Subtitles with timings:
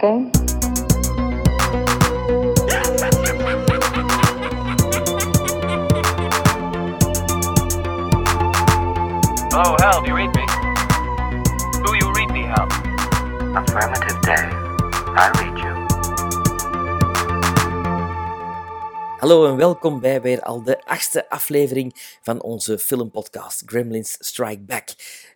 [0.00, 0.30] Game?
[9.52, 10.46] Oh, Hal, do you read me?
[11.84, 12.66] Do you read me, Hal?
[13.58, 14.54] Affirmative, Dave.
[15.16, 15.70] I read you.
[19.18, 24.88] Hallo en welkom bij weer al de achtste aflevering van onze filmpodcast Gremlins Strike Back.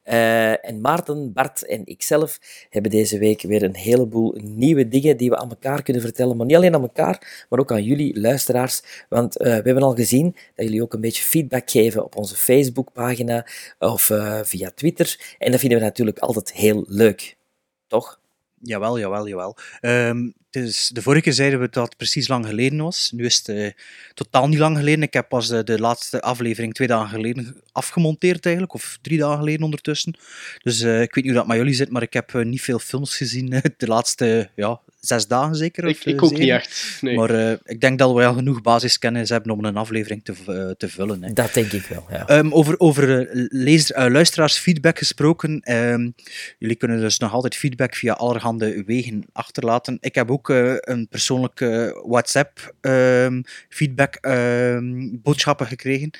[0.05, 2.39] Eh, en Maarten, Bart en ikzelf
[2.71, 6.37] hebben deze week weer een heleboel nieuwe dingen die we aan elkaar kunnen vertellen.
[6.37, 8.83] Maar niet alleen aan elkaar, maar ook aan jullie luisteraars.
[9.09, 12.37] Want eh, we hebben al gezien dat jullie ook een beetje feedback geven op onze
[12.37, 13.47] Facebookpagina
[13.79, 15.37] of eh, via Twitter.
[15.39, 17.37] En dat vinden we natuurlijk altijd heel leuk.
[17.87, 18.21] Toch?
[18.67, 19.57] Jawel, jawel, jawel.
[19.81, 23.11] Ehm, dus de vorige keer zeiden we dat het precies lang geleden was.
[23.15, 23.71] Nu is het eh,
[24.15, 25.03] totaal niet lang geleden.
[25.03, 29.39] Ik heb pas de, de laatste aflevering twee dagen geleden afgemonteerd eigenlijk, of drie dagen
[29.39, 30.17] geleden ondertussen.
[30.63, 32.63] Dus eh, ik weet niet hoe dat met jullie zit, maar ik heb eh, niet
[32.63, 35.85] veel films gezien de laatste ja, zes dagen zeker.
[35.85, 36.45] Ik, of, ik eh, ook zeven.
[36.45, 36.99] niet echt.
[37.01, 37.17] Nee.
[37.17, 40.71] Maar eh, ik denk dat we wel genoeg basiskennis hebben om een aflevering te, eh,
[40.71, 41.23] te vullen.
[41.23, 41.33] Hè.
[41.33, 42.27] Dat denk ik wel, ja.
[42.27, 45.61] Ehm, over over lezer, luisteraarsfeedback gesproken.
[45.61, 46.11] ehm,
[46.59, 49.99] jullie kunnen dus nog altijd feedback via allerhande wegen achterlaten.
[50.01, 56.11] Ik heb ook eh, een persoonlijke WhatsApp ehm, feedback ehm, boodschappen gekregen.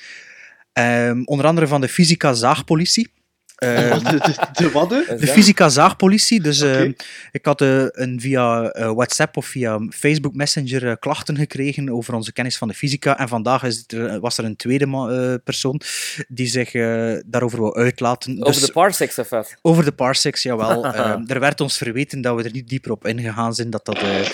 [0.73, 3.11] Ehm, onder andere van de Fysica Zaagpolitie.
[3.55, 5.27] Wat, de, de, de?
[5.27, 6.41] Fysica Zaagpolitie.
[6.41, 6.91] Dus ehm,
[7.31, 12.13] ik had eh, een via eh, WhatsApp of via Facebook Messenger eh, klachten gekregen over
[12.13, 13.17] onze kennis van de fysica.
[13.19, 15.81] En vandaag is er, was er een tweede eh, persoon
[16.27, 18.31] die zich eh, daarover wil uitlaten.
[18.39, 19.55] Over Dus- de parsecs of wat?
[19.61, 20.85] over de parsecs, jawel.
[20.95, 23.97] Ehm, er werd ons verweten dat we er niet dieper op ingegaan zijn, dat dat,
[23.97, 24.29] eh,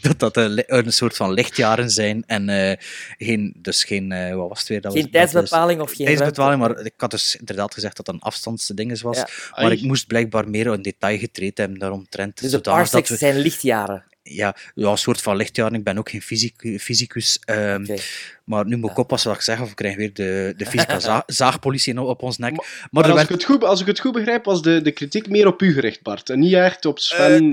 [0.16, 2.24] dat, dat, eh, een soort van lichtjaren zijn.
[2.26, 2.76] En eh,
[3.18, 4.80] geen, dus geen, eh, wat was het weer?
[4.80, 7.96] Dat Geen was, dat is- tijdsbepaling of geen tijdsbepaling, maar ik had dus inderdaad gezegd
[7.96, 9.16] dat dat afstandsding was.
[9.16, 9.28] Ja.
[9.62, 12.34] Maar ik moest blijkbaar meer in detail getreden hebben daaromtrent.
[12.40, 14.04] Dus de zodanig dat parsecs we- zijn lichtjaren.
[14.22, 15.74] ja, ja, een soort van lichtjaren.
[15.74, 17.38] Ik ben ook geen fysic- fysicus.
[17.44, 17.96] ehm.
[18.44, 20.98] Maar nu moet ik oppassen wat ik zeg, of we krijgen weer de, de fysica
[21.08, 22.56] za- zaagpolitie op ons nek.
[22.56, 24.90] Maar, Maar als, werd ik het goed, als ik het goed begrijp, was de, de
[24.92, 26.30] kritiek meer op u gericht, Bart.
[26.30, 27.52] En niet echt op Sven.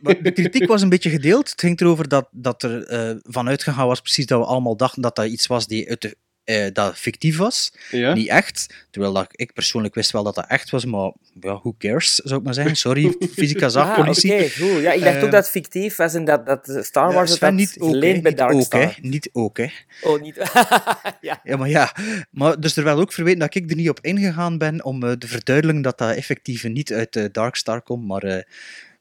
[0.00, 1.50] Maar de kritiek was een beetje gedeeld.
[1.50, 5.02] Het ging erover dat, dat er eh, vanuit gegaan was precies dat we allemaal dachten
[5.02, 6.16] dat dat iets was die uit de,
[6.48, 8.12] eh, dat fictief was, ja?
[8.14, 8.86] niet echt.
[8.90, 12.38] Terwijl dat, ik persoonlijk wist wel dat dat echt was, maar ja, who cares, zou
[12.38, 12.76] ik maar zeggen.
[12.76, 14.32] Sorry, fysica Ah, zaagpolitie.
[14.32, 14.80] oké, goed.
[14.82, 17.32] Ja, ik dacht ook Ehm, dat het fictief was en dat, dat Star Ja, Wars
[17.32, 18.80] Sven, had niet ook, bij ook, Darkstar.
[18.80, 18.90] hè.
[19.00, 19.66] Niet ook, hè.
[20.02, 20.36] Oh, niet...
[21.20, 21.40] ja.
[21.44, 21.94] Ja, maar ja.
[22.30, 25.12] Maar dus er werd ook verweten dat ik er niet op ingegaan ben om eh,
[25.12, 28.42] te verduidelijken dat dat effectief niet uit de Darkstar komt, maar eh,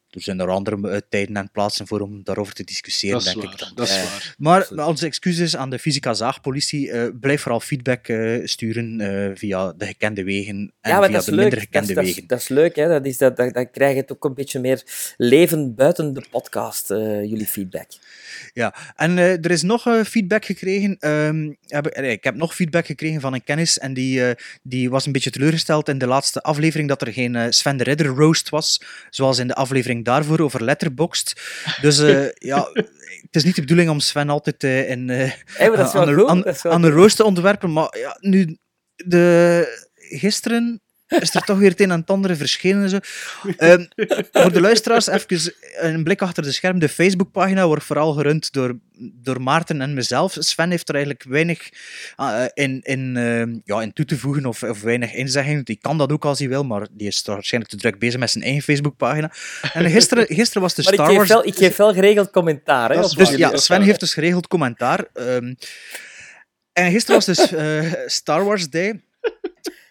[0.10, 3.52] er zijn er andere eh, tijden en plaatsen voor om daarover te discussiëren, denk waar.
[3.54, 3.72] ik dan.
[3.76, 4.04] Dat is Ja.
[4.04, 4.36] waar.
[4.38, 4.86] Maar Absoluut.
[4.86, 6.92] onze excuses aan de fysica zaagpolitie.
[6.92, 11.32] eh blijf vooral feedback eh, sturen eh, via de gekende wegen en ja, via de
[11.32, 11.40] leuk.
[11.40, 12.28] minder gekende is- dat, is- wegen.
[12.28, 12.88] dat is leuk, hè.
[12.88, 14.84] Dat is, dat, dat, dan krijg je het ook een beetje meer
[15.18, 17.88] leven buiten de podcast, eh, jullie feedback.
[18.54, 20.96] Ja, en eh, er is nog eh, feedback gekregen.
[21.00, 25.06] ehm, heb, ik heb nog feedback gekregen van een kennis en die, eh, die was
[25.06, 28.82] een beetje teleurgesteld in de laatste aflevering dat er geen Sven de Ridder roast was,
[29.10, 31.42] zoals in de aflevering daarvoor over Letterboxd.
[31.82, 31.98] Dus
[32.54, 32.70] ja,
[33.22, 35.10] het is niet de bedoeling om Sven altijd in,
[35.84, 38.58] wel aan, een- aan, aan een roast te ontwerpen, maar ja, nu,
[38.96, 42.84] de, gisteren is er toch weer het een en het andere verschenen.
[42.84, 43.00] en Zo.
[43.58, 43.86] Ehm,
[44.32, 46.80] voor de luisteraars, even een blik achter de scherm.
[46.80, 50.36] De Facebookpagina wordt vooral gerund door, door Maarten en mezelf.
[50.40, 51.70] Sven heeft er eigenlijk weinig
[52.16, 55.66] eh, in, in, ehm, ja, in toe te voegen of, of weinig inzegging.
[55.66, 58.32] Die kan dat ook als hij wil, maar die is waarschijnlijk te druk bezig met
[58.32, 59.32] zijn eigen Facebookpagina.
[59.74, 61.30] En gisteren, gisteren was de Maar Star Wars...
[61.30, 62.92] wel, ik geef wel geregeld commentaar.
[62.92, 65.06] Hè, Dus ja, Sven heeft dus geregeld commentaar.
[65.14, 65.54] ehm,
[66.74, 69.02] en gisteren was dus eh, Star Wars Day.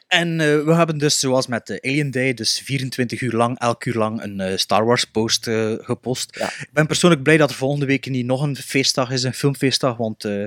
[0.09, 3.85] En eh, we hebben dus, zoals met de Alien Day, dus 24 uur lang, elk
[3.85, 6.37] uur lang een eh, Star Wars post eh, gepost.
[6.39, 6.47] Ja.
[6.47, 9.97] Ik ben persoonlijk blij dat er volgende week niet nog een feestdag is, een filmfeestdag,
[9.97, 10.45] want eh,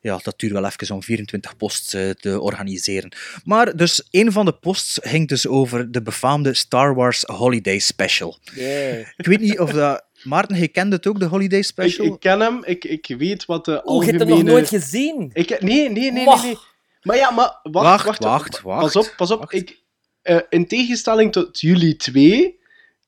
[0.00, 3.12] ja, dat duurt wel even om 24 posts te organiseren.
[3.44, 8.38] Maar dus, een van de posts ging dus over de befaamde Star Wars Holiday Special.
[8.54, 9.06] Yeah.
[9.16, 10.06] Ik weet niet of dat...
[10.22, 12.06] Maarten, je kende het ook, de Holiday Special?
[12.06, 14.34] ik ken hem, ik, ik weet wat de Oeh, je hebt algemene...
[14.34, 15.30] het nog nooit gezien.
[15.32, 16.56] Ik, nee, nee, nee, nee.
[17.02, 17.72] Maar ja, maar wacht,
[18.04, 18.22] Wacht, wacht.
[18.22, 19.38] wacht, wacht, Pas op, pas op.
[19.40, 19.52] wacht.
[19.52, 19.78] Ik,
[20.22, 22.60] eh, in tegenstelling tot jullie twee,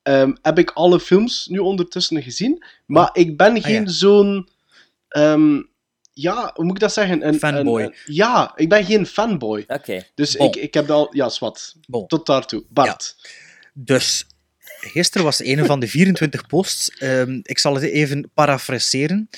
[0.03, 2.63] ehm, heb ik alle films nu ondertussen gezien.
[2.85, 3.91] Maar ik ben geen Ah, ja.
[3.91, 4.49] zo'n...
[5.07, 5.61] ehm,
[6.13, 7.27] ja, hoe moet ik dat zeggen?
[7.27, 7.81] Een, Fanboy.
[7.81, 9.63] een- een- ja, ik ben geen fanboy.
[9.67, 10.03] Oké.
[10.15, 10.47] Dus Bon.
[10.47, 11.07] ik, ik heb al...
[11.15, 11.75] Ja, zwart.
[11.87, 12.07] Bon.
[12.07, 12.63] Tot daartoe.
[12.69, 13.15] Bart.
[13.73, 14.25] Dus
[14.79, 16.89] gisteren was een van de 24 posts.
[16.97, 19.29] Ehm, ik zal het even parafraseren.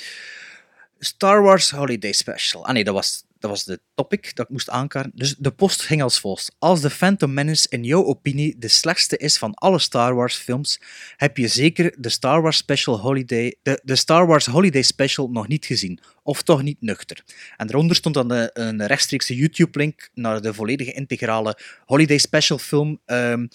[0.99, 2.65] Star Wars Holiday Special.
[2.65, 5.11] Ah nee, dat was dat was de topic dat ik moest aankaarten.
[5.15, 6.55] Dus de post ging als volgt.
[6.59, 10.81] Als The Phantom Menace in jouw opinie de slechtste is van alle Star Wars films,
[11.17, 15.47] heb je zeker de Star Wars Special Holiday, de, de Star Wars Holiday Special nog
[15.47, 15.99] niet gezien.
[16.23, 17.23] Of toch niet nuchter.
[17.57, 22.99] En daaronder stond dan een, een rechtstreekse YouTube-link naar de volledige integrale Holiday Special film,
[23.05, 23.47] ehm,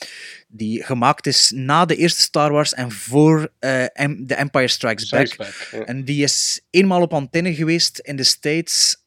[0.48, 5.26] die gemaakt is na de eerste Star Wars en voor Em- The Empire Strikes Back.
[5.26, 5.86] Strikes Back, ja.
[5.86, 8.97] En die is eenmaal op antenne geweest in de States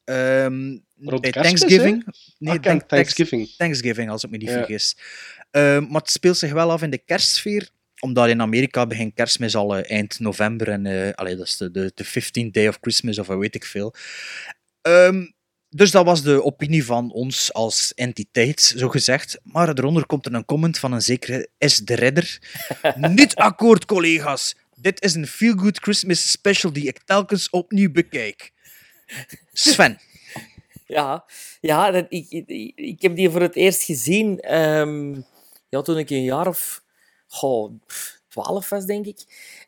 [1.30, 2.04] kerstmis, Thanksgiving.
[2.38, 3.48] Nee, Ah, kijk, Thanksgiving.
[3.56, 4.54] Thanksgiving, als ik me niet Ja.
[4.54, 4.96] vergis.
[5.50, 7.68] Ehm, maar het speelt zich wel af in de kerstsfeer,
[8.00, 11.92] omdat in Amerika begint kerstmis al eh, eind november en allee, dat is de, de,
[11.94, 13.94] de 15th day of Christmas of weet ik veel.
[14.82, 15.24] Ehm,
[15.68, 19.40] dus dat was de opinie van ons als entiteit, zo gezegd.
[19.42, 21.76] Maar eronder komt er een comment van een zekere S.
[21.76, 22.38] de Redder.
[22.96, 24.56] Niet akkoord, collega's.
[24.76, 28.50] Dit is een feel-good Christmas special die ik telkens opnieuw bekijk.
[29.52, 29.98] Sven.
[30.86, 31.24] Ja,
[31.60, 35.20] ja dat, ik, ik, ik heb die voor het eerst gezien ehm,
[35.68, 36.82] ja, toen ik een jaar of
[37.26, 37.72] goh,
[38.28, 39.18] 12 was, denk ik.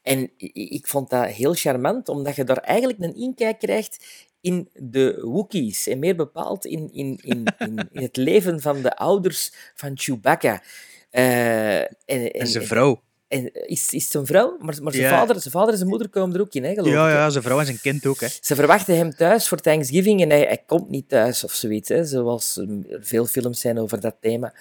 [0.03, 4.05] En ik, vond dat heel charmant, omdat je daar eigenlijk een inkijk krijgt
[4.41, 5.87] in de Wookiees.
[5.87, 10.63] En meer bepaald in, in, in, in, in het leven van de ouders van Chewbacca.
[11.11, 13.03] Eh, en, en, En zijn vrouw.
[13.29, 14.57] En is, is het een vrouw?
[14.61, 15.19] Maar, maar zijn, Ja.
[15.19, 17.31] vader, zijn vader en zijn moeder komen er ook in, hè, geloof Ja, ik, ja,
[17.31, 18.21] zijn vrouw en zijn kind ook.
[18.21, 18.27] Hè.
[18.41, 22.05] Ze verwachten hem thuis voor Thanksgiving en hij, hij komt niet thuis of zoiets, hè,
[22.05, 24.53] zoals ehm, er veel films zijn over dat thema.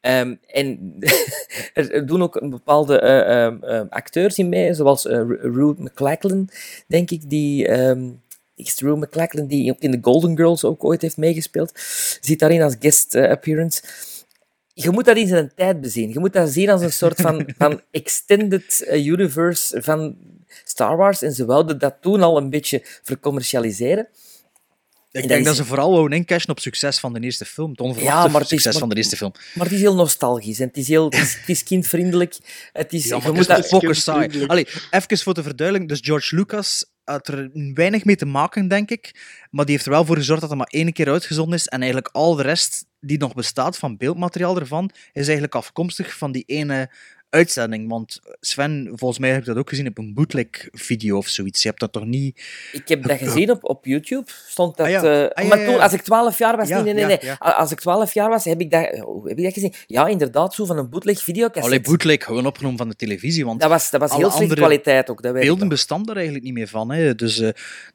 [0.00, 0.94] Ehm, en
[1.74, 5.74] er doen ook een bepaalde eh, ehm, ehm, acteurs in mee, zoals eh, Ru- Rue
[5.78, 6.48] McLachlan,
[6.86, 7.66] denk ik, die...
[7.68, 8.08] ehm
[8.54, 11.72] is het Rue McLachlan, die ook in The Golden Girls ook ooit heeft meegespeeld,
[12.20, 13.82] zit daarin als guest eh, appearance.
[14.82, 16.12] Je moet dat in zijn tijd bezien.
[16.12, 20.16] Je moet dat zien als een soort van, van extended eh, universe van
[20.64, 21.22] Star Wars.
[21.22, 24.08] En ze wilden dat toen al een beetje vercommercialiseren.
[25.10, 27.70] Ik denk is- dat ze vooral wouden incashen op succes van de eerste film.
[27.70, 29.32] Het onverwachte Ja, maar het is- succes maar- van de eerste film.
[29.54, 32.36] Maar het is heel nostalgisch en het is, heel, het is, het is kindvriendelijk.
[32.72, 34.48] Het is, Ja, je moet dat.
[34.48, 35.94] Allee, even voor te verduidelijken.
[35.96, 39.20] Dus George Lucas had er weinig mee te maken, denk ik.
[39.50, 41.66] Maar die heeft er wel voor gezorgd dat hij maar één keer uitgezonden is.
[41.66, 46.32] En eigenlijk al de rest die nog bestaat van beeldmateriaal ervan, is eigenlijk afkomstig van
[46.32, 46.90] die ene
[47.30, 47.88] uitzending.
[47.88, 51.62] Want Sven, volgens mij heb ik dat ook gezien op een bootleg-video of zoiets.
[51.62, 52.42] Je hebt dat toch niet...
[52.72, 54.30] ik heb dat gezien op, op YouTube.
[54.48, 55.02] Stond dat, Ah ja.
[55.02, 57.32] eh, Ah ja, maar toen, als ik 12 jaar was, nee, nee, nee.
[57.38, 59.74] Als ik 12 jaar was, heb ik dat, hoe heb ik dat gezien?
[59.86, 61.68] Ja, inderdaad, zo van een bootleg videocassette.
[61.68, 63.44] Allee, bootleg gewoon opgenomen van de televisie.
[63.44, 65.22] Want Dat was, dat was heel slechte andere kwaliteit ook.
[65.22, 66.90] Dat beelden bestaan daar eigenlijk niet meer van.
[66.92, 67.14] Hè.
[67.14, 67.48] Dus, eh,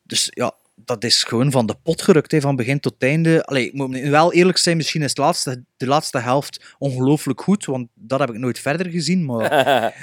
[0.04, 3.46] dus ja, dat is gewoon van de pot gerukt, hè, van begin tot einde.
[3.46, 7.66] Allee, ik moet wel eerlijk zijn, misschien is het laatste, de laatste helft ongelooflijk goed,
[7.66, 9.26] want dat heb ik nooit verder gezien.
[9.26, 9.50] Maar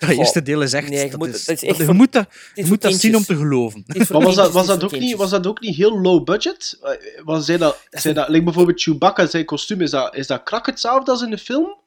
[0.00, 0.88] dat eerste deel is echt...
[0.88, 2.86] nee, je dat moet- is, dat is dat- echt je voor- moet dat, je moet
[2.88, 3.84] zien om te geloven.
[3.86, 6.78] Maar was dat, was, dat ook niet, was dat ook niet heel low budget?
[6.82, 6.90] Eh,
[7.24, 10.66] Was zij dat, zij dat, like bijvoorbeeld Chewbacca, zijn kostuum, is dat, is dat krak
[10.66, 11.78] hetzelfde als in de film?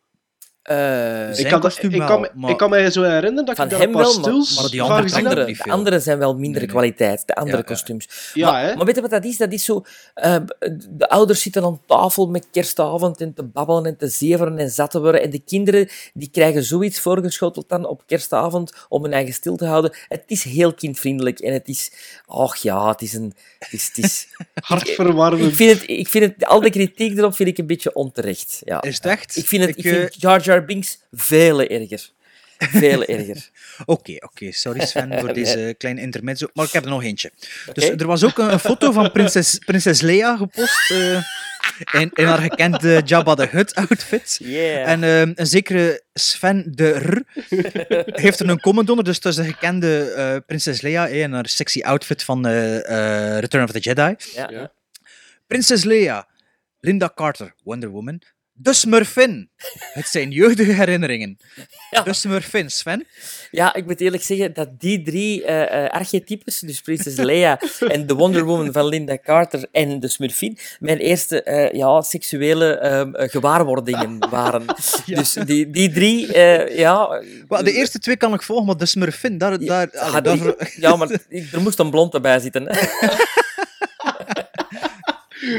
[0.63, 3.55] Eh, Zijn ik, kan, kostuum ik, wel, kan, maar- ik kan me zo herinneren dat
[3.55, 6.17] Van ik daar hem een paar wel, maar- stils maar die andere andere, de zijn
[6.17, 6.69] wel minder Nee, nee.
[6.69, 8.31] kwaliteit, de andere Ja, kostuums.
[8.33, 9.37] Ja, maar, weet je wat dat is?
[9.37, 9.83] Dat is zo...
[10.13, 10.35] eh,
[10.89, 14.91] de ouders zitten aan tafel met kerstavond en te babbelen en te zeveren en zat
[14.91, 15.21] te worden.
[15.21, 19.65] En de kinderen die krijgen zoiets voorgeschoteld dan op kerstavond om hun eigen stil te
[19.65, 19.95] houden.
[20.07, 21.91] Het is heel kindvriendelijk en het is...
[22.25, 23.33] Och ja, het is een...
[23.59, 25.49] Het is, het is, Hartverwarmend.
[25.49, 26.45] ik, vind het, ik vind het...
[26.45, 28.61] Al de kritiek erop vind ik een beetje onterecht.
[28.63, 28.81] Ja.
[28.81, 29.35] Is het echt?
[29.37, 32.09] Ik vind, het, ik eh, vind Jar Jar Binks veel erger.
[32.57, 33.49] Veel erger.
[33.85, 34.51] Oké, oké.
[34.51, 36.47] Sorry Sven voor deze kleine intermezzo.
[36.53, 37.31] Maar ik heb er nog eentje.
[37.73, 40.91] Dus er was ook een, foto van prinses, prinses Leia gepost.
[40.91, 41.23] eh,
[41.91, 44.39] in, in haar gekende Jabba the Hutt outfit.
[44.43, 44.89] Yeah.
[44.89, 47.23] En ehm, een zekere Sven de R
[48.21, 49.05] heeft er een comment onder.
[49.05, 53.33] Dus dat is de gekende eh, prinses Leia eh, in haar sexy outfit van eh,
[53.33, 54.15] eh, Return of the Jedi.
[54.35, 54.49] ja.
[54.49, 54.71] Ja.
[55.47, 56.27] Prinses Leia,
[56.79, 58.21] Linda Carter, Wonder Woman.
[58.55, 59.49] De Smurfin.
[59.93, 61.37] Het zijn jeugdige herinneringen.
[61.91, 62.01] Ja.
[62.01, 63.05] De Smurfin, Sven.
[63.51, 68.13] Ja, ik moet eerlijk zeggen dat die drie eh, archetypes, dus prinses Leia en de
[68.13, 73.29] Wonder Woman van Linda Carter en de Smurfin, mijn eerste eh, ja, seksuele ehm, eh,
[73.29, 74.65] gewaarwordingen waren.
[75.05, 76.37] Dus die, die drie,
[76.77, 77.21] ja...
[77.47, 79.59] Wel, de eerste twee kan ik volgen, maar de Smurfin, daar...
[79.65, 81.09] daar, Ja, die- daar- ja, maar
[81.51, 82.63] er moest een blond erbij zitten.
[82.67, 82.79] Hè.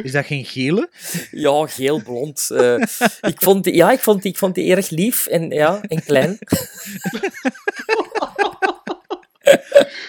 [0.03, 0.91] is dat geen gele?
[1.31, 2.51] Ja, geel blond.
[2.51, 2.75] eh.
[3.21, 6.05] ik, vond die, ja, ik, vond die, ik vond die erg lief en, ja, en
[6.05, 6.39] klein.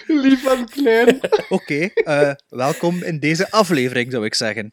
[0.06, 1.20] Lief en klein.
[1.48, 4.72] Oké, eh, welkom in deze aflevering, zou ik zeggen.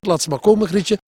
[0.00, 0.98] Laat ze maar komen, Grietje.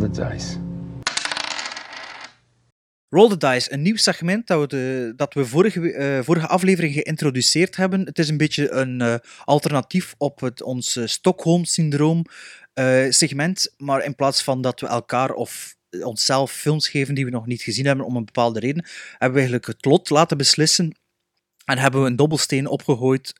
[0.00, 0.58] The dice.
[3.10, 7.76] Roll the Dice, een nieuw segment dat we, dat we vorige, eh, vorige aflevering geïntroduceerd
[7.76, 8.04] hebben.
[8.04, 9.14] Het is een beetje een eh,
[9.44, 12.24] alternatief op het, ons eh, Stockholm-syndroom
[13.08, 17.46] segment, maar in plaats van dat we elkaar of onszelf films geven die we nog
[17.46, 20.98] niet gezien hebben om een bepaalde reden, hebben we eigenlijk het lot laten beslissen
[21.64, 23.32] en hebben we een dobbelsteen opgegooid,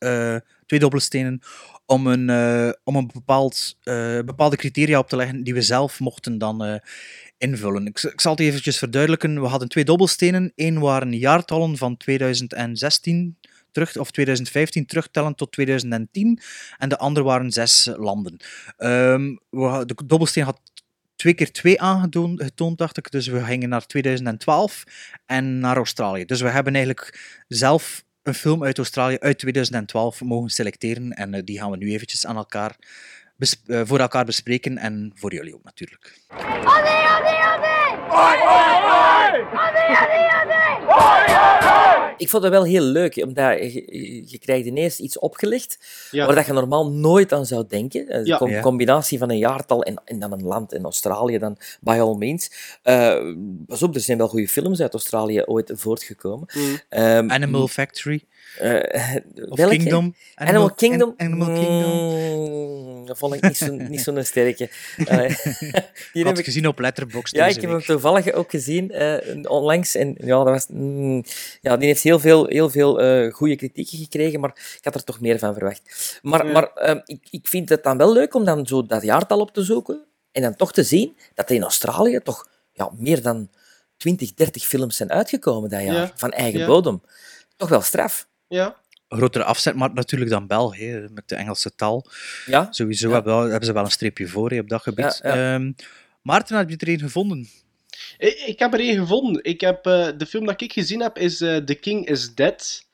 [0.68, 1.40] twee dobbelstenen,
[1.86, 6.00] om een, eh, om een bepaald, eh, bepaalde criteria op te leggen die we zelf
[6.00, 6.74] mochten dan eh,
[7.38, 7.86] invullen.
[7.86, 9.40] Ik, ik zal het eventjes verduidelijken.
[9.40, 10.52] We hadden twee dobbelstenen.
[10.54, 13.36] Eén waren jaartallen van 2016
[13.72, 16.40] terug, of 2015 terugtellen tot 2010.
[16.78, 18.36] En de andere waren zes landen.
[18.76, 20.60] Ehm, we, de dobbelsteen had
[21.16, 23.10] twee keer twee aangetoond, getoond, dacht ik.
[23.10, 24.84] Dus we gingen naar 2012
[25.26, 26.24] en naar Australië.
[26.24, 31.10] Dus we hebben eigenlijk zelf een film uit Australië uit 2012 mogen selecteren.
[31.12, 32.76] En eh, die gaan we nu eventjes aan elkaar
[33.36, 36.18] bes- eh, voor elkaar bespreken en voor jullie ook natuurlijk.
[42.18, 45.78] Ik vond het wel heel leuk, omdat je, je- krijgt ineens iets opgelicht
[46.10, 46.26] Ja.
[46.26, 48.16] waar dat je normaal nooit aan zou denken.
[48.16, 48.36] Een Ja.
[48.36, 48.60] com- Ja.
[48.60, 50.72] combinatie van een jaartal en, en dan een land.
[50.72, 52.50] En Australië dan, by all means.
[52.82, 53.34] Eh,
[53.66, 56.46] pas op, er zijn wel goede films uit Australië ooit voortgekomen.
[56.54, 56.78] Mm.
[56.88, 58.22] Ehm, Animal Factory
[58.58, 59.16] eh?
[59.68, 60.14] Kingdom.
[60.34, 61.14] Animal Kingdom?
[61.16, 61.92] An- Animal Kingdom.
[62.98, 64.68] Mm, dat vond ik niet zo'n niet zo'n sterke.
[64.96, 65.18] Eh,
[66.12, 68.90] die Ik heb ik gezien op Letterboxd Ja, deze ik heb hem toevallig ook gezien
[68.90, 69.94] eh, onlangs.
[69.94, 71.24] En ja, dat was, mm,
[71.60, 75.04] ja, die heeft heel veel, heel veel eh, goede kritieken gekregen, maar ik had er
[75.04, 76.18] toch meer van verwacht.
[76.22, 76.52] Maar, Ja.
[76.52, 79.52] maar ehm, ik, ik vind het dan wel leuk om dan zo dat jaartal op
[79.52, 83.50] te zoeken en dan toch te zien dat er in Australië toch ja, meer dan
[83.96, 86.12] 20, 30 films zijn uitgekomen dat jaar, Ja.
[86.14, 86.66] van eigen Ja.
[86.66, 87.02] bodem.
[87.56, 88.27] Toch wel straf.
[88.48, 88.76] Ja.
[89.08, 92.06] Grotere afzet, maar natuurlijk dan België, met de Engelse taal.
[92.46, 92.66] Ja?
[92.70, 93.14] Sowieso Ja.
[93.14, 95.20] hebben, hebben ze wel een streepje voor hè, op dat gebied.
[95.22, 95.54] Ja, ja.
[95.54, 95.72] Ehm,
[96.22, 97.48] Maarten, heb je er een gevonden?
[98.18, 99.44] Ik, ik heb er één gevonden.
[99.44, 102.86] Ik heb, eh, de film dat ik gezien heb is eh, The King is Dead.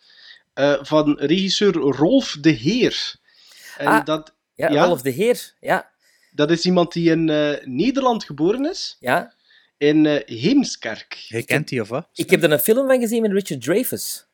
[0.54, 3.14] eh, van regisseur Rolf de Heer.
[3.78, 4.04] En Ah.
[4.04, 4.84] dat, Ja, Ja?
[4.84, 5.52] Rolf de Heer.
[5.60, 5.90] Ja,
[6.30, 8.96] dat is iemand die in eh, Nederland geboren is.
[9.00, 9.34] ja.
[9.78, 11.14] In eh, Heemskerk.
[11.14, 12.08] Je kent die of wat?
[12.12, 14.26] Ik heb er een film van gezien met Richard Dreyfuss.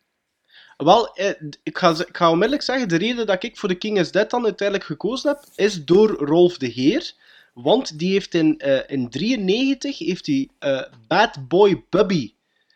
[0.85, 1.31] Wel, eh,
[1.63, 4.11] ik, ga, z- ik ga onmiddellijk zeggen, de reden dat ik voor The King is
[4.11, 7.13] Dead dan uiteindelijk gekozen heb, is door Rolf de Heer.
[7.55, 12.33] Want die heeft in 1993 heeft hij eh, Bad Boy Bubby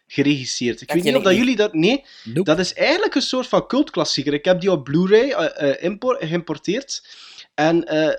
[0.07, 0.81] geregisseerd.
[0.81, 1.75] Ik Dat weet niet of dat jullie dat...
[1.75, 2.43] Nee, Nope.
[2.43, 4.33] dat is eigenlijk een soort van cultklassieker.
[4.33, 7.07] Ik heb die op Blu-ray eh, eh, impor- geïmporteerd.
[7.55, 8.15] En eh,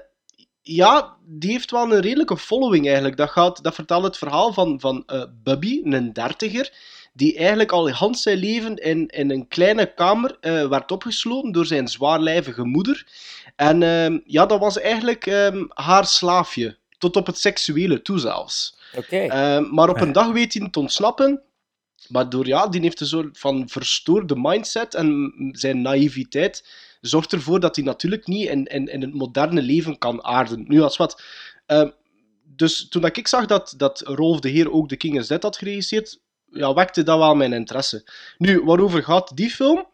[0.61, 3.17] ja, die heeft wel een redelijke following eigenlijk.
[3.17, 6.73] Dat, gaat, dat vertelt het verhaal van, van eh, Bubby, een dertiger,
[7.15, 11.65] die eigenlijk al Hans zijn leven in, in een kleine kamer eh, werd opgesloten door
[11.65, 13.07] zijn zwaarlijvige moeder.
[13.55, 16.77] En ehm, ja, dat was eigenlijk ehm, haar slaafje.
[16.97, 18.77] Tot op het seksuele toe zelfs.
[18.97, 19.17] Oké.
[19.17, 21.41] Ehm, maar op een dag weet hij te ontsnappen.
[22.07, 26.63] Maar door, ja, die heeft een soort van verstoorde mindset en zijn naïviteit
[27.01, 30.65] zorgt ervoor dat hij natuurlijk niet in, in, in het moderne leven kan aarden.
[30.67, 31.21] Nu, als wat.
[31.65, 31.89] ehm,
[32.43, 35.43] dus toen dat ik zag dat, dat Rolf de Heer ook The King is Dead
[35.43, 36.19] had geregisseerd,
[36.55, 38.03] ja, wekte dat wel mijn interesse.
[38.37, 39.87] Nu, waarover gaat die film?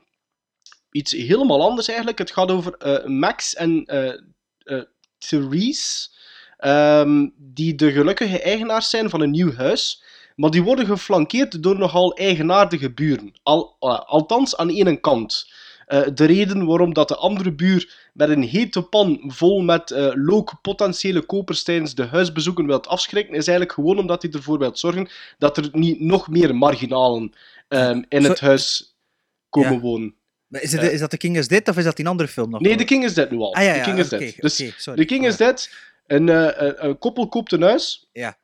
[0.91, 2.17] Iets helemaal anders eigenlijk.
[2.17, 4.13] Het gaat over eh, Max en eh,
[4.57, 4.83] eh,
[5.17, 6.09] Therese,
[6.57, 10.03] ehm, die de gelukkige eigenaars zijn van een nieuw huis.
[10.35, 13.33] Maar die worden geflankeerd door nogal eigenaardige buren.
[13.43, 13.75] Al,
[14.05, 15.51] althans aan één kant.
[15.91, 20.11] Eh, de reden waarom dat de andere buur met een hete pan vol met eh
[20.13, 24.71] look potentiële kopers tijdens de huisbezoeken wilt afschrikken, is eigenlijk gewoon omdat hij ervoor wil
[24.77, 27.33] zorgen dat er niet nog meer marginalen
[27.67, 28.95] ehm, in Zo- het huis
[29.49, 29.79] komen Ja.
[29.79, 30.15] wonen.
[30.47, 30.93] Maar Is, het, Eh.
[30.93, 32.61] is dat de King is Dead of is dat die andere film nog?
[32.61, 33.55] Nee, The King is Dead nu al.
[33.55, 34.35] Ah ja, The King is oké, Dead.
[34.39, 34.99] Dus sorry.
[34.99, 35.37] The King is.
[35.37, 35.69] Dead.
[36.07, 38.07] Een, een, een koppel koopt een huis.
[38.11, 38.37] Ja.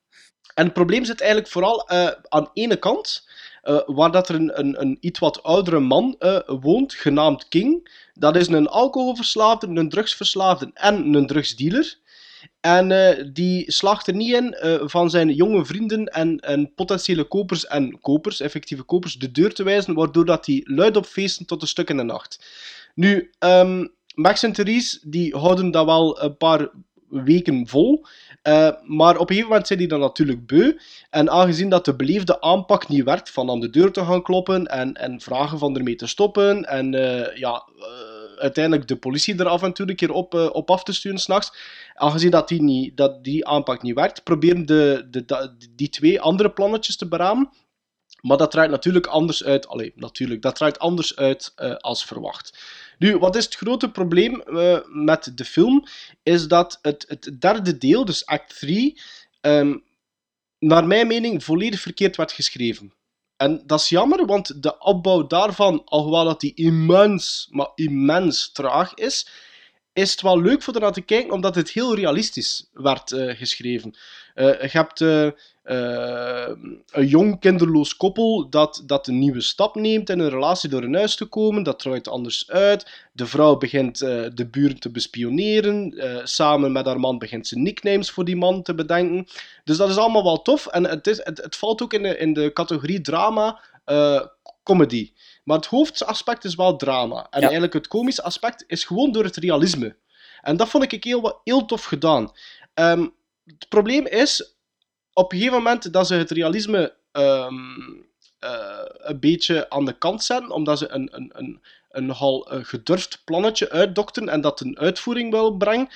[0.54, 1.89] En het probleem zit eigenlijk vooral
[2.30, 3.26] aan ene kant,
[3.67, 7.89] eh, waar dat er een, een, een iets wat oudere man eh, woont, genaamd King.
[8.13, 11.97] Dat is een alcoholverslaafde, een drugsverslaafde en een drugsdealer.
[12.59, 14.55] En eh, die slaagt er niet in
[14.89, 19.63] van zijn jonge vrienden en, en potentiële kopers en kopers, effectieve kopers, de deur te
[19.63, 22.45] wijzen, waardoor dat die luid op feesten tot een stuk in de nacht.
[22.95, 26.69] Nu, ehm, Max en Therese die houden dat wel een paar
[27.09, 28.05] weken vol.
[28.48, 30.74] eh, maar op een gegeven moment zijn die dan natuurlijk beu.
[31.10, 34.66] En aangezien dat de beleefde aanpak niet werkt, van aan de deur te gaan kloppen
[34.66, 36.66] en, en vragen van ermee te stoppen.
[36.66, 40.72] En eh, ja, eh, uiteindelijk de politie er af en toe een keer op, op
[40.72, 41.54] af te sturen s'nachts.
[41.94, 46.22] Aangezien dat die, niet, dat die aanpak niet werkt, proberen de, de, da- die twee
[46.22, 47.50] andere plannetjes te beramen.
[48.22, 49.68] Maar dat draait natuurlijk anders uit.
[49.68, 52.58] Allee, natuurlijk, dat draait anders uit als verwacht.
[52.98, 55.86] Nu, wat is het grote probleem eh, met de film?
[56.24, 59.01] Is dat het, het derde deel, dus act 3,
[59.42, 59.77] ehm,
[60.60, 62.94] naar mijn mening volledig verkeerd werd geschreven.
[63.38, 68.94] En dat is jammer, want de opbouw daarvan, alhoewel dat die immens, maar immens traag
[68.94, 69.27] is,
[69.94, 73.96] is het wel leuk voor ernaar te kijken, omdat het heel realistisch werd eh, geschreven.
[74.34, 75.00] Eh, je hebt
[75.67, 76.55] eh, eh,
[76.91, 80.95] een jong kinderloos koppel dat, dat een nieuwe stap neemt in een relatie door een
[80.95, 81.63] huis te komen.
[81.63, 83.05] Dat draait anders uit.
[83.12, 85.91] De vrouw begint eh, de buren te bespioneren.
[85.97, 89.27] Eh, samen met haar man begint ze nicknames voor die man te bedenken.
[89.63, 90.67] Dus dat is allemaal wel tof.
[90.67, 94.21] En het, is, het, het valt ook in de, in de categorie drama, eh,
[94.63, 95.12] comedy.
[95.43, 97.17] Maar het hoofdaspect is wel drama.
[97.29, 97.41] En Ja.
[97.41, 99.95] eigenlijk het komische aspect is gewoon door het realisme.
[100.41, 102.31] En dat vond ik heel, heel tof gedaan.
[102.74, 103.07] Ehm,
[103.45, 104.56] het probleem is,
[105.17, 107.55] op een gegeven moment dat ze het realisme ehm,
[108.39, 112.59] eh, een beetje aan de kant zetten, omdat ze een, een, een, een nogal eh,
[112.63, 115.89] gedurfd plannetje uitdokteren en dat een uitvoering wil brengen,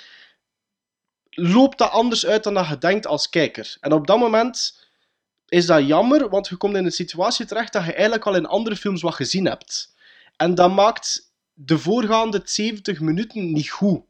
[1.30, 3.78] loopt dat anders uit dan dat je denkt als kijker.
[3.80, 4.86] En op dat moment
[5.48, 8.46] is dat jammer, want je komt in een situatie terecht dat je eigenlijk al in
[8.46, 9.96] andere films wat gezien hebt.
[10.36, 14.02] En dat maakt de voorgaande 70 minuten niet goed.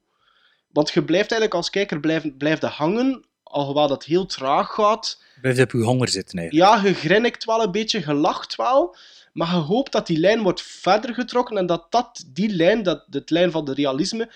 [0.68, 5.22] Want je blijft eigenlijk als kijker blijven, blijven hangen, alhoewel dat heel traag gaat.
[5.42, 6.70] Blijf op je honger zitten eigenlijk.
[6.84, 8.96] Ja, je grinnikt wel een beetje, je lacht wel,
[9.34, 13.04] maar je hoopt dat die lijn wordt verder getrokken en dat, dat die lijn, dat,
[13.10, 14.32] de lijn van de realisme,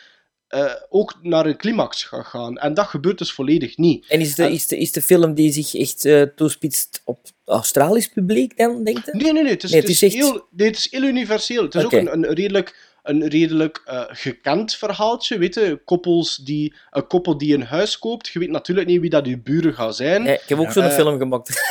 [0.47, 2.57] eh, ook naar een climax gaat gaan.
[2.57, 4.05] En dat gebeurt dus volledig niet.
[4.07, 7.19] En is de, En- is, de, is de film die zich echt eh toespitst op
[7.45, 9.11] Australisch publiek dan, denk je?
[9.11, 9.51] Nee, nee, nee.
[9.51, 11.63] Het is, Nee, het het is, echt- heel, nee, het is heel universeel.
[11.63, 15.37] Het is ook een, een redelijk, een redelijk eh, gekend verhaaltje.
[15.37, 18.27] Weet je, koppels die, een koppel die een huis koopt.
[18.27, 20.25] Je weet natuurlijk niet wie dat je buren gaan zijn.
[20.27, 20.71] Ik heb ook Ja.
[20.71, 21.61] zo'n Eh, film gemaakt.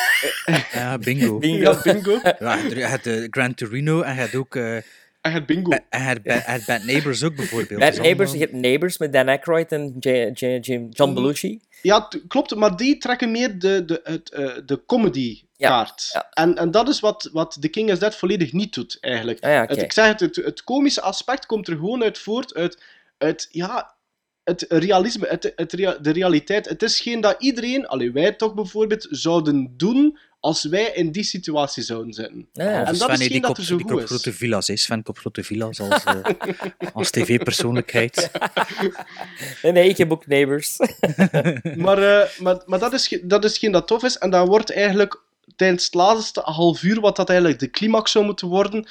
[0.72, 1.38] Ja, bingo.
[1.44, 1.70] Bingo.
[1.72, 2.18] Ja, bingo.
[2.38, 4.76] Ja, je hebt eh, Gran Torino en je hebt ook eh,
[5.24, 5.70] En het bingo.
[5.70, 5.98] en je
[6.30, 7.80] hebt Bad, Neighbors ook bijvoorbeeld.
[7.80, 11.60] Bad Neighbors, je hebt Neighbors met Dan Aykroyd en J, J, J- John Belushi.
[11.82, 16.10] Ja, t- klopt, maar die trekken meer de, de, het, eh, de comedy-kaart.
[16.12, 19.44] Ja, En, en dat is wat, wat The King is Dead volledig niet doet, eigenlijk.
[19.44, 22.54] Ah ja, het, ik zeg het, het, het komische aspect komt er gewoon uit voort
[22.54, 22.82] uit,
[23.18, 23.94] uit ja,
[24.42, 26.68] het realisme, het, het, rea- de realiteit.
[26.68, 31.22] Het is geen dat iedereen, alleen wij toch bijvoorbeeld, zouden doen als wij in die
[31.22, 32.48] situatie zouden zitten.
[32.52, 32.64] Ja.
[32.64, 34.06] En dat Sven, is die dat kop- er zo die goed is.
[34.06, 34.82] grote villa's is.
[34.82, 36.22] Sven kop grote villa's als, eh,
[36.94, 38.30] als tv-persoonlijkheid.
[39.62, 40.76] Nee, nee, ik heb ook Neighbors.
[41.84, 44.18] Maar, eh, maar, maar dat, is, dat is geen dat tof is.
[44.18, 45.22] En dat wordt eigenlijk
[45.56, 48.88] tijdens het laatste half uur, wat dat eigenlijk de climax zou moeten worden,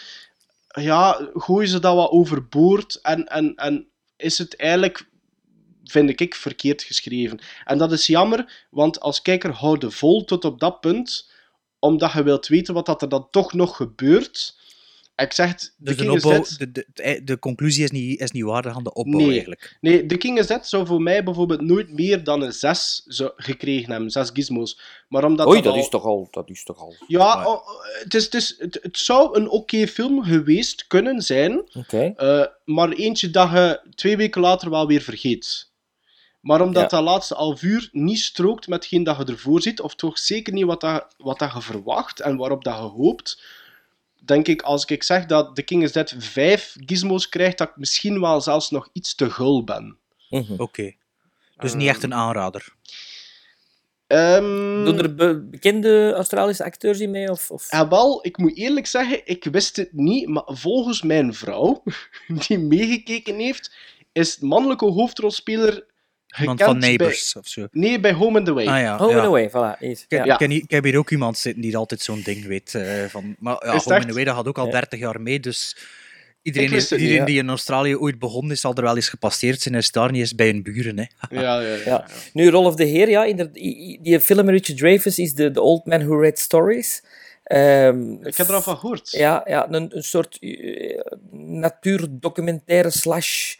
[0.67, 2.99] ja, gooien ze dat wat overboord.
[3.01, 3.87] En, en, en
[4.17, 5.05] is het eigenlijk,
[5.83, 7.39] vind ik, verkeerd geschreven.
[7.65, 11.31] En dat is jammer, want als kijker hou je vol tot op dat punt,
[11.83, 14.61] omdat je wilt weten wat dat er dan toch nog gebeurt.
[15.15, 18.31] En ik zeg het, Dus de, opbouw, de, de, de, de conclusie is niet, is
[18.31, 19.29] niet waardig aan de opbouw Nee.
[19.29, 19.77] eigenlijk.
[19.81, 23.03] Nee, The King Dead zou voor mij bijvoorbeeld nooit meer dan een 6
[23.35, 24.79] gekregen hebben, 6 gizmos.
[25.07, 26.27] Maar omdat Oei, dat dat al- is toch al...
[26.31, 26.95] Dat is toch al...
[27.07, 27.67] Ja, Maar- oh,
[28.03, 32.13] het, is, het, is, het, het zou een oké film geweest kunnen zijn, Oké.
[32.15, 35.71] eh, maar eentje dat je twee weken later wel weer vergeet.
[36.43, 36.97] Maar omdat Ja.
[36.97, 40.53] dat laatste half uur niet strookt met hetgeen dat je ervoor ziet, of toch zeker
[40.53, 43.43] niet wat, dat, wat dat je verwacht en waarop dat je hoopt,
[44.25, 47.77] denk ik, als ik zeg dat The King is Dead 5 gizmos krijgt, dat ik
[47.77, 49.97] misschien wel zelfs nog iets te gul ben.
[50.29, 50.53] Mhm.
[50.61, 50.93] Oké.
[51.57, 52.73] Dus niet echt een aanrader.
[54.07, 57.29] Ehm, Doen er be- bekende Australische acteurs in mee?
[57.29, 57.71] Of, of...
[57.71, 61.83] Ja, wel, ik moet eerlijk zeggen, ik wist het niet, maar volgens mijn vrouw,
[62.47, 63.71] die meegekeken heeft,
[64.11, 65.85] is de mannelijke hoofdrolspeler
[66.39, 67.67] Iemand van Neighbours of zo.
[67.71, 68.65] Nee, bij Home and Away.
[68.67, 68.97] Ah ja.
[68.97, 69.17] Home ja.
[69.17, 69.79] and Away, voilà.
[69.79, 70.39] Ik, Ja.
[70.39, 72.75] Ik, ik heb hier ook iemand zitten die altijd zo'n ding weet.
[72.75, 74.09] eh, van, maar ja, Is Home and?
[74.09, 74.71] Away dat gaat ook al Ja.
[74.71, 75.77] 30 jaar mee, dus
[76.41, 79.73] iedereen, niet, die in Australië ooit begonnen is, zal er wel eens gepasseerd zijn.
[79.73, 80.97] Hij is daar niet eens bij hun buren.
[80.99, 81.05] Hè.
[81.41, 81.75] Ja, ja, ja.
[81.85, 82.07] Ja.
[82.33, 85.85] Nu, Rolf de Heer, ja, inderdaad, die, die film Richard Dreyfuss is The, the Old
[85.85, 87.03] Man Who Read Stories.
[87.43, 89.11] Ehm, Ik heb er al van gehoord.
[89.11, 90.99] Ja, ja een, een soort eh,
[91.31, 93.55] natuurdocumentaire slash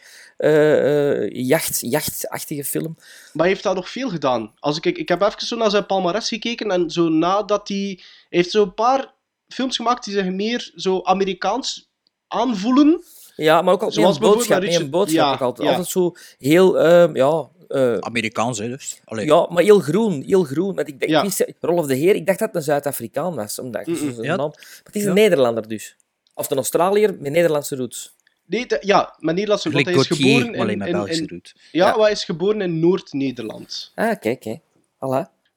[1.32, 2.94] jacht, jachtachtige film.
[2.96, 3.06] Maar
[3.44, 4.52] hij heeft daar nog veel gedaan.
[4.58, 8.00] Als ik, ik heb even zo naar zijn palmarès gekeken en zo nadat hij...
[8.28, 9.12] Hij heeft zo een paar
[9.48, 11.90] films gemaakt die zich meer zo Amerikaans
[12.28, 13.02] aanvoelen.
[13.36, 14.60] Ja, maar ook altijd Zoals een boodschap.
[14.62, 15.66] nee, een boodschap ja, ook altijd.
[15.68, 15.74] ja.
[15.74, 17.48] Altijd zo heel, ehm, ja...
[17.68, 19.00] eh, Amerikaans, hè, dus.
[19.04, 19.26] Allee.
[19.26, 20.74] ja, maar heel groen, heel groen.
[20.74, 21.18] Want ik, dacht, Ja.
[21.18, 23.58] ik wist, Rolf de Heer, ik dacht dat het een Zuid-Afrikaan was.
[23.58, 24.36] Omdat ik zo Ja.
[24.36, 25.14] naam- Maar het is een.
[25.14, 25.96] Nederlander dus.
[26.34, 28.14] Of een Australiër met Nederlandse roots.
[28.46, 29.70] Nee, de- ja, met Nederlandse...
[29.70, 30.78] Want hij is geboren maar in...
[30.78, 31.90] ja, Ja.
[31.90, 33.92] maar hij is geboren in Noord-Nederland.
[33.94, 34.58] Ah, kijk.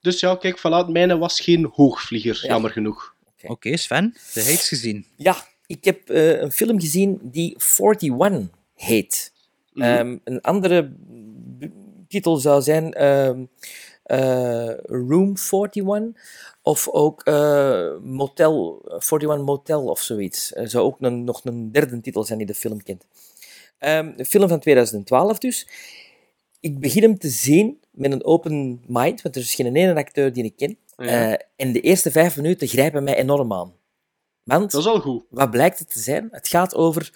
[0.02, 2.48] Dus ja, kijk, voilà, mijne was geen hoogvlieger, Ja.
[2.48, 3.16] jammer genoeg.
[3.44, 5.06] Oké, Sven, de heets gezien.
[5.16, 9.34] Ja, ik heb eh, een film gezien die 41 heet.
[9.74, 9.86] Mhm.
[9.88, 10.92] Ehm, een andere
[12.08, 13.44] titel zou zijn ehm,
[14.04, 16.14] eh, Room 41
[16.68, 20.56] Of ook eh, Motel, 41 Motel of zoiets.
[20.56, 23.06] Er zou ook een, nog een derde titel zijn die de film kent.
[23.80, 25.68] Een film van 2012 dus.
[26.60, 30.34] Ik begin hem te zien met een open mind, want er is geen ene acteur
[30.34, 30.78] die ik ken.
[30.98, 31.06] Ja.
[31.06, 33.74] Eh, en de eerste vijf minuten grijpen mij enorm aan.
[34.44, 35.24] Want, Dat is al goed.
[35.30, 36.28] wat blijkt het te zijn?
[36.32, 37.12] Het gaat over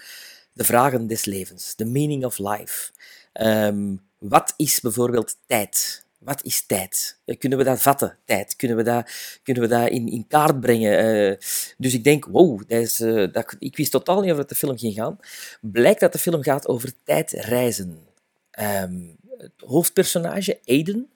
[0.53, 2.91] de vragen des levens, the meaning of life.
[3.33, 6.05] Ehm, wat is bijvoorbeeld tijd?
[6.21, 7.17] Wat is tijd?
[7.25, 8.55] Eh, Kunnen we dat vatten, tijd?
[8.55, 9.11] Kunnen we dat,
[9.43, 10.97] kunnen we dat in, in kaart brengen?
[10.97, 11.37] Eh,
[11.77, 14.77] dus ik denk, wow, dat is, eh, dat, ik wist totaal niet over de film
[14.77, 15.19] ging gaan.
[15.61, 17.99] Blijkt dat de film gaat over tijdreizen.
[18.51, 18.99] Ehm,
[19.37, 21.09] het hoofdpersonage, Aiden,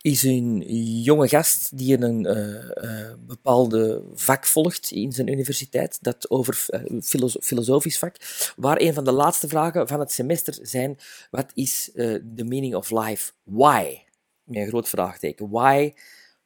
[0.00, 0.60] is een
[1.02, 6.66] jonge gast die een eh, bepaalde vak volgt in zijn universiteit, dat over
[7.02, 8.16] filoso- filosofisch vak,
[8.56, 10.98] waar een van de laatste vragen van het semester zijn,
[11.30, 13.32] wat is the meaning of life?
[13.44, 14.08] Why?
[14.50, 15.50] Met een groot vraagteken.
[15.50, 15.92] Why?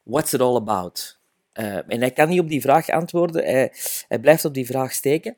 [0.03, 1.19] What's it all about?
[1.51, 3.71] Eh, en hij kan niet op die vraag antwoorden, hij,
[4.07, 5.35] hij blijft op die vraag steken.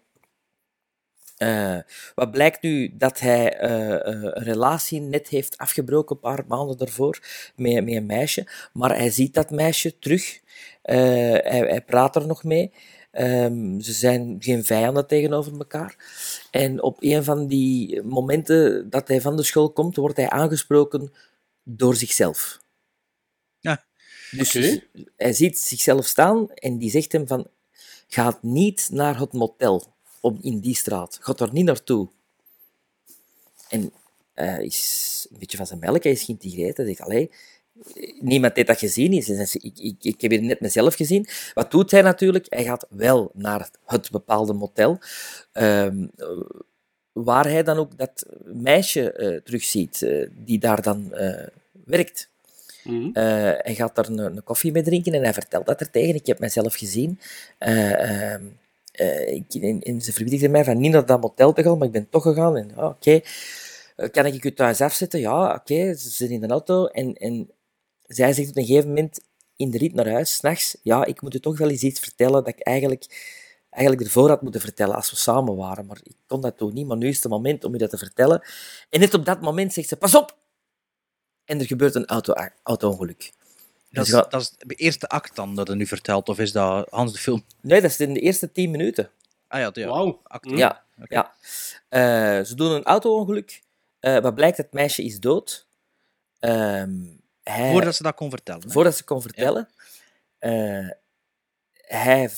[1.37, 1.77] Eh,
[2.15, 7.19] wat blijkt nu dat hij eh, een relatie net heeft afgebroken een paar maanden daarvoor
[7.55, 10.39] met, met een meisje, maar hij ziet dat meisje terug.
[10.81, 12.71] Hij, hij praat er nog mee.
[13.11, 15.95] Ehm, ze zijn geen vijanden tegenover elkaar.
[16.51, 21.11] En op een van die momenten dat hij van de school komt, wordt hij aangesproken
[21.69, 22.61] door zichzelf.
[23.59, 23.85] Ja.
[24.31, 24.83] Dus Oké.
[25.15, 27.47] hij ziet zichzelf staan en die zegt hem van,
[28.07, 31.17] ga niet naar het motel op, in die straat.
[31.21, 32.09] Ga daar niet naartoe.
[33.69, 33.93] En
[34.33, 36.77] hij is een beetje van zijn melk, hij is geïntegreerd.
[36.77, 37.31] Hij zegt, allee,
[38.19, 39.11] niemand heeft dat gezien.
[39.11, 41.27] Hij zegt, Ik, ik, ik heb het net mezelf gezien.
[41.53, 42.45] Wat doet hij natuurlijk?
[42.49, 44.99] Hij gaat wel naar het bepaalde motel,
[45.51, 46.07] ehm,
[47.23, 51.47] waar hij dan ook dat meisje eh, terugziet, eh, die daar dan eh,
[51.85, 52.29] werkt.
[52.83, 53.09] Mhm.
[53.13, 56.15] Hij gaat daar een, een koffie mee drinken en hij vertelt dat er tegen.
[56.15, 57.19] Ik heb mezelf gezien.
[58.97, 61.87] Eh, ik, en, en ze verbiedigde mij van niet naar dat motel te gaan, maar
[61.87, 62.57] ik ben toch gegaan.
[62.57, 63.21] En, ah, oké,
[64.11, 65.19] kan ik u thuis afzetten?
[65.19, 66.85] Ja, oké, ze zitten in de auto.
[66.85, 67.49] En, en
[68.07, 69.19] zij zegt op een gegeven moment
[69.55, 72.43] in de rit naar huis, s'nachts, ja, ik moet u toch wel eens iets vertellen
[72.43, 73.05] dat ik eigenlijk,
[73.77, 75.85] eigenlijk ervoor had moeten vertellen als we samen waren.
[75.85, 77.97] Maar ik kon dat toen niet, maar nu is het moment om u dat te
[77.97, 78.41] vertellen.
[78.89, 80.37] En net op dat moment zegt ze, pas op!
[81.45, 83.31] En er gebeurt een auto- auto-ongeluk.
[83.89, 86.51] Dat Dus is, dat is de eerste act dan dat hij nu vertelt, of is
[86.51, 87.43] dat Hans de film?
[87.61, 89.09] Nee, dat is in de eerste tien minuten.
[89.47, 89.87] Ah ja, ja.
[89.87, 90.19] Wauw.
[90.23, 90.45] act.
[90.45, 90.57] Hm.
[90.57, 91.13] Ja, Oké.
[91.15, 91.33] ja.
[91.89, 93.61] Eh, ze doen een auto-ongeluk.
[93.99, 95.67] Eh, wat blijkt, het meisje is dood.
[96.39, 96.91] Ehm,
[97.43, 98.61] hij, Voordat ze dat kon vertellen.
[98.61, 98.69] hè?
[98.69, 99.69] voordat ze kon vertellen.
[100.39, 100.89] Eh,
[101.73, 102.29] hij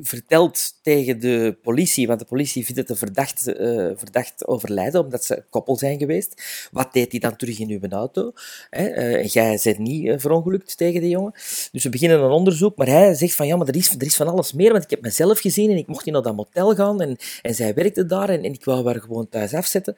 [0.00, 5.24] vertelt tegen de politie, want de politie vindt het een verdacht, eh, verdacht overlijden, omdat
[5.24, 6.42] ze koppel zijn geweest.
[6.70, 8.32] Wat deed hij dan terug in uw auto?
[8.70, 8.86] Hè?
[8.86, 11.32] Eh, jij bent niet eh, verongelukt tegen die jongen.
[11.72, 14.16] Dus we beginnen een onderzoek, maar hij zegt van ja, maar er is, er is
[14.16, 16.74] van alles meer, want ik heb mezelf gezien en ik mocht niet naar dat motel
[16.74, 19.94] gaan en, en zij werkte daar en, en ik wou haar gewoon thuis afzetten.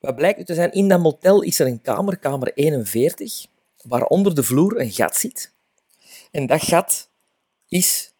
[0.00, 3.46] Wat blijkt nu te zijn, in dat motel is er een kamer, kamer 41,
[3.82, 5.52] waar onder de vloer een gat zit.
[6.30, 7.08] En dat gat
[7.68, 8.12] is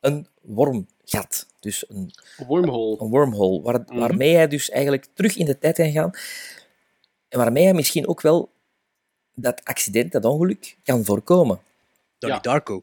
[0.00, 1.46] een wormgat.
[1.60, 2.10] Dus een,
[2.46, 3.00] Wormhole.
[3.00, 6.10] een wormhole, waar, waarmee hij dus eigenlijk terug in de tijd kan gaan.
[7.28, 8.50] En waarmee hij misschien ook wel
[9.34, 11.60] dat accident, dat ongeluk, kan voorkomen.
[12.18, 12.52] Donnie Ja.
[12.52, 12.82] Darko.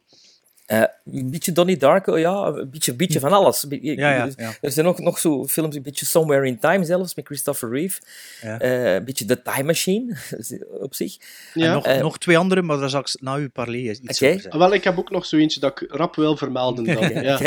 [0.66, 3.66] Eh, een beetje Donnie Darko, ja, een beetje, beetje van alles.
[3.70, 4.54] Ja, ja, ja.
[4.62, 8.02] Er zijn nog, nog zo films, een beetje Somewhere in Time zelfs, met Christopher Reeve.
[8.42, 8.60] Ja.
[8.60, 10.18] Eh, een beetje The Time Machine,
[10.88, 11.18] op zich.
[11.54, 11.66] Ja.
[11.66, 14.10] En nog, Eh, nog twee andere, maar daar zal ik na uw parley iets Oké.
[14.12, 14.52] over zeggen.
[14.52, 17.10] Ah, Wel, ik heb ook nog zo eentje dat ik rap wil vermelden dan.
[17.24, 17.40] Ja.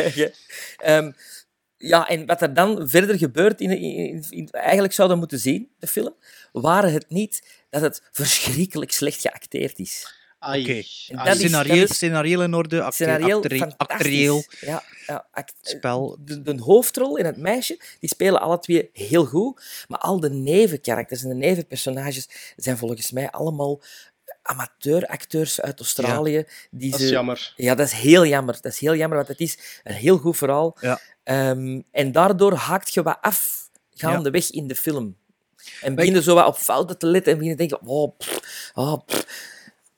[0.77, 1.11] Ehm,
[1.77, 5.69] ja, en wat er dan verder gebeurt, in, in, in- eigenlijk zouden we moeten zien,
[5.79, 6.15] de film,
[6.53, 10.17] waren het niet dat het verschrikkelijk slecht geacteerd is.
[10.39, 10.63] Ai.
[10.63, 10.73] Oké.
[11.09, 11.25] En Ai.
[11.29, 13.97] dat is- Scenario, is- scenario in orde, acte- Scenario, actere- fantastisch.
[13.97, 16.17] actueel, Ja, ja act- spel.
[16.21, 20.31] de, de hoofdrol en het meisje, die spelen alle twee heel goed, maar al de
[20.31, 23.81] nevenkarakters en de nevenpersonages zijn volgens mij allemaal
[24.43, 26.45] amateuracteurs uit Australië.
[26.71, 27.53] Die Dat ze, is jammer.
[27.57, 28.55] Ja, dat is heel jammer.
[28.61, 30.77] Dat is heel jammer, want het is een heel goed verhaal.
[30.81, 31.01] Ja.
[31.23, 35.17] Ehm, en daardoor haakt je wat af gaandeweg in de film.
[35.81, 38.17] En begin je zo wat op fouten te letten en begin je te denken, oh,
[38.19, 39.27] pff, oh, pff.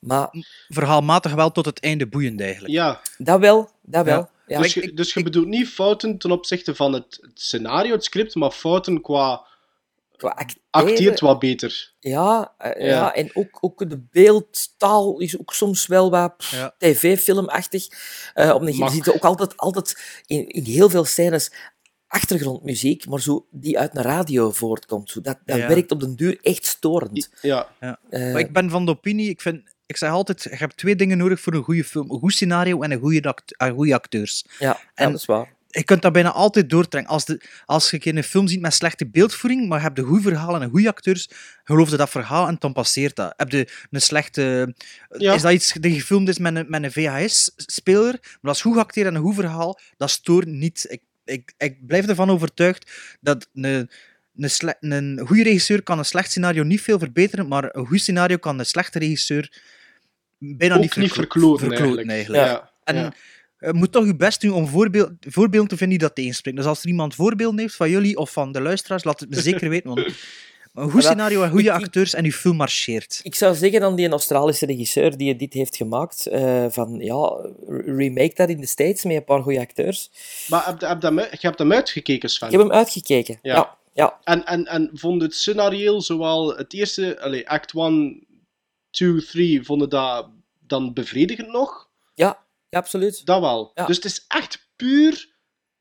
[0.00, 0.28] Maar
[0.68, 2.72] Verhaalmatig wel tot het einde boeiend eigenlijk.
[2.72, 4.18] Ja, dat wel, dat wel.
[4.18, 4.30] Ja.
[4.46, 4.60] Ja.
[4.62, 8.04] dus, ik- je, dus je bedoelt niet fouten ten opzichte van het, het scenario, het
[8.04, 9.48] script, maar fouten qua
[10.16, 11.92] Qua acteren, acteert wat beter.
[12.00, 12.86] Ja, eh, ja.
[12.88, 13.14] Ja.
[13.14, 16.74] en ook, ook de beeldtaal is ook soms wel wat Ja.
[16.78, 17.86] tv-filmachtig.
[18.34, 18.92] Eh er Mag.
[18.92, 21.52] zit ook altijd, altijd in, in heel veel scènes
[22.06, 25.10] achtergrondmuziek, maar zo die uit een radio voortkomt.
[25.10, 25.68] Zo, dat dat Ja.
[25.68, 27.30] werkt op den duur echt storend.
[27.42, 30.76] Ja, Eh, Maar ik ben van de opinie, ik vind ik zeg altijd, je hebt
[30.76, 32.10] twee dingen nodig voor een goede film.
[32.10, 34.46] Een goed scenario en een goede, act en goede acteurs.
[34.58, 35.58] Ja, En- dat is waar.
[35.66, 37.12] Je kunt dat bijna altijd doortrekken.
[37.12, 40.22] Als, de, als je een film ziet met slechte beeldvoering, maar je hebt een goed
[40.22, 41.30] verhaal en een goede acteurs,
[41.64, 43.34] geloof je dat verhaal en dan passeert dat.
[43.36, 44.74] Heb je een slechte...
[45.08, 45.34] Ja.
[45.34, 48.74] Is dat iets dat gefilmd is met een, met een VHS-speler, maar dat is goed
[48.74, 50.86] geacteerd en een goed verhaal, dat stoort niet.
[50.88, 53.90] Ik, ik, ik blijf ervan overtuigd dat een,
[54.36, 58.36] een, een goede regisseur kan een slecht scenario niet veel verbeteren, maar een goed scenario
[58.36, 59.52] kan een slechte regisseur
[60.40, 62.08] bijna Ook niet, niet verkloten, eigenlijk.
[62.08, 62.42] eigenlijk.
[62.44, 62.70] Ja.
[62.84, 63.12] En ja.
[63.58, 66.60] je moet toch je best doen om voorbeeld, voorbeelden te vinden die dat tegenspreken.
[66.60, 69.40] Dus als er iemand voorbeelden heeft van jullie of van de luisteraars, laat het me
[69.40, 69.94] zeker weten.
[69.94, 70.06] Want
[70.74, 73.20] een goed scenario en goede acteurs en je film marcheert.
[73.22, 77.50] Ik zou zeggen dan die Australische regisseur die dit heeft gemaakt, eh, van ja,
[77.84, 80.10] remake dat in de States met een paar goede acteurs.
[80.48, 82.46] Maar heb, heb dat, je hebt hem uitgekeken, Sven?
[82.46, 83.38] Ik heb hem uitgekeken.
[83.42, 83.54] Ja.
[83.54, 84.18] Ja, ja.
[84.24, 88.26] En, en, en vond het scenario, zowel het eerste, allee, act 1,
[88.90, 91.88] 2, 3, vonden dat dan bevredigend nog?
[92.14, 93.26] ja, ja absoluut.
[93.26, 93.70] Dat wel.
[93.74, 93.86] Ja.
[93.86, 95.28] Dus het is echt puur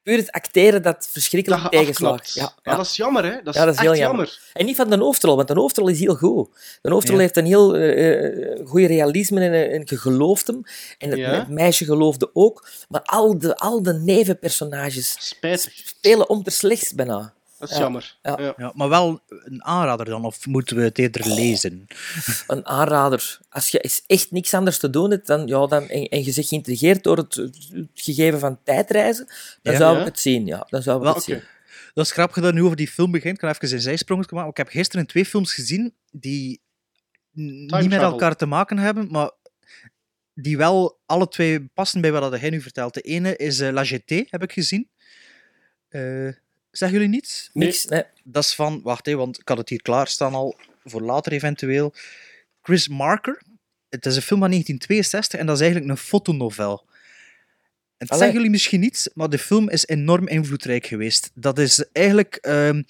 [0.03, 2.33] Puur het acteren dat verschrikkelijk afklopt.
[2.33, 3.41] Ja, dat is jammer, hè?
[3.43, 4.25] Dat is, Ja, dat is echt heel jammer.
[4.25, 4.39] jammer.
[4.53, 6.49] En niet van de hoofdrol, want de hoofdrol is heel goed.
[6.81, 10.63] De hoofdrol heeft een heel uh, goede realisme en, en je gelooft hem.
[10.97, 12.67] En het, meisje geloofde ook.
[12.87, 15.73] Maar al de, al de nevenpersonages Spijtig.
[15.73, 17.33] spelen om te slechts bijna.
[17.59, 17.81] Dat is Ja.
[17.81, 18.17] jammer.
[18.21, 18.35] Ja.
[18.39, 18.53] Ja.
[18.57, 21.87] Ja, maar wel een aanrader dan, of moeten we het eerder lezen?
[22.47, 23.39] Een aanrader.
[23.49, 26.47] Als je echt niks anders te doen hebt dan, ja, dan, en, en je zit
[26.47, 27.55] geïntrigeerd door het, het
[27.93, 29.25] gegeven van tijdreizen,
[29.61, 29.79] dan Ja.
[29.79, 29.99] zou Ja.
[29.99, 30.45] ik het zien.
[30.45, 31.31] Ja, dan zou ik Wel, het Oké.
[31.31, 31.43] zien.
[31.93, 33.33] Dat is grappig dat nu over die film begint.
[33.33, 34.49] Ik kan even een zijsprong maken.
[34.49, 36.61] Ik heb gisteren twee films gezien die
[37.31, 39.31] niet met elkaar te maken hebben, maar
[40.33, 42.93] die wel alle twee passen bij wat hij nu vertelt.
[42.93, 44.89] De ene is eh, La Jetée, heb ik gezien.
[45.89, 46.27] Eh
[46.71, 47.49] zeggen jullie niets?
[47.53, 48.03] Niks, nee.
[48.23, 51.93] Dat is van, wacht even, want ik had het hier klaarstaan al voor later eventueel.
[52.61, 53.41] Chris Marker.
[53.89, 56.87] Het is een film van 1962 en dat is eigenlijk een fotonovel.
[57.97, 58.21] Het Allee.
[58.23, 61.31] zeggen jullie misschien niets, maar de film is enorm invloedrijk geweest.
[61.33, 62.81] Dat is eigenlijk ehm,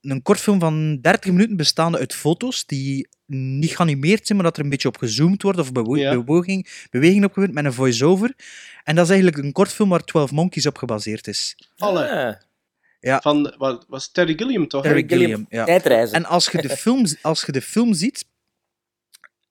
[0.00, 4.64] een kortfilm van 30 minuten bestaande uit foto's die niet geanimeerd zijn, maar dat er
[4.64, 6.22] een beetje op gezoomd wordt of bewo Ja.
[6.22, 8.34] beweging, beweging op gebeurt met een voice-over.
[8.84, 11.56] En dat is eigenlijk een kortfilm waar 12 Monkeys op gebaseerd is.
[11.76, 12.38] Alle.
[13.00, 14.82] Ah, Van, wat was Terry Gilliam toch?
[14.82, 15.64] Terry Gilliam, ja.
[15.64, 16.16] Tijdreizen.
[16.16, 18.24] En als je, de film, als je de film ziet,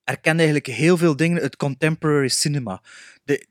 [0.03, 2.81] herken je eigenlijk heel veel dingen uit contemporary cinema.
[3.23, 3.47] De,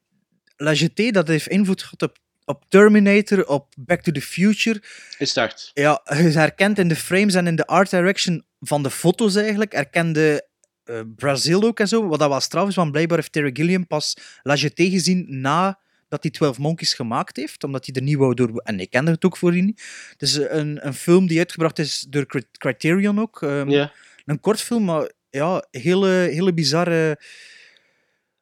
[0.56, 4.82] La Jetée, dat heeft invloed gehad op, op Terminator, op Back to the Future.
[5.18, 5.70] Is het echt?
[5.74, 9.72] Ja, je herkent in de frames en in de art direction van de foto's eigenlijk,
[9.72, 10.48] herkende
[10.84, 13.87] eh, Brazil ook en zo, wat dat wel straf is, want blijkbaar heeft Terry Gilliam
[13.87, 15.78] pas La Jetée gezien na
[16.09, 18.61] dat hij 12 Monkeys gemaakt heeft, omdat hij er niet wou door...
[18.64, 19.83] En ik kende het ook voor niet.
[20.12, 23.42] Het is een, een film die uitgebracht is door Cri- Criterion ook.
[23.42, 23.68] ehm,
[24.25, 27.18] een kort film, maar ja, hele, hele bizarre.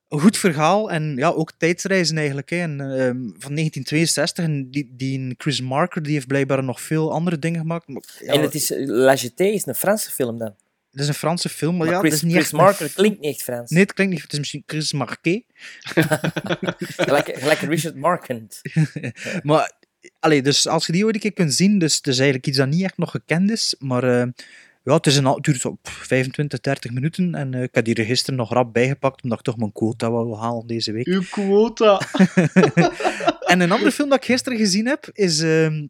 [0.08, 2.50] Een goed verhaal en ja, ook tijdsreizen eigenlijk.
[2.50, 2.56] Hè.
[2.56, 4.44] En, ehm, van 1962.
[4.44, 7.88] En die, die Chris Marker die heeft blijkbaar nog veel andere dingen gemaakt.
[7.88, 10.54] Maar, ja, En het is, La Jetée is een Franse film dan.
[10.96, 12.90] Het is een Franse film, maar, Maar ja, Chris, het is niet Chris echt Marker
[12.94, 13.70] klinkt niet echt Frans.
[13.70, 14.22] Nee, het klinkt niet.
[14.22, 15.42] Het is misschien Chris Marquet.
[16.96, 18.60] Gelijk, gelijk Richard Marquand.
[19.42, 19.72] Maar
[20.20, 22.56] allee, dus als je die ooit een keer kunt zien, dus het is eigenlijk iets
[22.56, 23.74] dat niet echt nog gekend is.
[23.78, 24.26] Maar eh,
[24.82, 27.34] ja, het, is een, al- het duurt zo pff, 25, 30 minuten.
[27.34, 30.10] En eh, ik heb die er gisteren nog rap bijgepakt, omdat ik toch mijn quota
[30.10, 31.06] wou halen deze week.
[31.06, 32.00] Uw quota.
[33.46, 35.86] En een andere film dat ik gisteren gezien heb, is ehm,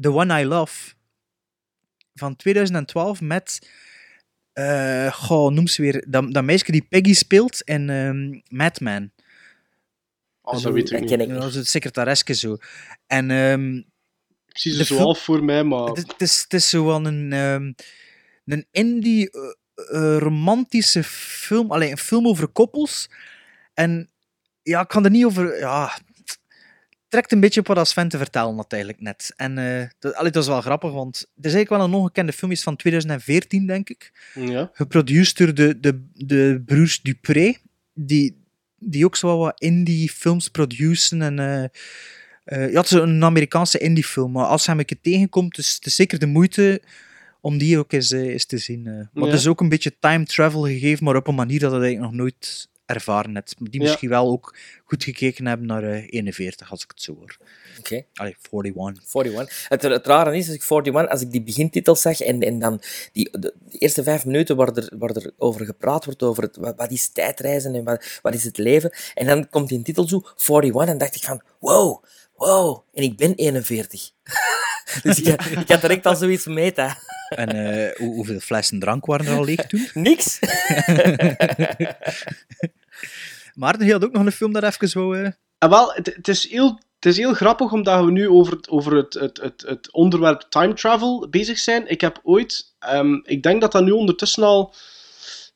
[0.00, 0.92] The One I Love.
[2.14, 3.68] Van 2012 met...
[4.54, 6.04] eh goh, noem ze weer.
[6.08, 9.12] Dat, dat meisje die Peggy speelt in ehm Mad Men.
[10.42, 11.10] Oh, Zo, dat weet ik niet.
[11.20, 12.56] ik Dat is het secretaresje zo.
[13.06, 13.76] En ehm,
[14.48, 15.84] Ik zie ze zo voor mij, maar...
[15.84, 17.72] Het, is- het is, het is zo wel een, ehm,
[18.44, 19.40] een indie eh,
[20.14, 21.70] eh, romantische film.
[21.72, 23.10] Alleen een film over koppels.
[23.74, 24.10] En
[24.62, 25.58] ja, ik kan er niet over.
[25.58, 25.98] Ja,
[27.14, 29.32] trekt een beetje op wat Sven te vertellen had eigenlijk net.
[29.36, 32.32] En eh dat, allee, dat is wel grappig, want het is eigenlijk wel een ongekende
[32.32, 32.50] film.
[32.50, 34.12] is van 2014, denk ik.
[34.34, 34.70] Ja.
[34.72, 37.54] Geproduceerd door de, de, de broers Dupré.
[37.94, 38.42] Die,
[38.78, 41.22] die ook zo wel wat indie films produceren.
[41.38, 41.70] En,
[42.44, 44.32] eh, ja, het is een Amerikaanse indie film.
[44.32, 46.82] Maar als hij een keer tegenkomt, is het zeker de moeite
[47.40, 48.86] om die ook eens, eens te zien.
[48.86, 48.92] eh.
[48.94, 49.24] Maar Ja.
[49.30, 52.12] het is ook een beetje time travel gegeven, maar op een manier dat het eigenlijk
[52.12, 53.54] nog nooit ervaren hebt.
[53.58, 53.86] Die Ja.
[53.86, 57.36] misschien wel ook goed gekeken hebben naar eh 41, als ik het zo hoor.
[57.78, 58.04] Oké.
[58.14, 59.12] Allee, 41.
[59.12, 59.66] 41.
[59.68, 62.82] Het, het rare is, als ik 41, als ik die begintitels zag en, en dan
[63.12, 66.56] die, de, de eerste vijf minuten waar er, waar er over gepraat wordt, over het,
[66.56, 70.08] wat, wat is tijdreizen en wat, wat is het leven, en dan komt die titel
[70.08, 74.10] zo, 41, en dacht ik van, wow, wow, en ik ben 41.
[75.02, 76.96] dus ik, had- ik had direct al zoiets meta.
[77.28, 79.88] En eh, hoe- hoeveel flessen drank waren er al leeg toen?
[80.08, 80.38] Niks.
[83.54, 85.18] Maarten, je had ook nog een film dat even wou...
[85.24, 88.52] eh, En wel, het, het, is heel, het is heel grappig omdat we nu over
[88.52, 91.88] het, over het, het, het, het onderwerp time travel bezig zijn.
[91.90, 94.74] Ik heb ooit, ehm, ik denk dat dat nu ondertussen al,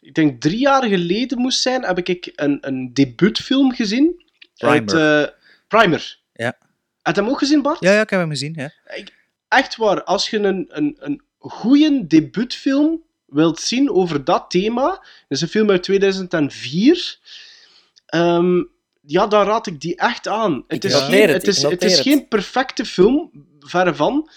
[0.00, 4.24] ik denk drie jaar geleden moest zijn, heb ik een, een debuutfilm gezien.
[4.56, 4.94] Primer.
[4.98, 5.34] Uit, eh,
[5.68, 6.18] Primer.
[6.32, 6.56] Ja.
[7.08, 7.80] Heb je hem ook gezien, Bart?
[7.80, 8.54] Ja, ja, ik heb hem gezien.
[8.56, 8.72] Ja.
[9.48, 15.02] Echt waar, als je een, een, een goede debuutfilm wilt zien over dat thema, dat
[15.28, 17.18] is een film uit 2004,
[18.06, 18.62] ehm,
[19.00, 20.64] ja, dan raad ik die echt aan.
[20.66, 22.00] Het is, geen, het, het, is, het is het.
[22.00, 24.30] geen perfecte film, verre van.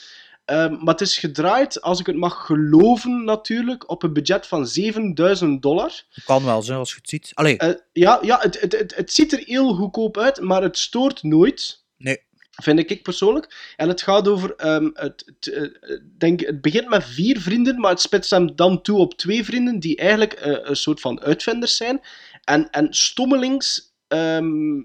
[0.45, 4.67] Ehm, maar het is gedraaid, als ik het mag geloven natuurlijk, op een budget van
[4.67, 6.03] 7000 dollar.
[6.25, 7.31] Kan wel, zo, als je het ziet.
[7.33, 10.77] Allee, Eh, ja, ja het, het, het, het ziet er heel goedkoop uit, maar het
[10.77, 11.83] stoort nooit.
[11.97, 12.29] nee.
[12.51, 13.73] Vind ik persoonlijk.
[13.77, 14.55] En het gaat over.
[14.55, 18.81] ehm, het, het, eh, denk, het begint met vier vrienden, maar het spitst hem dan
[18.81, 22.01] toe op twee vrienden die eigenlijk eh, een soort van uitvinders zijn.
[22.43, 24.81] En, en stommelings ehm,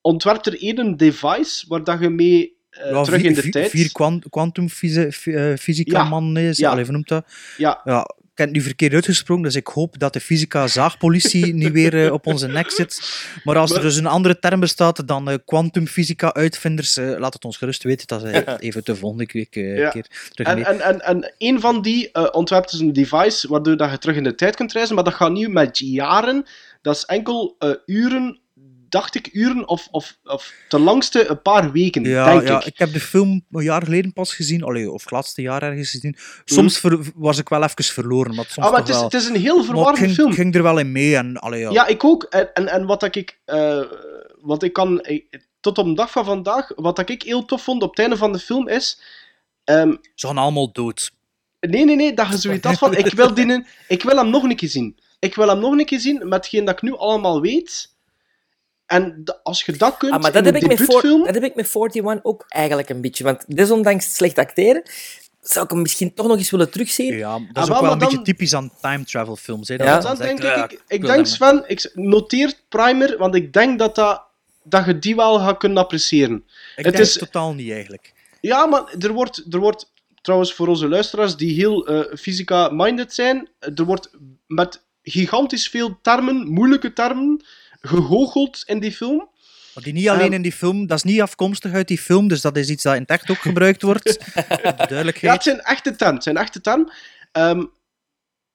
[0.00, 3.40] ontwerpt er één een device waar dat je mee eh, Ja, terug vier, in de
[3.42, 3.70] vier, tijd.
[3.70, 6.04] vier kwant- kwantumfysica Ja.
[6.08, 6.58] man is.
[6.58, 6.70] Ja.
[6.70, 7.26] Allee, hoe noemt dat?
[7.56, 12.04] Ja, Ja, heb het nu verkeerd uitgesproken, dus ik hoop dat de fysica-zaagpolitie niet weer
[12.04, 13.22] eh, op onze nek zit.
[13.44, 17.56] Maar als er dus een andere term bestaat dan eh, kwantumfysica-uitvinders, eh, laat het ons
[17.56, 18.06] gerust weten.
[18.06, 19.90] Dat is even de volgende week Ja.
[19.90, 23.90] keer terug En, en, en, en een van die ontwerpt dus een device waardoor dat
[23.90, 26.46] je terug in de tijd kunt reizen, maar dat gaat niet met jaren.
[26.82, 28.40] Dat is enkel uren,
[28.88, 32.64] dacht ik, uren of, of, of ten langste een paar weken, Ja, denk ja, ik.
[32.66, 35.90] ik heb de film een jaar geleden pas gezien, allee, of het laatste jaar ergens
[35.90, 36.16] gezien.
[36.44, 39.04] Soms ver- was ik wel even verloren, maar soms Ah, maar het is, wel.
[39.04, 40.32] het is een heel ik verwarrende ging, film.
[40.32, 41.16] ging er wel in mee.
[41.16, 41.70] En, allee, ja.
[41.70, 42.22] Ja, ik ook.
[42.22, 43.80] En, en, en wat dat ik, eh,
[44.40, 45.06] wat ik kan,
[45.60, 48.16] tot op de dag van vandaag, wat dat ik heel tof vond op het einde
[48.16, 49.00] van de film is,
[49.64, 51.10] ehm, Ze gaan allemaal dood.
[51.60, 54.42] nee, nee, nee, dat je zoiets had van, ik wil, die, ik wil hem nog
[54.42, 54.98] een keer zien.
[55.18, 57.94] Ik wil hem nog een keer zien, met hetgeen dat ik nu allemaal weet.
[58.86, 61.34] En als je dat kunt Ah, maar in dat heb, een ik met voor, dat
[61.34, 63.24] heb ik met 41 ook eigenlijk een beetje.
[63.24, 64.82] Want desondanks slecht acteren,
[65.40, 67.16] zou ik hem misschien toch nog eens willen terugzien.
[67.16, 69.68] Ja, dat is Ah, ook wel, wel een beetje typisch aan time travel films.
[69.68, 70.00] Hè, dat Ja.
[70.00, 74.22] Dan denk ik, ik, ik denk Sven, ik noteer Primer, want ik denk dat, dat,
[74.62, 76.44] dat je die wel gaat kunnen appreciëren.
[76.76, 78.12] Ik het denk is- totaal niet eigenlijk.
[78.40, 83.48] Ja, maar er wordt, er wordt trouwens voor onze luisteraars die heel eh, fysica-minded zijn,
[83.58, 84.10] er wordt
[84.46, 87.44] met gigantisch veel termen, moeilijke termen,
[87.80, 89.28] gegoocheld in die film.
[89.74, 92.40] Maar die niet alleen in die film, dat is niet afkomstig uit die film, dus
[92.40, 94.04] dat is iets dat in het echt ook gebruikt wordt.
[94.34, 95.32] De Ja, duidelijkheid.
[95.34, 95.94] het zijn echte.
[95.98, 96.92] Het zijn echte termen.
[97.32, 97.64] Ehm,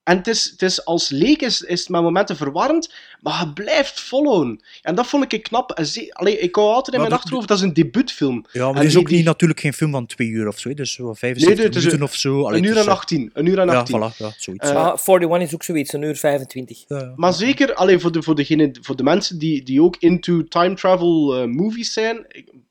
[0.04, 3.54] en het is, het is als leek is, is het met momenten verwarrend, maar je
[3.54, 4.64] blijft followen.
[4.82, 5.72] En dat vond ik knap.
[6.10, 8.46] Allee, ik hou altijd in Maar mijn achterhoofd, dat is een debuutfilm.
[8.52, 10.48] Ja, maar En het is die- ook niet die- natuurlijk geen film van twee uur
[10.48, 12.44] of zo, dus zo 75 Nee, het minuten een- of zo.
[12.46, 13.30] Allee, Een het uur en eh, 18.
[13.34, 13.98] Een uur en Ja, 18.
[13.98, 14.68] voilà, ja, zoiets.
[14.68, 14.80] Eh, ja.
[14.90, 16.84] Ah, 41 is ook zoiets, een uur 25.
[16.88, 17.14] Ja, ja.
[17.16, 20.76] Maar zeker, allee, voor, de, voor, degene, voor de mensen die, die ook into time
[20.76, 22.26] travel eh, movies zijn,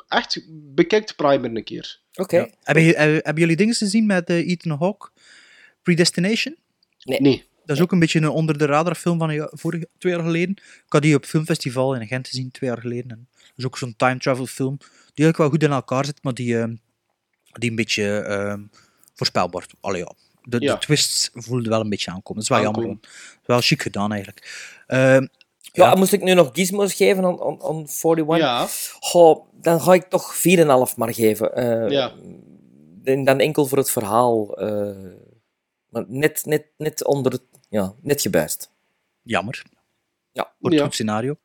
[0.08, 1.98] echt, bekijkt Primer een keer.
[2.14, 2.36] Oké.
[2.36, 2.48] Ja.
[2.62, 5.08] Hebben, jullie dingen gezien met eh, Ethan Hawke?
[5.82, 6.56] Predestination?
[7.04, 7.48] Nee.
[7.64, 10.22] Dat is ook een beetje een onder de radar film van jaar- vorig, twee jaar
[10.22, 10.50] geleden.
[10.56, 13.10] Ik had die op filmfestival in Gent gezien, twee jaar geleden.
[13.10, 14.88] En dat is ook zo'n time travel film die
[15.24, 16.74] eigenlijk wel goed in elkaar zit, maar die, ehm,
[17.52, 18.60] die een beetje ehm,
[19.14, 19.66] voorspelbaar.
[19.80, 20.12] Allee, ja.
[20.42, 20.72] De, Ja.
[20.74, 22.42] de twists voelden wel een beetje aankomen.
[22.42, 22.82] Dat is wel jammer.
[22.82, 23.00] Aankomen.
[23.02, 24.72] Het is wel chic gedaan eigenlijk.
[24.86, 25.26] Ehm,
[25.72, 25.94] Ja, Ja.
[25.94, 28.36] moest ik nu nog gizmos geven aan, aan, aan 41?
[28.38, 28.66] Ja.
[29.00, 31.54] Goh, dan ga ik toch 4,5 maar geven.
[31.54, 32.12] Eh, Ja.
[33.04, 34.56] En dan enkel voor het verhaal.
[34.58, 34.90] eh,
[35.90, 37.32] maar net, net, net onder...
[37.32, 38.70] het- Ja, net gebuist.
[39.22, 39.62] jammer.
[40.32, 40.52] Ja.
[40.58, 40.82] Wordt Ja.
[40.84, 41.36] goed scenario.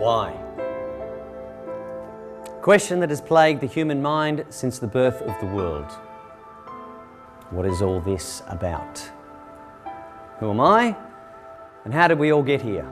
[0.00, 0.32] Why?
[2.62, 5.90] Question that has plagued the human mind since the birth of the world.
[7.50, 8.98] What is all this about?
[10.38, 10.96] Who am I?
[11.84, 12.86] And how did we all get here?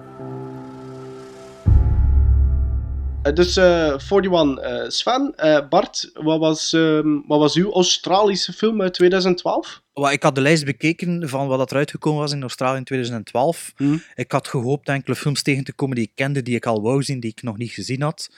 [3.34, 8.82] Dus eh 41, eh, Sven, eh, Bart, wat was, ehm, wat was uw Australische film
[8.82, 9.82] uit 2012?
[9.92, 13.72] Wel, Ik had de lijst bekeken van wat eruit gekomen was in Australië in 2012.
[13.76, 14.02] Hmm.
[14.14, 17.02] Ik had gehoopt enkele films tegen te komen die ik kende, die ik al wou
[17.02, 18.30] zien, die ik nog niet gezien had.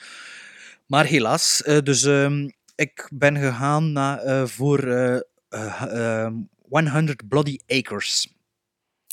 [0.86, 1.62] Maar helaas.
[1.62, 5.16] eh, dus ehm, ik ben gegaan naar, eh, voor eh,
[5.48, 6.32] eh, ehm,
[6.68, 8.28] 100 Bloody Acres.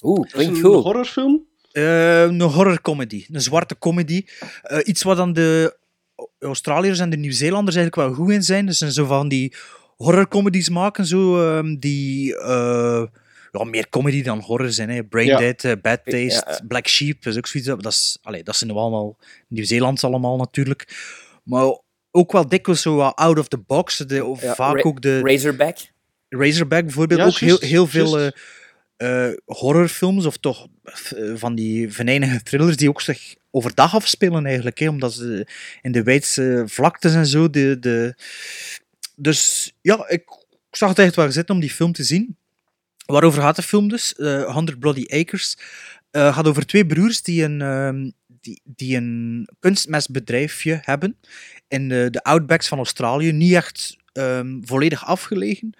[0.01, 0.83] Oeh, Dat is klinkt een goed.
[0.83, 1.45] horrorfilm.
[1.77, 4.25] Eh, een horrorcomedy, een zwarte comedy.
[4.61, 5.77] Eh, iets waar dan de
[6.39, 8.65] Australiërs en de Nieuw-Zeelanders eigenlijk wel goed in zijn.
[8.65, 9.53] Dus zijn zo van die
[9.95, 13.03] horrorcomedies maken, zo, ehm, die eh,
[13.51, 14.89] ja, meer comedy dan horror zijn.
[14.89, 15.03] Hè.
[15.03, 15.37] Brain Ja.
[15.37, 16.59] Dead, Bad Taste, Ja.
[16.67, 17.69] Black Sheep, is ook zoiets.
[17.69, 19.17] Dat, is, allee, dat zijn allemaal
[19.47, 20.95] Nieuw-Zeelands allemaal natuurlijk.
[21.43, 21.79] Maar
[22.11, 23.97] ook wel dikwijls zo wat out of the box.
[23.97, 25.77] De, of Ja, vaak Ra- ook de Razorback.
[26.29, 27.19] Razorback bijvoorbeeld.
[27.19, 28.31] Ja, ook heel, heel veel
[28.97, 34.45] eh, eh, horrorfilms of toch eh, van die venijnige thrillers die ook zich overdag afspelen
[34.45, 34.79] eigenlijk.
[34.79, 35.47] Hè, omdat ze
[35.81, 37.49] in de wijdse vlaktes en zo.
[37.49, 38.15] De, de...
[39.15, 40.23] Dus ja, ik,
[40.71, 42.37] zag het echt wel zitten om die film te zien.
[43.05, 44.15] Waarover gaat de film dus?
[44.15, 45.57] Eh 100 Bloody Acres.
[46.11, 48.09] Eh gaat over twee broers die een, ehm,
[48.41, 51.17] die, die een kunstmestbedrijfje hebben
[51.67, 53.31] in de, de outbacks van Australië.
[53.31, 55.73] Niet echt ehm, volledig afgelegen,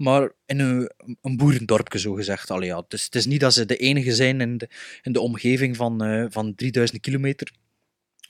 [0.00, 0.90] maar in een,
[1.22, 2.50] een boerendorpje, zo gezegd.
[2.50, 4.68] Allee, ja, het, is, het is niet dat ze de enige zijn in de,
[5.02, 7.52] in de omgeving van, eh, van 3000 kilometer.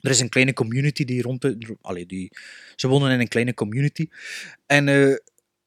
[0.00, 1.76] Er is een kleine community die rond de...
[1.80, 2.32] Allee, die,
[2.76, 4.08] ze wonen in een kleine community.
[4.66, 5.16] En eh,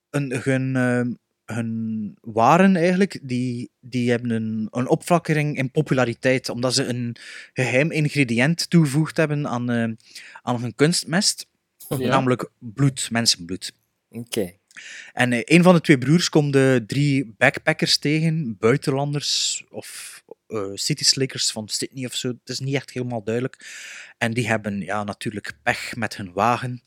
[0.09, 1.13] een, hun, ehm,
[1.45, 7.15] hun waren eigenlijk, die, die hebben een, een opflakkering in populariteit, omdat ze een
[7.53, 9.91] geheim ingrediënt toegevoegd hebben aan, eh,
[10.41, 11.47] aan hun kunstmest,
[11.89, 11.97] Ja.
[11.97, 13.73] namelijk bloed, mensenbloed.
[14.09, 14.53] Oké.
[15.13, 20.13] En eh, een van de twee broers komt de drie backpackers tegen, buitenlanders of
[20.47, 22.27] eh city slickers van Sydney of zo.
[22.27, 23.65] Het is niet echt helemaal duidelijk.
[24.17, 26.83] En die hebben ja, natuurlijk pech met hun wagen.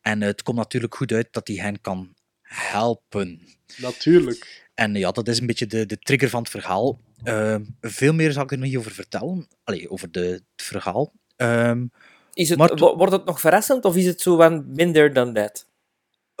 [0.00, 3.40] En eh, het komt natuurlijk goed uit dat hij hen kan helpen.
[3.76, 4.68] Natuurlijk.
[4.74, 7.00] En ja, dat is een beetje de, de trigger van het verhaal.
[7.22, 9.46] Ehm, veel meer zal ik er niet over vertellen.
[9.64, 11.12] Allee, over de, het verhaal.
[11.36, 11.86] Ehm,
[12.34, 15.68] Is het, Maar wordt het nog verrassend of is het zo van minder dan dat?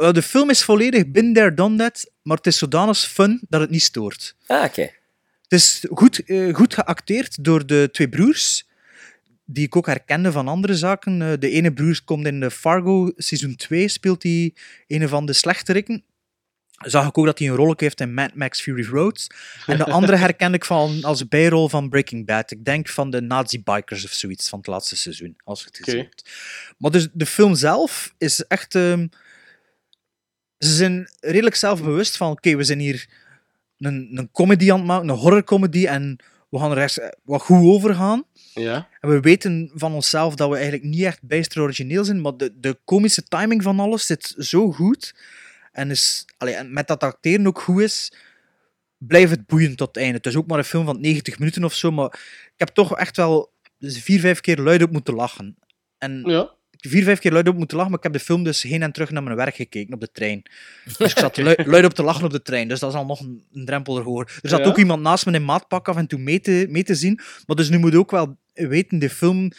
[0.00, 3.60] Eh, de film is volledig been there, done that, maar het is zodanig fun dat
[3.60, 4.36] het niet stoort.
[4.46, 4.82] Ah, oké.
[5.42, 8.68] Het is goed, eh, goed geacteerd door de twee broers,
[9.44, 11.22] die ik ook herkende van andere zaken.
[11.22, 14.54] Eh, de ene broer komt in de Fargo, seizoen 2 speelt hij
[14.86, 16.04] een van de slechterikken.
[16.80, 19.26] Zag ik ook dat hij een rol heeft in Mad Max Fury Road.
[19.66, 22.50] En de andere herkende ik van, als bijrol van Breaking Bad.
[22.50, 26.00] Ik denk van de Nazi-bikers of zoiets van het laatste seizoen, als ik het gezien
[26.00, 26.08] Oké.
[26.10, 26.26] heb.
[26.78, 28.74] Maar dus de film zelf is echt...
[28.74, 29.06] ehm,
[30.60, 33.08] ze zijn redelijk zelfbewust van, oké, we zijn hier
[33.78, 36.16] een, een comedy aan het maken, een horrorcomedy, en
[36.48, 38.24] we gaan er echt eh, wat goed over gaan.
[38.54, 38.88] Ja.
[39.00, 42.52] En we weten van onszelf dat we eigenlijk niet echt bijster origineel zijn, maar de,
[42.60, 45.14] de komische timing van alles zit zo goed.
[45.72, 48.12] En, is, allee, en met dat acteren ook goed is,
[48.98, 50.16] blijft het boeiend tot het einde.
[50.16, 52.06] Het is ook maar een film van 90 minuten of zo, maar
[52.44, 55.56] ik heb toch echt wel vier, vijf keer luid op moeten lachen.
[55.98, 56.50] En Ja.
[56.88, 58.92] Vier, vijf keer luid op moeten lachen, maar ik heb de film dus heen en
[58.92, 60.42] terug naar mijn werk gekeken op de trein.
[60.98, 63.06] Dus ik zat lui- luid op te lachen op de trein, dus dat is al
[63.06, 64.30] nog een, een drempel erhoor.
[64.42, 64.66] Er zat Ja?
[64.66, 67.20] ook iemand naast me in maatpak af en toe mee te, mee te zien.
[67.46, 69.50] Maar dus nu moet je ook wel weten, de film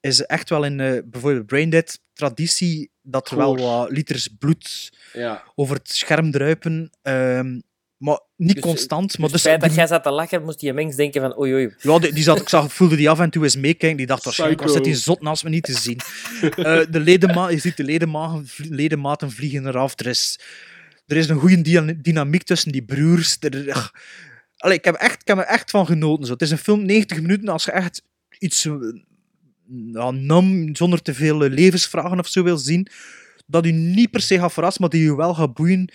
[0.00, 5.42] is echt wel in eh, bijvoorbeeld Braindead traditie dat er wel wat liters bloed Ja.
[5.54, 6.90] over het scherm druipen.
[7.02, 7.60] ehm,
[8.04, 9.18] maar niet Dus, constant.
[9.18, 11.38] Maar Dus dus, het feit dat jij zat te lachen, moest die mens denken van
[11.38, 11.74] oei oei.
[11.78, 13.96] ja, die, die zat, ik zag, voelde die af en toe eens meekijken.
[13.96, 14.74] Die dacht waarschijnlijk, Psycho.
[14.74, 16.00] zit die zot naast me niet te zien.
[16.56, 20.00] Eh, de ledema je ziet de ledematen, ledematen vliegen eraf.
[20.00, 20.40] Er is,
[21.06, 23.36] er is een goede dynamiek tussen die broers.
[23.40, 23.90] Er.
[24.56, 26.26] Allee, ik, heb echt, ik heb er echt van genoten.
[26.26, 26.32] Zo.
[26.32, 27.48] Het is een film 90 minuten.
[27.48, 28.02] Als je echt
[28.38, 28.74] iets eh,
[29.92, 32.88] ja, nam, zonder te veel eh, levensvragen of zo wil zien,
[33.46, 35.92] dat u niet per se gaat verrassen, maar die u wel gaat boeien.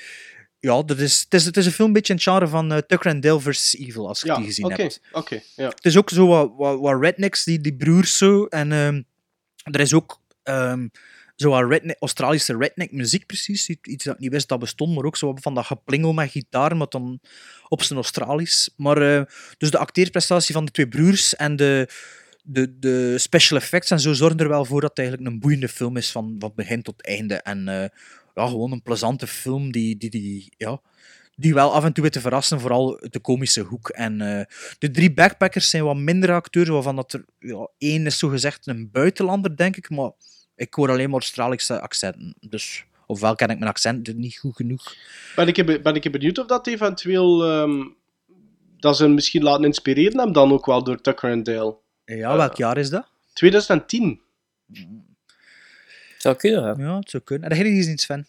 [0.60, 2.72] Ja, dat is, het, is, het is een film een beetje in het genre van
[2.72, 3.76] eh, Tucker and Dale vs.
[3.76, 5.02] Evil, als je Ja, die gezien hebt.
[5.12, 5.68] Oké, ja.
[5.68, 8.46] Het is ook zo wat, wat, wat rednecks, die, die broers zo.
[8.46, 9.02] En ehm,
[9.64, 10.88] er is ook ehm,
[11.36, 13.70] zo wat redneck, Australische redneck muziek precies.
[13.70, 16.78] Iets dat ik niet wist dat bestond, maar ook zo van dat geplingel met gitaar,
[16.78, 17.20] maar dan
[17.68, 18.70] op zijn Australisch.
[18.78, 19.26] Maar eh,
[19.58, 21.90] dus de acteerprestatie van de twee broers en de,
[22.44, 25.70] de, de special effects en zo zorgen er wel voor dat het eigenlijk een boeiende
[25.70, 27.36] film is van, van begin tot einde.
[27.36, 27.90] En eh,
[28.36, 30.82] ja, gewoon een plezante film die, die, die, ja,
[31.36, 33.90] die wel af en toe te verrassen, vooral de komische hoek.
[33.90, 34.46] En eh,
[34.80, 38.90] de drie backpackers zijn wat minder acteurs, waarvan dat er ja, één is zogezegd een
[38.92, 40.12] buitenlander, denk ik, maar
[40.56, 42.36] ik hoor alleen maar Australische accenten.
[42.40, 44.96] Dus ofwel ken ik mijn accent niet goed genoeg.
[45.36, 47.44] Ben ik, be- ben ik benieuwd of dat eventueel...
[47.46, 47.84] ehm,
[48.80, 51.78] dat ze hem misschien laten inspireren hebben dan ook wel door Tucker and Dale.
[52.06, 53.08] Ja, welk jaar is dat?
[53.34, 54.22] 2010.
[56.22, 56.84] Zou kunnen, hè?
[56.84, 57.50] Ja, het zou kunnen.
[57.50, 58.28] En heb je die gezien, Sven?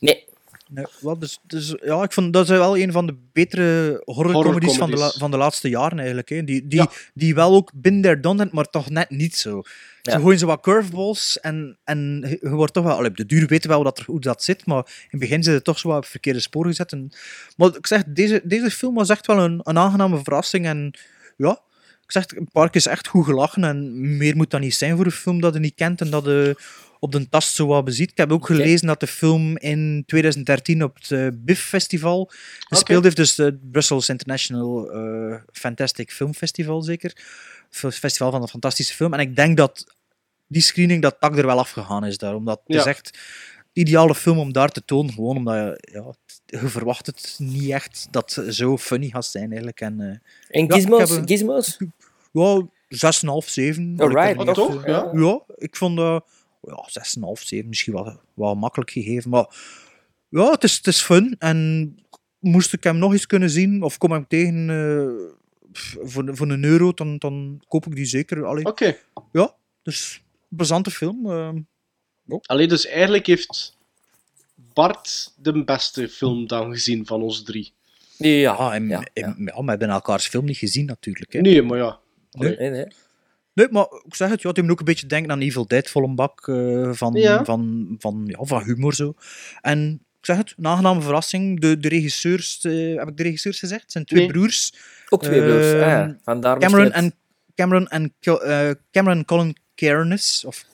[0.00, 0.28] Nee.
[0.68, 4.76] Nee, wel, dus, dus, ja, ik vond dat is wel een van de betere horrorcomedies
[4.76, 6.28] van, de van de laatste jaren eigenlijk.
[6.28, 6.44] Hè.
[6.44, 6.90] Die, die, Ja.
[7.14, 9.62] die wel ook binnen der done maar toch net niet zo.
[10.02, 10.12] Ja.
[10.12, 13.04] Ze gooien zo wat curveballs en, en je wordt toch wel...
[13.04, 15.42] op de duur weten we wel dat er, hoe dat zit, maar in het begin
[15.42, 16.92] zit het toch zo wat op verkeerde spoor gezet.
[16.92, 17.12] En,
[17.56, 20.94] maar ik zeg, deze, deze film was echt wel een, een aangename verrassing en
[21.36, 21.60] ja...
[22.04, 24.96] Ik zeg, een paar keer is echt goed gelachen en meer moet dat niet zijn
[24.96, 26.56] voor een film dat je niet kent en dat je
[27.02, 28.10] op de tast zo wat beziet.
[28.10, 32.30] Ik heb ook gelezen dat de film in 2013 op het eh, BIF Festival
[32.68, 37.12] gespeeld heeft, dus het Brussels International eh, Fantastic Film Festival zeker.
[37.70, 39.12] Festival van een fantastische film.
[39.14, 39.94] En ik denk dat
[40.46, 42.34] die screening dat tak er wel afgegaan is daar.
[42.34, 42.80] Omdat het Ja.
[42.80, 43.18] is echt
[43.72, 45.12] de ideale film om daar te tonen.
[45.12, 46.12] Gewoon omdat je, ja,
[46.60, 49.80] je verwacht het niet echt dat het zo funny gaat zijn eigenlijk.
[49.80, 50.06] En, eh,
[50.60, 51.10] En Ja, gizmos?
[51.10, 51.78] een- gizmos?
[52.32, 53.94] ja, 6,5, 7.
[53.96, 54.86] had ik Alright, toch?
[54.86, 55.10] Ja.
[55.14, 56.24] Ja, ik vond dat
[56.60, 56.88] ja,
[57.36, 59.30] 6,5, 7 misschien wel, wel makkelijk gegeven.
[59.30, 59.46] Maar
[60.28, 61.36] ja, het is, het is fun.
[61.38, 61.98] En
[62.38, 65.34] moest ik hem nog eens kunnen zien, of kom ik hem tegen eh,
[65.72, 68.44] voor, voor een euro, dan, dan koop ik die zeker.
[68.66, 68.96] Oké.
[69.32, 71.30] Ja, dus een plezante film.
[71.30, 71.58] ehm.
[72.42, 73.76] Allee, dus eigenlijk heeft
[74.54, 77.72] Bart de beste film dan gezien van ons drie.
[78.16, 79.52] Ja, ja, en, ja, en- ja.
[79.54, 81.32] ja, we hebben elkaars film niet gezien natuurlijk.
[81.32, 81.40] Hè.
[81.40, 81.98] Nee, maar ja.
[82.30, 82.56] Nee.
[82.56, 82.86] Nee, nee.
[83.60, 85.66] Nee, maar ik zeg het, ja, het doet me ook een beetje denken aan Evil
[85.66, 87.44] Dead, volle bak eh, van, Ja.
[87.44, 89.14] van, van, ja, van humor zo.
[89.60, 91.60] En ik zeg het, een aangename verrassing.
[91.60, 93.82] De, de regisseurs, eh, heb ik de regisseurs gezegd?
[93.82, 94.30] Het zijn twee Nee.
[94.32, 94.72] broers.
[95.08, 95.72] Ook twee broers.
[95.72, 96.18] Ah, ja.
[96.22, 97.14] Vandaar Cameron en,
[97.54, 100.64] Cameron en eh, Cameron Colin Cairns, of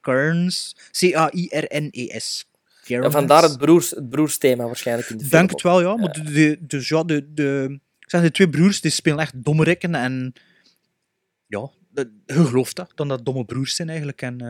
[0.00, 2.48] Cairns, C-A-I-R-N-E-S.
[2.84, 5.40] ja, vandaar het, broers, het broersthema waarschijnlijk in de Ik film.
[5.40, 5.96] denk het wel, ja.
[5.96, 9.44] Maar de, de, dus ja, de, de, ik zeg, de twee broers die spelen echt
[9.44, 10.32] dommerikken en
[11.46, 14.22] ja, de- je gelooft dat, dan dat domme broers zijn eigenlijk.
[14.22, 14.48] En, eh,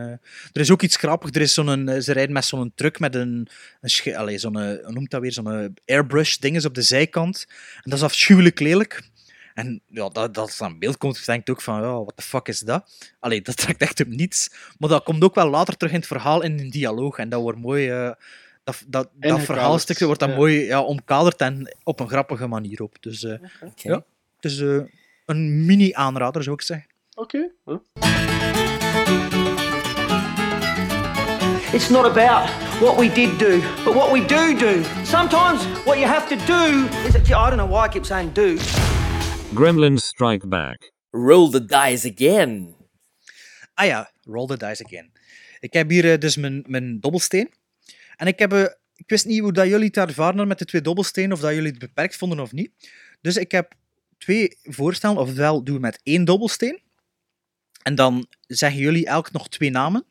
[0.53, 1.35] er is ook iets grappigs.
[1.35, 3.47] Er is zo'n, eh, ze rijden met zo'n truck met een,
[4.15, 7.45] allee, zo'n, eh, hoe noemt dat weer, zo'n airbrush dinges op de zijkant.
[7.75, 9.01] En dat is afschuwelijk lelijk.
[9.53, 12.47] En ja, dat, dat aan beeld komt, je denkt ook van, ja, what the fuck
[12.47, 13.13] is dat?
[13.19, 14.49] Allee, dat trekt echt op niets.
[14.79, 17.17] Maar dat komt ook wel later terug in het verhaal in een dialoog.
[17.17, 17.89] En dat wordt mooi...
[17.89, 18.11] eh,
[18.63, 20.35] dat, dat, dat verhaalstukje wordt dan ja.
[20.35, 22.97] mooi ja, omkaderd en op een grappige manier op.
[22.99, 23.89] Dus eh, Oké.
[23.89, 24.05] ja.
[24.35, 24.57] het is
[25.25, 26.87] een mini-aanrader, zou ik zeggen.
[27.17, 27.51] Oké.
[27.65, 27.79] Huh?
[31.73, 32.49] It's not about
[32.81, 34.83] what we did do, but what we do do.
[35.03, 38.57] Sometimes what you have to do is, I don't know why I keep saying do.
[39.53, 40.91] Gremlins Strike Back.
[41.11, 42.75] Roll the dice again.
[43.73, 45.11] Ah ja, roll the dice again.
[45.59, 47.53] Ik heb hier eh, dus mijn, mijn dobbelsteen.
[48.15, 50.65] En ik, heb, eh, ik wist niet hoe dat jullie het ervaren hadden met de
[50.65, 52.71] twee dobbelstenen, of dat jullie het beperkt vonden of niet.
[53.21, 53.73] Dus ik heb
[54.17, 56.83] twee voorstellen, ofwel doen we met één dobbelsteen.
[57.85, 60.05] En dan zeggen jullie elk nog twee namen.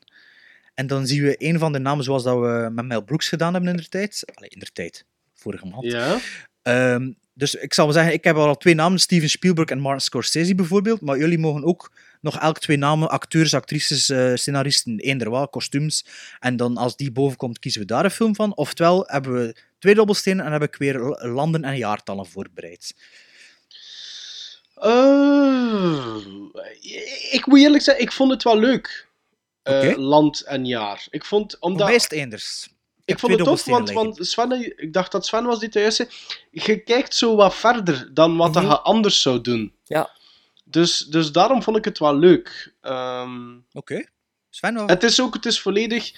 [0.74, 3.52] En dan zien we een van de namen zoals dat we met Mel Brooks gedaan
[3.52, 4.22] hebben in de tijd.
[4.34, 5.04] Allee, in de tijd.
[5.34, 5.84] Vorige maand.
[5.84, 6.18] Ja.
[6.62, 10.00] Ehm, dus ik zal maar zeggen, ik heb al twee namen, Steven Spielberg en Martin
[10.00, 15.30] Scorsese bijvoorbeeld, maar jullie mogen ook nog elk twee namen, acteurs, actrices, eh, scenaristen, eender
[15.30, 16.06] wat, kostuums.
[16.40, 18.56] En dan als die boven komt, kiezen we daar een film van.
[18.56, 22.94] Oftewel hebben we twee dobbelstenen en heb ik weer landen en jaartallen voorbereid.
[24.84, 26.16] Eh,
[27.30, 29.08] ik moet eerlijk zeggen, ik vond het wel leuk.
[29.62, 29.96] Eh.
[29.96, 31.06] Land en jaar.
[31.10, 32.68] Ik vond, omdat, het eenders.
[33.04, 36.08] ik vond het tof, want, want Sven, ik dacht dat Sven was die thuis zei.
[36.50, 38.64] Je kijkt zo wat verder dan wat Mhm.
[38.66, 39.74] je anders zou doen.
[39.84, 40.10] Ja.
[40.64, 42.72] Dus, dus daarom vond ik het wel leuk.
[42.80, 44.04] Ehm, Oké.
[44.50, 44.90] Sven, wat?
[44.90, 46.12] het is ook, het is volledig.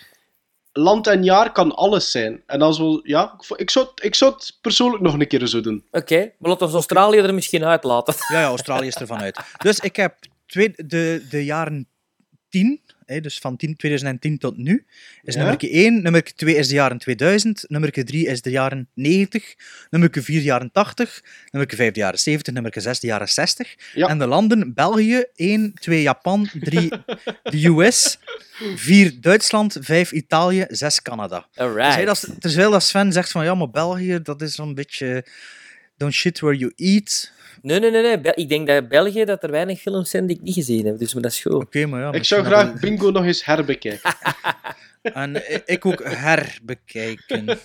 [0.78, 2.42] Land en jaar kan alles zijn.
[2.46, 5.60] En als we, ja, ik, zou, het- ik zou het persoonlijk nog een keer zo
[5.60, 5.84] doen.
[5.90, 8.14] Oké, maar laten we Australië er misschien uitlaten.
[8.32, 9.40] Ja, ja, Australië is er vanuit.
[9.58, 10.14] Dus ik heb
[10.46, 11.88] twee, de, de jaren
[12.48, 14.86] 10, hè, dus van 10, 2010 tot nu,
[15.22, 15.40] is Ja?
[15.40, 16.02] nummer 1.
[16.02, 17.64] Nummer 2 is de jaren 2000.
[17.68, 19.54] Nummer 3 is de jaren 90.
[19.90, 21.22] Nummer 4 jaren 80.
[21.50, 22.54] Nummer 5 de jaren 70.
[22.54, 23.74] Nummer 6 de jaren 60.
[23.94, 24.08] Ja.
[24.08, 26.88] En de landen België, 1, 2 Japan, 3
[27.52, 28.18] de US,
[28.74, 31.46] 4 Duitsland, 5 Italië, 6 Canada.
[31.52, 32.40] Dus, Alright.
[32.40, 35.24] terwijl dat Sven zegt van ja, maar België, dat is zo'n beetje
[35.96, 37.32] don't shit where you eat.
[37.62, 38.34] Nee, nee, nee, nee.
[38.34, 41.12] Ik denk dat België dat er weinig films zijn die ik niet gezien heb, dus
[41.14, 41.52] maar dat is goed.
[41.52, 42.12] Oké, maar ja.
[42.12, 44.14] Ik zou graag Bingo nog eens herbekijken.
[45.02, 47.46] En ik ook herbekijken.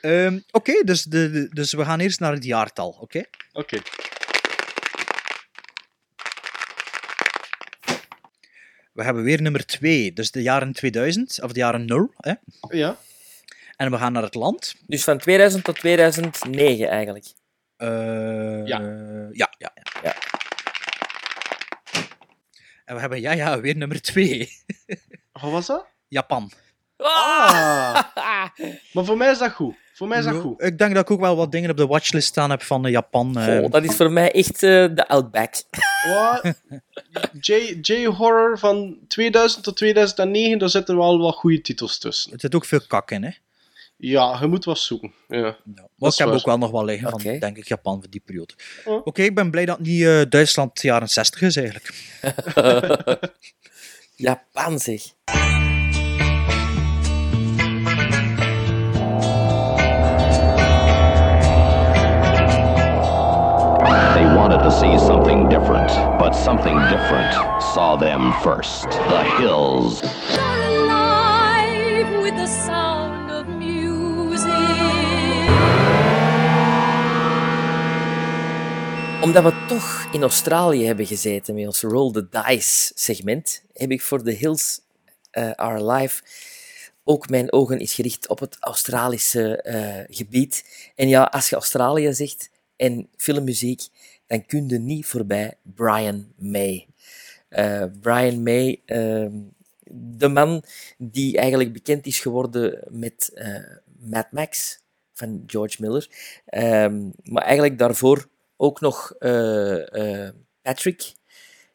[0.00, 3.22] Ehm, oké, dus, de, de- dus we gaan eerst naar het jaartal, oké?
[3.52, 3.78] Oké.
[8.92, 12.10] We hebben weer nummer 2, dus de jaren 2000, of de jaren 0.
[12.16, 12.32] Hè?
[12.70, 12.96] Ja.
[13.76, 14.74] En we gaan naar het land.
[14.86, 17.24] Dus van 2000 tot 2009 eigenlijk.
[17.78, 18.80] Eh, Ja.
[18.80, 19.28] ja.
[19.32, 19.72] Ja, ja,
[20.02, 20.14] Ja.
[22.84, 24.48] En we hebben, ja, ja, weer nummer 2.
[25.42, 25.86] Wat was dat?
[26.08, 26.50] Japan.
[26.96, 28.02] Ah.
[28.92, 29.74] Maar voor mij is dat goed.
[29.94, 30.62] Voor mij is dat goed.
[30.62, 32.90] Ik denk dat ik ook wel wat dingen op de watchlist staan heb van eh,
[32.92, 33.38] Japan.
[33.38, 33.70] eh.
[33.70, 35.54] Dat is voor mij echt eh, de Outback.
[37.80, 42.32] J-horror van 2000 tot 2009, daar zitten wel wat goede titels tussen.
[42.32, 43.30] Er zit ook veel kak in, hè?
[44.00, 45.12] Ja, je moet wat zoeken.
[45.28, 45.38] Ja.
[45.38, 45.56] Ja.
[45.96, 46.36] Maar ik heb waar.
[46.36, 48.54] ook wel nog wel liggen van, denk ik, Japan voor die periode.
[48.84, 49.06] Oh.
[49.06, 51.94] Oké, ik ben blij dat het niet eh, Duitsland jaren 60 is, eigenlijk.
[54.16, 55.02] Japan zeg.
[64.14, 68.90] They wanted to see something different, but something different saw them first.
[68.90, 70.02] The hills.
[70.38, 72.87] alive with the sound
[79.22, 84.02] Omdat we toch in Australië hebben gezeten met ons Roll the Dice segment, heb ik
[84.02, 84.80] voor The Hills
[85.30, 86.22] eh, Are Alive
[87.04, 90.64] ook mijn ogen is gericht op het Australische eh, gebied.
[90.94, 93.82] En ja, als je Australië zegt en filmmuziek,
[94.26, 96.86] dan kun je niet voorbij Brian May.
[97.48, 99.32] Eh, Brian May, ehm,
[99.90, 100.62] de man
[100.98, 104.80] die eigenlijk bekend is geworden met eh, Mad Max
[105.12, 106.08] van George Miller.
[106.46, 108.28] Ehm, maar eigenlijk daarvoor
[108.60, 111.12] ook nog eh, eh, Patrick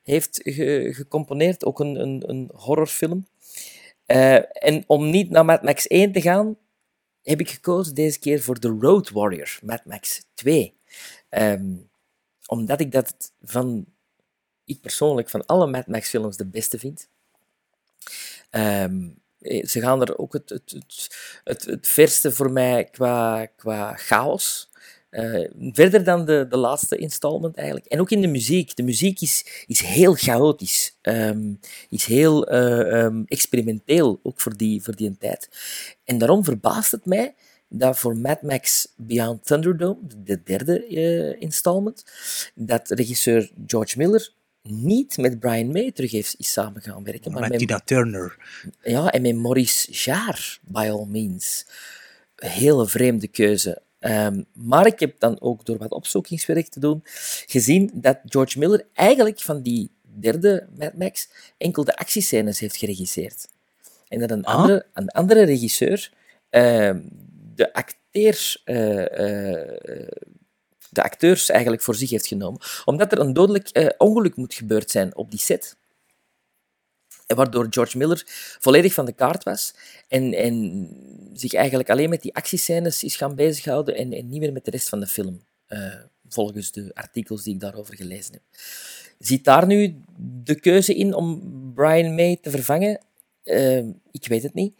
[0.02, 3.28] heeft ge- gecomponeerd, ook een, een, een horrorfilm.
[4.06, 6.58] Eh, en om niet naar Mad Max 1 te gaan,
[7.22, 10.78] heb ik gekozen deze keer voor The Road Warrior, Mad Max 2.
[11.30, 11.74] Ehm,
[12.46, 13.86] omdat ik dat van,
[14.66, 17.08] ik persoonlijk van alle Mad Max films de beste vind.
[18.50, 19.10] Ehm,
[19.40, 21.10] eh, ze gaan er ook het, het, het,
[21.44, 24.70] het, het verste voor mij qua, qua chaos.
[25.14, 27.86] Eh, verder dan de, de laatste installment eigenlijk.
[27.86, 28.76] En ook in de muziek.
[28.76, 30.98] De muziek is, is heel chaotisch.
[31.02, 31.54] Ehm,
[31.90, 35.50] is heel eh, ehm, experimenteel, ook voor die, voor die tijd.
[36.04, 37.34] En daarom verbaast het mij
[37.70, 42.04] dat voor Mad Max Beyond Thunderdome, de- de derde eh, installment,
[42.56, 44.30] dat regisseur George Miller
[44.70, 47.32] niet met Brian May terug heeft, is samen gaan werken.
[47.32, 48.38] maar met, Tina Turner.
[48.84, 51.66] ja, en met Maurice Jarre, by all means.
[52.36, 53.82] Een hele vreemde keuze.
[54.04, 57.02] Ehm, maar ik heb dan ook door wat opzoekingswerk te doen
[57.46, 63.48] gezien dat George Miller eigenlijk van die derde Mad Max enkel de actiescènes heeft geregisseerd.
[64.08, 64.56] En dat een, Ah.
[64.56, 66.12] andere, een andere regisseur
[66.50, 67.00] ehm,
[67.56, 70.08] de acteurs, eh, eh,
[70.90, 72.62] de acteurs eigenlijk voor zich heeft genomen.
[72.86, 75.76] Omdat er een dodelijk eh, ongeluk moet gebeurd zijn op die set.
[77.28, 78.24] Waardoor George Miller
[78.60, 79.74] volledig van de kaart was
[80.08, 80.88] en, en
[81.34, 84.72] zich eigenlijk alleen met die actiescènes is gaan bezighouden en, en niet meer met de
[84.72, 85.94] rest van de film, eh,
[86.30, 88.42] volgens de artikels die ik daarover gelezen heb.
[89.20, 90.02] Zit daar nu
[90.44, 91.42] de keuze in om
[91.76, 93.00] Brian May te vervangen?
[93.44, 94.74] Ehm, ik weet het niet.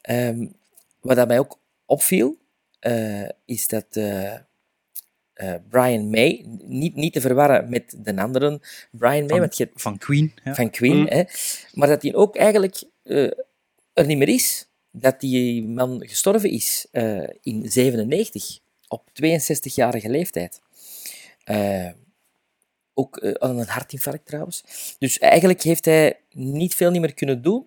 [0.00, 0.46] Ehm,
[1.00, 2.36] wat dat mij ook opviel,
[2.78, 3.86] eh, is dat
[5.36, 8.60] eh, Brian May, niet, niet te verwarren met de andere
[8.90, 10.32] Brian May, Van, want je hebt van Queen.
[10.44, 10.54] Ja.
[10.54, 11.06] van Queen, Mm.
[11.08, 11.22] hè,
[11.72, 13.30] maar dat hij ook eigenlijk eh,
[13.92, 14.68] er niet meer is.
[14.90, 18.58] Dat die man gestorven is eh, in 97,
[18.88, 20.60] op 62-jarige leeftijd.
[21.44, 21.90] Eh,
[22.94, 24.62] ook aan een hartinfarct trouwens.
[24.98, 27.66] Dus eigenlijk heeft hij niet veel niet meer kunnen doen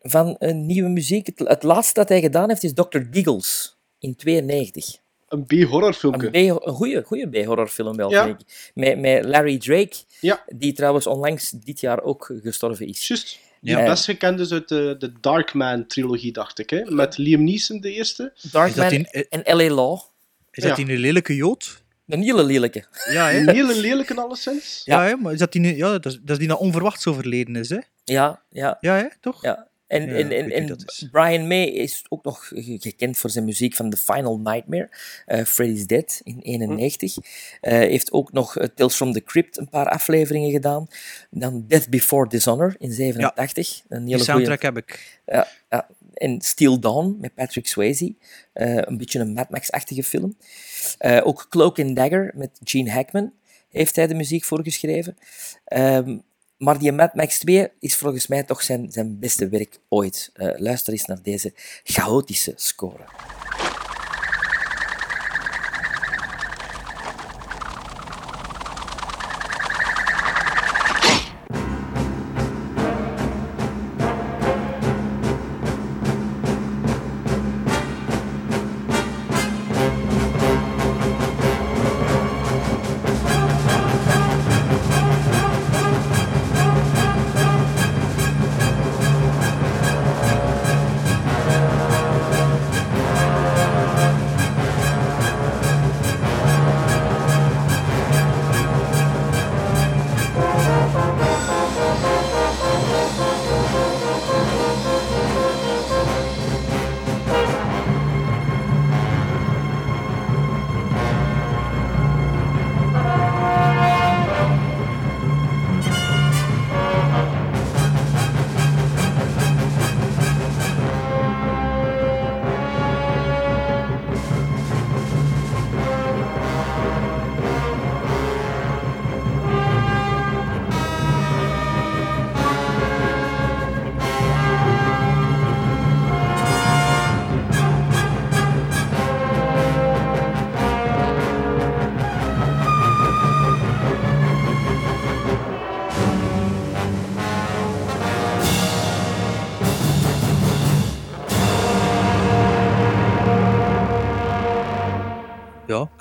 [0.00, 1.26] van een nieuwe muziek.
[1.26, 2.98] Het, het laatste dat hij gedaan heeft is Dr.
[3.10, 4.98] Giggles in 92.
[5.32, 6.28] Een B-horrorfilmpje.
[6.32, 8.24] Een, goede, goede B-horrorfilm wel, Ja.
[8.24, 8.70] vind ik.
[8.74, 10.42] Met, met Larry Drake, Ja.
[10.54, 13.08] die trouwens onlangs dit jaar ook gestorven is.
[13.08, 13.38] Juist.
[13.60, 13.78] Ja.
[13.78, 13.84] Ja.
[13.86, 16.70] Best gekend is uit de, de Darkman-trilogie, dacht ik.
[16.70, 16.84] Hè?
[16.84, 18.32] Met Liam Neeson, de eerste.
[18.52, 19.74] Darkman die- en L.A.
[19.74, 20.00] Law.
[20.50, 20.84] Is dat Ja.
[20.84, 21.82] die een lelijke jood?
[22.06, 22.84] Een hele lelijke.
[23.10, 23.38] Ja, hè?
[23.38, 24.82] Een hele lelijke, alleszins.
[24.84, 25.02] Ja.
[25.02, 27.06] Ja, hè, maar is dat die, nu- ja, dat, is, dat is die dat onverwachts
[27.06, 27.78] overleden is, hè?
[28.04, 29.06] Ja, ja, Ja, hè?
[29.20, 29.42] toch?
[29.42, 29.68] ja.
[29.92, 30.76] En, Ja, en, en.
[31.10, 34.88] Brian May is ook nog ge- gekend voor zijn muziek van The Final Nightmare,
[35.26, 37.16] eh, Freddy's Dead in 91.
[37.60, 40.86] Eh, heeft ook nog eh, Tales from the Crypt een paar afleveringen gedaan.
[41.30, 43.82] Dan Death Before Dishonor in 87.
[43.88, 45.20] Een Die hele goede soundtrack heb ik.
[45.26, 45.88] Ja, ja.
[46.14, 48.14] En Steel Dawn met Patrick Swayze.
[48.52, 50.36] Een beetje een Mad Max-achtige film.
[51.22, 53.32] Ook Cloak and Dagger met Gene Hackman
[53.68, 55.16] heeft hij de muziek voor geschreven.
[55.64, 56.18] Ehm,
[56.62, 60.30] maar die Mad Max 2 is volgens mij toch zijn, zijn beste werk ooit.
[60.34, 61.52] Eh, luister eens naar deze
[61.84, 63.04] chaotische score.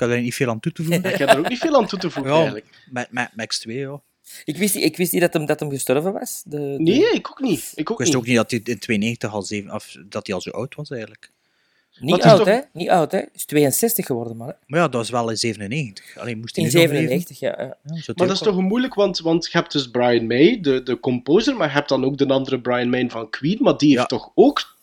[0.02, 1.04] Had er niet veel aan toe te voegen.
[1.12, 2.66] Ik heb er ook niet veel aan toe te voegen, Ja, eigenlijk.
[2.90, 4.02] met, met Max 2, ja.
[4.46, 6.42] Ik wist, niet- ik wist niet dat hem, dat hem gestorven was.
[6.46, 7.72] De, de- Nee, ik ook niet.
[7.76, 8.18] Ik ook Ik wist niet.
[8.22, 10.90] ook niet dat hij in 92 al, zeven, of, dat hij al zo oud was,
[10.90, 11.32] eigenlijk.
[12.00, 12.60] Niet oud, toch- hè?
[12.74, 13.18] Niet oud, hè?
[13.18, 14.48] Hij is 62 geworden, maar.
[14.48, 14.54] hè.
[14.68, 16.18] Maar ja, dat was wel in 97.
[16.18, 16.98] Alleen moest hij In nu nog leven?
[17.08, 17.78] 97, ja.
[18.16, 21.56] Maar dat is toch moeilijk, want, want je hebt dus Brian May, de, de composer,
[21.56, 24.18] maar je hebt dan ook de andere Brian May van Queen, maar die heeft Ja.
[24.18, 24.78] toch ook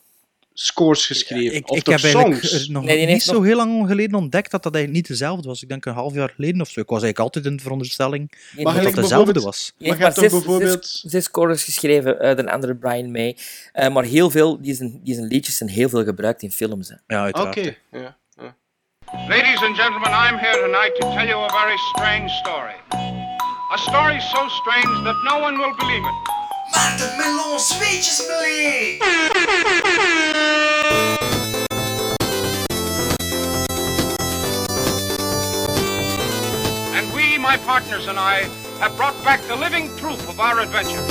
[0.65, 1.55] scores geschreven?
[1.55, 2.65] Ik, of ik heb eigenlijk songs?
[2.65, 5.47] er nog Nee, niet zo nog- heel lang geleden ontdekt dat dat eigenlijk niet dezelfde
[5.47, 5.61] was.
[5.61, 6.79] Ik denk een half jaar geleden of zo.
[6.79, 9.73] Ik was eigenlijk altijd in de veronderstelling heeft dat dat dezelfde was.
[9.77, 13.37] Maar je hebt zes, bijvoorbeeld- zes, zes scores geschreven, eh, de andere Brian May.
[13.73, 16.89] Eh, maar heel veel, die zijn, die zijn liedjes zijn heel veel gebruikt in films.
[16.89, 16.95] Hè.
[17.15, 17.77] Ja, Oké, uiteraard.
[17.91, 18.17] ja.
[18.37, 18.55] ja.
[19.27, 22.75] Ladies and gentlemen, I'm here tonight to tell you a very strange story.
[23.73, 26.38] A story so strange that no one will believe it.
[26.71, 28.19] Maarten Melon, zweetjes!
[36.93, 38.47] And we, my partners and I,
[38.79, 41.03] have brought back the living proof of our adventure.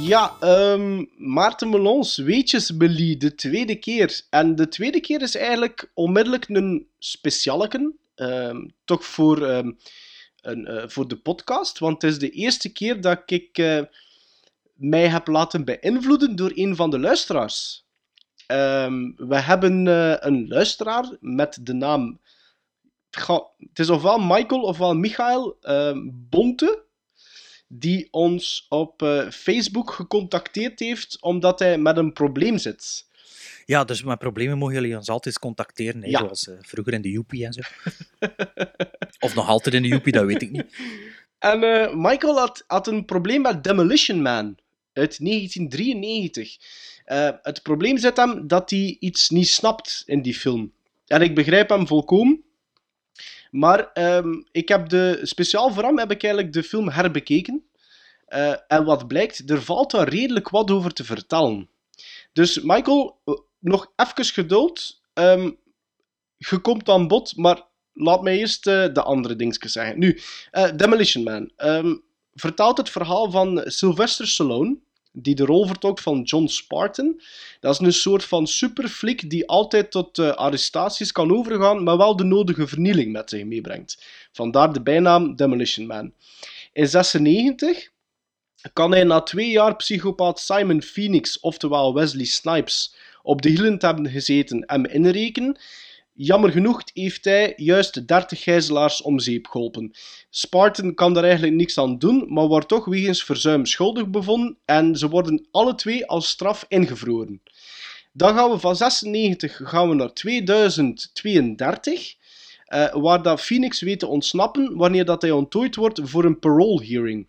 [0.00, 4.20] Ja, ehm, Maarten Melons, Weetjes Belie, de tweede keer.
[4.30, 7.96] En de tweede keer is eigenlijk onmiddellijk een specialeken.
[8.14, 9.70] ehm, toch voor, ehm,
[10.42, 11.78] een, eh, voor de podcast.
[11.78, 13.80] Want het is de eerste keer dat ik eh,
[14.74, 17.86] mij heb laten beïnvloeden door een van de luisteraars.
[18.46, 22.20] Ehm, we hebben eh, een luisteraar met de naam...
[23.58, 26.84] Het is ofwel Michael ofwel Michael ehm, Bonte
[27.68, 33.06] die ons op Facebook gecontacteerd heeft omdat hij met een probleem zit.
[33.64, 36.02] Ja, dus met problemen mogen jullie ons altijd contacteren.
[36.02, 36.18] Hè, Ja.
[36.18, 37.60] Zoals eh, vroeger in de Joepie en zo.
[39.18, 40.66] of nog altijd in de Joepie, dat weet ik niet.
[41.38, 44.56] En eh, Michael had, had een probleem met Demolition Man
[44.92, 46.56] uit 1993.
[47.04, 50.72] Eh, het probleem zit hem dat hij iets niet snapt in die film.
[51.06, 52.44] En ik begrijp hem volkomen.
[53.50, 57.64] Maar ehm, ik heb de, speciaal voor hem heb ik eigenlijk de film herbekeken.
[58.66, 61.68] En wat blijkt, er valt daar redelijk wat over te vertellen.
[62.32, 63.18] Dus Michael,
[63.62, 65.00] nog even geduld.
[65.12, 65.50] Ehm,
[66.36, 69.98] je komt aan bod, maar laat mij eerst eh, de andere dingetjes zeggen.
[69.98, 71.94] Nu, eh, Demolition Man ehm,
[72.34, 74.78] vertaalt het verhaal van Sylvester Stallone,
[75.12, 77.20] die de rol vertolkt van John Spartan.
[77.60, 82.16] Dat is een soort van superflik die altijd tot eh, arrestaties kan overgaan, maar wel
[82.16, 84.04] de nodige vernieling met zich meebrengt.
[84.32, 86.12] Vandaar de bijnaam Demolition Man.
[86.72, 87.90] In 96
[88.72, 93.86] kan hij na twee jaar psychopaat Simon Phoenix, oftewel Wesley Snipes, op de hielen te
[93.86, 95.58] hebben gezeten hem inrekenen.
[96.14, 99.92] Jammer genoeg heeft hij juist 30 gijzelaars om zeep geholpen.
[100.30, 104.96] Spartan kan daar eigenlijk niks aan doen, maar wordt toch wegens verzuim schuldig bevonden en
[104.96, 107.42] ze worden alle twee als straf ingevroren.
[108.12, 112.14] Dan gaan we van 96 gaan we naar 2032,
[112.64, 116.86] eh, waar dat Phoenix weet te ontsnappen wanneer dat hij onttooid wordt voor een parole
[116.86, 117.26] hearing.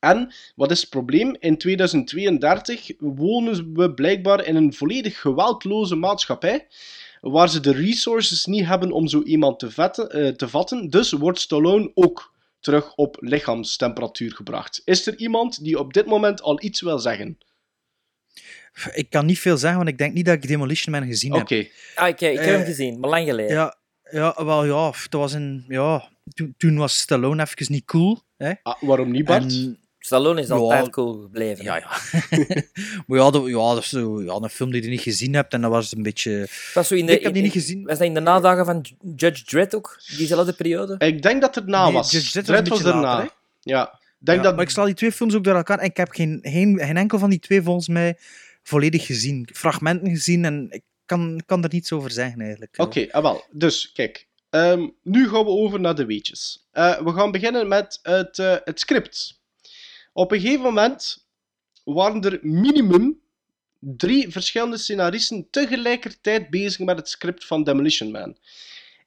[0.00, 1.36] En wat is het probleem?
[1.40, 6.66] In 2032 wonen we blijkbaar in een volledig geweldloze maatschappij,
[7.20, 10.90] waar ze de resources niet hebben om zo iemand te, vetten, eh, te vatten.
[10.90, 14.82] Dus wordt Stallone ook terug op lichaamstemperatuur gebracht.
[14.84, 17.38] Is er iemand die op dit moment al iets wil zeggen?
[18.94, 21.54] Ik kan niet veel zeggen, want ik denk niet dat ik Demolition Man gezien Oké.
[21.54, 21.70] heb.
[21.94, 23.54] Ah, ik, ik heb Eh, hem gezien, maar lang geleden.
[23.54, 23.76] Ja,
[24.10, 28.18] ja, wel ja, dat was een, ja toen, toen was Stallone even niet cool.
[28.36, 28.52] Hè?
[28.62, 29.42] Ah, waarom niet, Bart?
[29.42, 29.78] En-
[30.10, 30.54] Stallone is Ja.
[30.54, 31.64] altijd cool gebleven.
[31.64, 31.88] ja, ja.
[33.06, 35.52] maar ja, dat, ja, dat is zo, ja, een film die je niet gezien hebt
[35.52, 36.48] en dat was een beetje...
[36.74, 37.84] Was zo in de, Ik heb die in- niet gezien.
[37.84, 38.84] Was dat in de nadagen van
[39.16, 40.00] Judge Dredd ook?
[40.16, 40.94] Diezelfde periode?
[41.06, 42.10] Ik denk dat het na Nee, was.
[42.10, 43.30] Judge Dredd was later,
[43.60, 43.98] Ja.
[44.18, 44.54] Denk Ja, dat...
[44.54, 46.96] Maar ik sla die twee films ook door elkaar en ik heb geen, geen, geen
[46.96, 48.16] enkel van die twee volgens mij
[48.62, 49.48] volledig gezien.
[49.52, 52.74] Fragmenten gezien en ik kan, kan er niets over zeggen eigenlijk.
[52.78, 53.44] Oké, ah, wel.
[53.50, 54.28] Dus, kijk.
[54.50, 56.66] Ehm, nu gaan we over naar de weetjes.
[56.72, 59.39] Eh, we gaan beginnen met het, eh, het script.
[60.12, 61.28] Op een gegeven moment
[61.84, 63.20] waren er minimum
[63.78, 68.36] drie verschillende scenaristen tegelijkertijd bezig met het script van Demolition Man.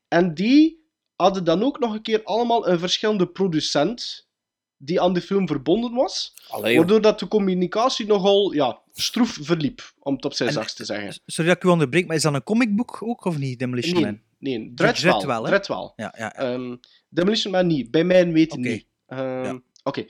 [0.07, 0.85] En die
[1.15, 4.27] hadden dan ook nog een keer allemaal een verschillende producent
[4.77, 6.33] die aan de film verbonden was.
[6.47, 6.77] Allee.
[6.77, 11.13] Waardoor dat de communicatie nogal ja, stroef verliep, om het op zijn zachtst te zeggen.
[11.25, 14.19] Sorry dat ik u onderbreek, maar is dat een comicboek ook of niet, Demolition Man?
[14.39, 15.43] Nee, wel.
[15.43, 15.93] Dredd wel.
[15.95, 16.35] Ja, ja, ja.
[16.35, 16.75] Ehm,
[17.09, 17.91] Demolition Man niet.
[17.91, 18.85] Bij mij weten niet.
[19.07, 19.61] Ehm, Ja.
[19.83, 20.05] Oké.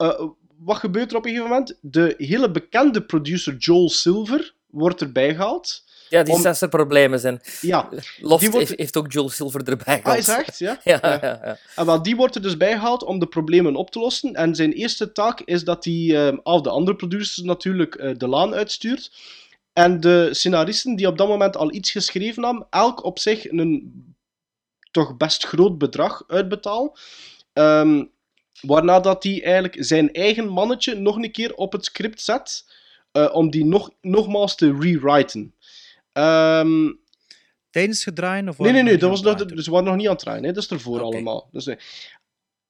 [0.00, 0.20] Eh,
[0.58, 1.76] wat gebeurt er op een gegeven moment?
[1.80, 5.84] De hele bekende producer Joel Silver wordt erbij gehaald.
[6.08, 6.68] Ja, die Om- om...
[6.68, 7.40] problemen zijn.
[7.60, 7.88] Ja.
[7.90, 10.18] Die wordt- heeft, heeft ook Joel Silver erbij Ah, gehad.
[10.18, 10.58] is dat echt?
[10.68, 10.80] Ja?
[10.84, 11.56] Ja, ja, ja.
[11.76, 14.34] En wel, die wordt er dus bijgehaald om de problemen op te lossen.
[14.34, 18.26] En zijn eerste taak is dat hij ehm, al de andere producers natuurlijk eh, de
[18.28, 19.12] laan uitstuurt.
[19.72, 23.92] En de scenaristen die op dat moment al iets geschreven hadden, elk op zich een
[24.90, 26.96] toch best groot bedrag uitbetaal.
[27.52, 28.04] Ehm,
[28.60, 32.72] waarna dat hij eigenlijk zijn eigen mannetje nog een keer op het script zet,
[33.12, 35.54] eh, om die nog, nogmaals te rewriten.
[36.12, 36.92] Ehm,
[37.70, 38.48] Tijdens het draaien?
[38.48, 40.44] Of Nee, nee, nee, dat was nog, dus we waren nog niet aan het draaien.
[40.44, 40.52] Hè.
[40.52, 41.48] Dat is ervoor allemaal.
[41.52, 41.76] Dus, nee.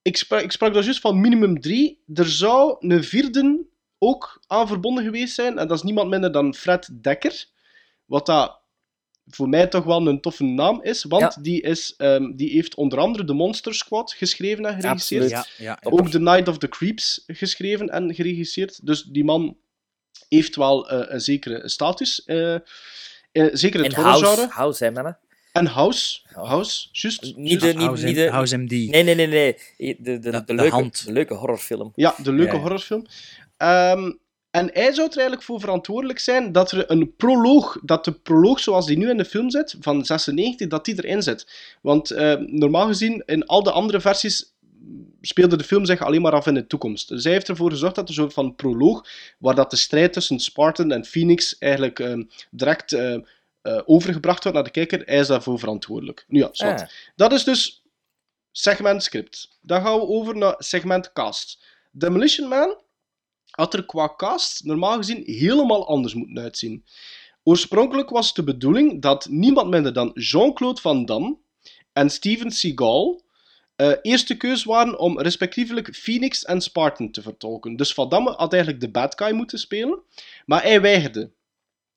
[0.02, 2.02] ik, sprak, ik sprak dus juist van minimum drie.
[2.14, 3.64] Er zou een vierde
[3.98, 5.58] ook aan verbonden geweest zijn.
[5.58, 7.44] En dat is niemand minder dan Fred Dekker.
[8.04, 8.59] Wat dat
[9.30, 11.04] voor mij toch wel een toffe naam is.
[11.04, 15.30] Want die, is, ehm, die heeft onder andere de Monster Squad geschreven en geregisseerd.
[15.30, 15.90] Ja, ja, ja.
[15.90, 18.86] Ook The Night of the Creeps geschreven en geregisseerd.
[18.86, 19.56] Dus die man
[20.28, 22.24] heeft wel eh, een zekere status.
[22.24, 22.60] eh, eh,
[23.32, 24.52] zeker het En House, horrorgenre.
[24.54, 25.18] House, hè, mannen?
[25.52, 26.20] En House.
[26.32, 27.36] House, juist.
[27.36, 27.78] Niet de, juist.
[27.78, 28.30] niet, niet de...
[28.30, 28.70] House MD.
[28.70, 29.56] Nee, nee, nee, nee.
[29.76, 31.04] De, de, de, de leuke, hand.
[31.04, 31.92] de leuke horrorfilm.
[31.94, 33.06] Ja, de leuke horrorfilm.
[33.56, 34.12] Ehm,
[34.50, 38.60] en hij zou er eigenlijk voor verantwoordelijk zijn dat er een proloog, dat de proloog
[38.60, 41.46] zoals die nu in de film zit, van 96, dat die erin zit.
[41.80, 44.54] Want eh, normaal gezien, in al de andere versies
[45.20, 47.08] speelde de film zich alleen maar af in de toekomst.
[47.08, 49.06] Dus hij heeft ervoor gezorgd dat er soort van proloog,
[49.38, 54.58] waar dat de strijd tussen Spartan en Phoenix eigenlijk ehm, direct eh, eh, overgebracht wordt
[54.58, 55.02] naar de kijker.
[55.04, 56.24] Hij is daarvoor verantwoordelijk.
[56.28, 56.80] Nu ja, zwart.
[56.80, 56.88] Ah.
[57.16, 57.82] Dat is dus
[58.52, 59.58] segment script.
[59.60, 61.64] Dan gaan we over naar segment cast.
[61.90, 62.76] Demolition Man
[63.60, 66.84] had er qua cast normaal gezien helemaal anders moeten uitzien.
[67.42, 71.36] Oorspronkelijk was het de bedoeling dat niemand minder dan Jean-Claude Van Damme
[71.92, 73.22] en Steven Seagal
[73.76, 77.76] eh, eerste keus waren om respectievelijk Phoenix en Spartan te vertolken.
[77.76, 79.98] Dus Van Damme had eigenlijk de bad guy moeten spelen,
[80.46, 81.30] maar hij weigerde.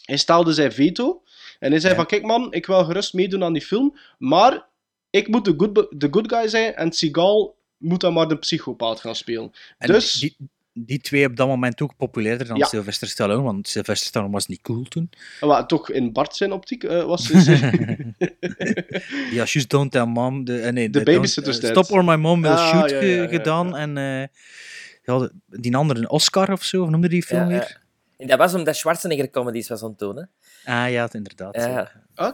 [0.02, 1.24] Hij stelde zijn veto
[1.60, 4.66] en hij zei van kijk man, ik wil gerust meedoen aan die film, maar
[5.10, 9.00] ik moet de good, de good guy zijn en Seagal moet dan maar de psychopaat
[9.00, 9.52] gaan spelen.
[9.78, 10.14] En dus...
[10.14, 10.36] die,
[10.74, 12.66] die twee op dat moment ook populairder dan Ja.
[12.66, 15.10] Sylvester Stallone, want Sylvester Stallone was niet cool toen.
[15.42, 17.72] Maar toch in Bart zijn optiek eh, was ze...
[19.32, 20.44] Ja, just don't tell mom.
[20.46, 21.70] De, eh, nee, De babysitter's eh.
[21.70, 23.76] Stop or my mom will Ah, shoot ja, ge- ja, ja, gedaan.
[23.76, 24.28] En eh,
[25.04, 27.82] ja, die andere, een Oscar of zo, of noemde die film Ja, weer?
[28.28, 30.24] dat was omdat Schwarzenegger comedies was aan het doen, hè?
[30.66, 31.56] Ah ja, het inderdaad.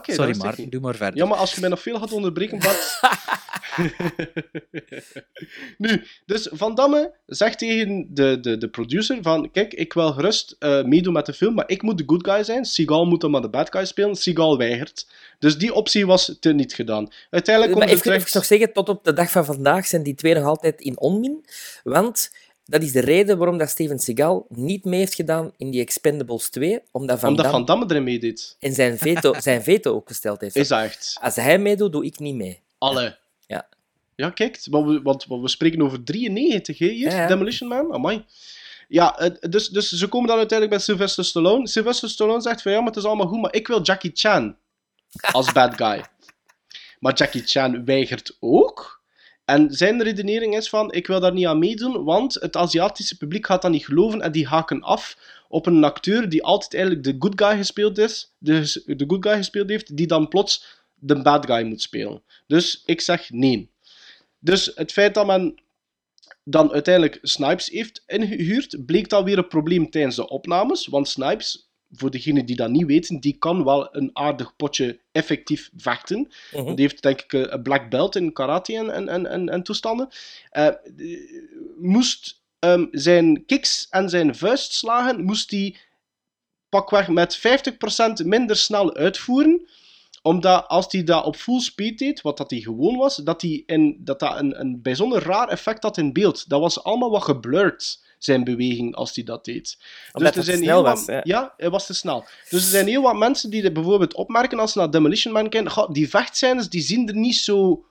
[0.02, 0.72] Sorry, niet.
[0.72, 1.16] doe maar verder.
[1.16, 2.98] Ja, maar als je mij nog veel had onderbreken, Bart...
[5.78, 9.50] nu, dus Van Damme zegt tegen de, de, de producer van...
[9.50, 12.44] Kijk, ik wil gerust eh, meedoen met de film, maar ik moet de good guy
[12.44, 12.64] zijn.
[12.64, 14.14] Seagal moet dan maar de bad guy spelen.
[14.14, 15.06] Seagal weigert.
[15.38, 17.08] Dus die optie was te niet gedaan.
[17.30, 18.26] Uiteindelijk Maar komt het even, terecht...
[18.26, 21.00] even nog zeggen, tot op de dag van vandaag zijn die twee nog altijd in
[21.00, 21.44] onmin.
[21.84, 22.30] Want
[22.70, 26.48] dat is de reden waarom dat Steven Seagal niet mee heeft gedaan in die Expendables
[26.48, 26.80] 2.
[26.90, 28.56] Omdat Van, Omdat Damme Van Damme erin meedeed.
[28.58, 30.56] en zijn veto, zijn veto ook gesteld heeft.
[30.56, 31.16] Is echt?
[31.20, 32.60] Als hij meedoet, doe ik niet mee.
[32.78, 33.18] Alle.
[33.46, 33.68] Ja.
[34.14, 37.26] Ja, kijk, want we, want, we spreken over 93 hè, hier, Ja, ja.
[37.26, 37.92] Demolition Man.
[37.92, 38.24] Amai.
[38.88, 41.68] Ja, eh, dus, dus ze komen dan uiteindelijk bij Sylvester Stallone.
[41.68, 44.56] Sylvester Stallone zegt van ja, maar het is allemaal goed, maar ik wil Jackie Chan
[45.32, 46.04] als bad guy.
[46.98, 48.99] Maar Jackie Chan weigert ook.
[49.50, 53.46] En zijn redenering is van, ik wil daar niet aan meedoen, want het Aziatische publiek
[53.46, 55.16] gaat dat niet geloven en die haken af
[55.48, 59.36] op een acteur die altijd eigenlijk de good guy gespeeld is, de, de good guy
[59.36, 62.22] gespeeld heeft, die dan plots de bad guy moet spelen.
[62.46, 63.70] Dus ik zeg nee.
[64.38, 65.54] Dus het feit dat men
[66.44, 70.86] dan uiteindelijk Snipes heeft ingehuurd, bleek dan weer een probleem tijdens de opnames.
[70.86, 75.70] Want Snipes, voor degenen die dat niet weten, die kan wel een aardig potje effectief
[75.76, 76.32] vechten.
[76.52, 76.74] Mhm.
[76.74, 79.62] Die heeft denk ik eh, een black belt in karate en, en, en, en, en
[79.62, 80.08] toestanden.
[80.50, 80.68] Eh,
[81.78, 85.76] moest ehm, zijn kicks en zijn vuistslagen moest hij
[86.68, 87.38] pakweg met
[88.22, 89.68] 50% minder snel uitvoeren
[90.22, 93.62] omdat als hij dat op full speed deed, wat dat hij gewoon was, dat hij
[93.66, 96.48] in, dat, dat een, een bijzonder raar effect had in beeld.
[96.48, 99.78] Dat was allemaal wat geblurred, zijn beweging, als hij dat deed.
[100.12, 101.20] Omdat er het zijn snel heel was, wat-?
[101.26, 102.24] Ja, hij was te snel.
[102.50, 105.48] Dus er zijn heel wat mensen die dit bijvoorbeeld opmerken als ze naar Demolition Man
[105.48, 105.70] kijken.
[105.70, 107.84] "Goh, die vechtscènes die zien er niet zo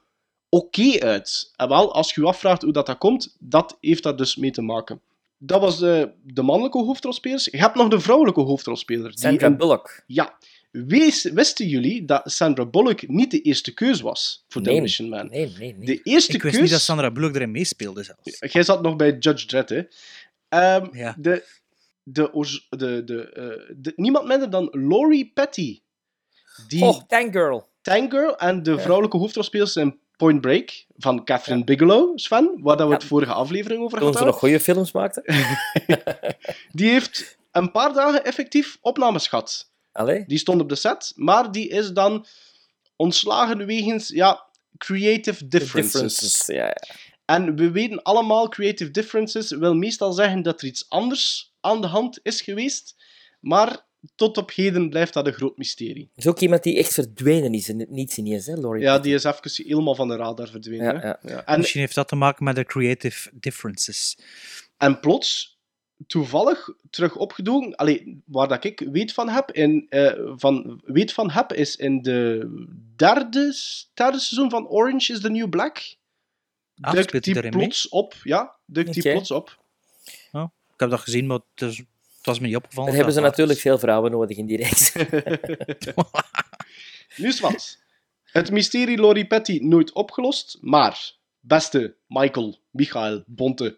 [0.50, 1.52] oké uit.
[1.56, 4.52] En wel, als je je afvraagt hoe dat, dat komt, dat heeft daar dus mee
[4.52, 5.02] te maken.
[5.38, 7.46] Dat was de, de mannelijke hoofdrolspelers.
[7.46, 9.12] Je hebt nog de vrouwelijke hoofdrolspeler.
[9.16, 10.04] Sandra een- Bullock.
[10.08, 10.38] ja.
[10.72, 14.70] Wees, wisten jullie dat Sandra Bullock niet de eerste keus was voor Nee.
[14.72, 15.28] Demolition Man?
[15.30, 15.86] Nee, nee, nee.
[15.86, 16.64] De eerste Ik wist keus...
[16.64, 18.54] niet dat Sandra Bullock erin meespeelde zelfs.
[18.54, 19.82] Jij zat nog bij Judge Dredd, hè?
[20.50, 21.16] Ehm, Ja.
[21.18, 21.46] de,
[22.04, 22.30] de,
[22.70, 25.82] de, de, eh, de, niemand minder dan Laurie Petty.
[26.68, 27.68] Die Oh, Tank Girl.
[27.82, 32.88] Tank Girl en de vrouwelijke hoofdrolspelers in Point Break van Catherine Bigelow, Sven, waar dat
[32.88, 35.24] we het vorige aflevering over Toen gehad ze nog goede films maakten.
[36.72, 39.72] Die heeft een paar dagen effectief opnames gehad.
[39.92, 40.24] Allee.
[40.28, 42.26] Die stond op de set, maar die is dan
[42.96, 44.48] ontslagen wegens ja,
[44.78, 45.92] creative differences.
[45.92, 46.46] Differences.
[46.46, 46.96] Ja, ja.
[47.30, 51.88] En we weten allemaal, creative differences wil meestal zeggen dat er iets anders aan de
[51.88, 52.96] hand is geweest.
[53.40, 56.12] Maar tot op heden blijft dat een groot mysterie.
[56.16, 58.84] is ook iemand die echt verdwenen is en het niets ineens, hè, Laurie?
[58.84, 60.94] Ja, die is even helemaal van de radar verdwenen.
[60.94, 61.08] Ja, hè.
[61.08, 61.20] ja.
[61.22, 61.46] Ja.
[61.46, 64.18] En, Misschien heeft dat te maken met de creative differences.
[64.78, 65.60] en plots,
[66.08, 71.32] toevallig terug opgedoken, allee, waar dat ik weet van heb, in, eh, van, weet van
[71.32, 72.50] heb, is in de
[72.96, 73.56] derde,
[73.94, 75.98] derde seizoen van Orange is the New Black.
[76.82, 77.50] Ah, duikt die mee?
[77.50, 78.16] plots op.
[78.24, 79.58] Ja, duikt die plots op.
[80.74, 81.88] Ik heb dat gezien, maar het, is, het
[82.24, 82.90] was me niet opgevallen.
[82.90, 84.94] Daar hebben ze natuurlijk veel vrouwen nodig in die reeks.
[87.18, 87.78] Nu is wat.
[88.24, 93.78] Het mysterie Lori Petty nooit opgelost, maar, beste Michael, Michael, Bonte,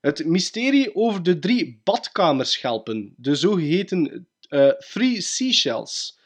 [0.00, 6.18] het mysterie over de drie badkamerschelpen, de zogeheten eh Three Seashells,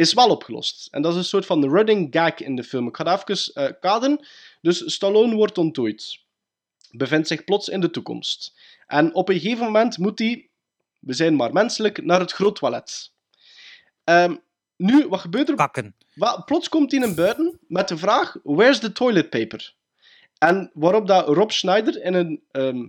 [0.00, 0.88] is wel opgelost.
[0.90, 2.88] En dat is een soort van running gag in de film.
[2.88, 4.26] Ik ga dat even eh kaderen.
[4.60, 6.18] Dus Stallone wordt onttooid.
[6.90, 8.54] Bevindt zich plots in de toekomst.
[8.86, 10.48] En op een gegeven moment moet hij,
[10.98, 13.12] we zijn maar menselijk, naar het groot toilet.
[14.04, 14.36] Ehm,
[14.76, 15.92] nu, wat gebeurt er?
[16.44, 19.74] Plots komt hij naar buiten met de vraag: Where's the toilet paper?
[20.38, 22.88] En waarop dat Rob Schneider in een, ehm,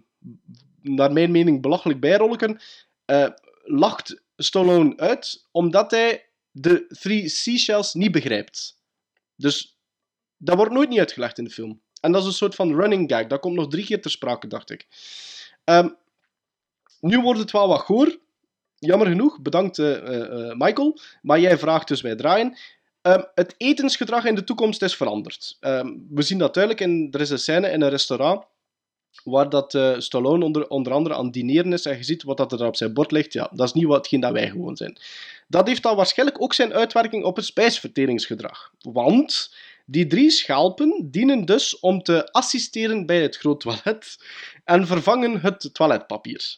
[0.81, 2.61] naar mijn mening, belachelijk bijrolleken,
[3.05, 3.29] eh,
[3.63, 8.79] lacht Stallone uit omdat hij de Three Seashells niet begrijpt.
[9.35, 9.77] Dus
[10.37, 11.81] dat wordt nooit niet uitgelegd in de film.
[12.01, 13.27] En dat is een soort van running gag.
[13.27, 14.87] Dat komt nog drie keer ter sprake, dacht ik.
[15.63, 15.89] Ehm,
[16.99, 18.19] nu wordt het wel wat goor.
[18.75, 20.99] Jammer genoeg, bedankt eh, eh, eh, Michael.
[21.21, 22.57] Maar jij vraagt, dus wij draaien.
[23.01, 25.57] Ehm, het etensgedrag in de toekomst is veranderd.
[25.59, 26.83] Ehm, we zien dat duidelijk.
[26.83, 28.45] In, er is een scène in een restaurant
[29.23, 32.37] waar dat, eh, Stallone onder, onder andere aan het dineren is en je ziet wat
[32.37, 33.33] dat er op zijn bord ligt.
[33.33, 34.97] Ja, dat is niet watgeen dat wij gewoon zijn.
[35.47, 38.73] Dat heeft dan waarschijnlijk ook zijn uitwerking op het spijsverteringsgedrag.
[38.79, 39.55] Want
[39.85, 44.17] die drie schelpen dienen dus om te assisteren bij het groot toilet
[44.63, 46.57] en vervangen het toiletpapier.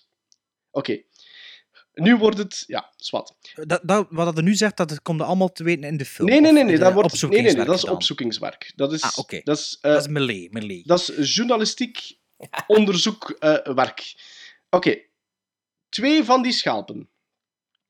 [0.72, 1.01] Oké.
[1.93, 2.64] Nu wordt het...
[2.68, 3.34] Ja, zwart.
[3.54, 6.06] Dat, dat, wat dat er nu zegt, dat het komt allemaal te weten in de
[6.06, 6.30] film.
[6.30, 8.72] Nee, nee, nee, nee, dat, wordt, nee, nee, nee, dat is opzoekingswerk.
[8.76, 9.12] Dat is, Ah,
[9.43, 10.84] dat is, eh, Dat is melee, melee.
[10.86, 12.18] dat is journalistiek
[12.68, 14.16] onderzoekwerk.
[14.70, 15.02] Oké.
[15.89, 17.10] Twee van die schelpen,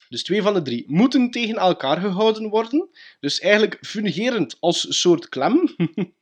[0.10, 2.90] dus twee van de drie, moeten tegen elkaar gehouden worden.
[3.20, 5.76] Dus eigenlijk fungerend als soort klem.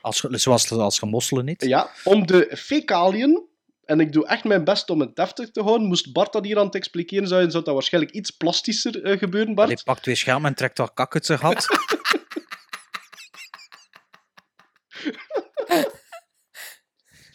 [0.00, 1.64] Als, zoals als gemosselen niet.
[1.64, 3.42] ja, om de fecaliën,
[3.84, 6.58] en ik doe echt mijn best om het deftig te houden, moest Bart dat hier
[6.58, 9.68] aan het expliceren zou, zou dat waarschijnlijk iets plastischer eh, gebeuren, Bart.
[9.68, 11.66] Hij pakt twee schermen en trekt wat kak uit zijn gat.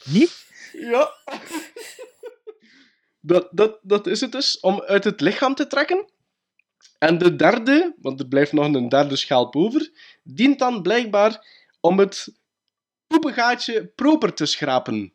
[0.08, 0.46] niet?
[0.74, 1.14] Ja.
[3.20, 6.10] Dat, dat, dat is het dus, om uit het lichaam te trekken.
[6.98, 9.92] En de derde, want er blijft nog een derde schelp over,
[10.24, 11.46] dient dan blijkbaar
[11.80, 12.28] om het
[13.08, 15.14] poepengaatje proper te schrapen.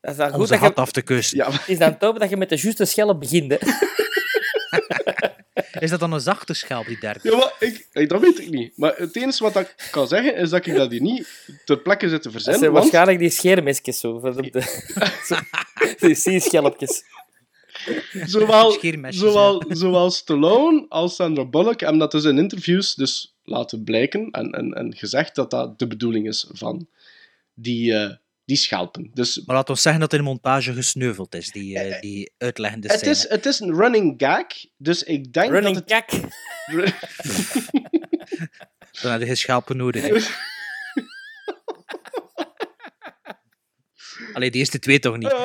[0.00, 0.74] Dat is dan Om goed dat je...
[0.74, 1.36] af te kussen.
[1.36, 3.50] Ja, Het is dan top dat je met de juiste schelp begint.
[3.50, 3.58] Hè.
[5.78, 7.20] Is dat dan een zachte schelp, die derde?
[7.30, 8.76] ja maar ik, ik- dat weet ik niet.
[8.76, 11.28] Maar het enige wat ik kan zeggen, is dat ik dat hier niet
[11.64, 12.60] ter plekke zit te Dat verzinnen.
[12.60, 14.20] zijn Want waarschijnlijk die scheermesjes zo.
[14.20, 14.84] De...
[15.26, 15.36] zo-
[16.06, 17.04] die sierschelpjes.
[18.26, 23.84] zowel, Scheermesjes, zowel, zowel Stallone als Sandra Bullock hebben dat dus in interviews dus laten
[23.84, 26.86] blijken en, en, en gezegd dat dat de bedoeling is van
[27.54, 28.10] die, eh,
[28.44, 29.10] die schelpen.
[29.14, 32.86] Dus Maar laten we zeggen dat in de montage gesneuveld is, die, eh, die uitleggende
[32.88, 33.10] het scène.
[33.12, 36.20] is, het is een running gag, dus ik denk Running dat het...
[39.02, 40.02] Dan heb je geen schelpen nodig.
[40.02, 40.20] hè.
[44.32, 45.34] Allee, die eerste twee toch niet.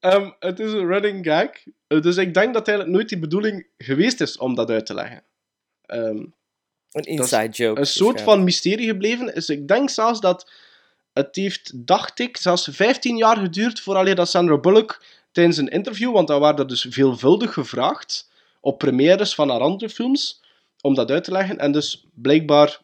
[0.00, 1.50] Ehm, het is een running gag,
[1.86, 4.94] eh, dus ik denk dat eigenlijk nooit die bedoeling geweest is om dat uit te
[4.94, 5.24] leggen.
[5.82, 6.24] Ehm,
[6.90, 7.80] Een inside joke.
[7.80, 9.48] een soort van mysterie gebleven is.
[9.48, 10.50] Ik denk zelfs dat
[11.12, 16.12] het heeft, dacht ik, zelfs 15 jaar geduurd vooraleer dat Sandra Bullock tijdens een interview,
[16.12, 20.42] want dat waren er dus veelvuldig gevraagd op premières van haar andere films,
[20.80, 21.58] om dat uit te leggen.
[21.58, 22.80] En dus blijkbaar,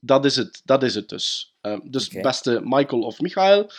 [0.00, 1.56] dat is het, dat is het dus.
[1.60, 3.70] Ehm, dus beste Michael of Michael,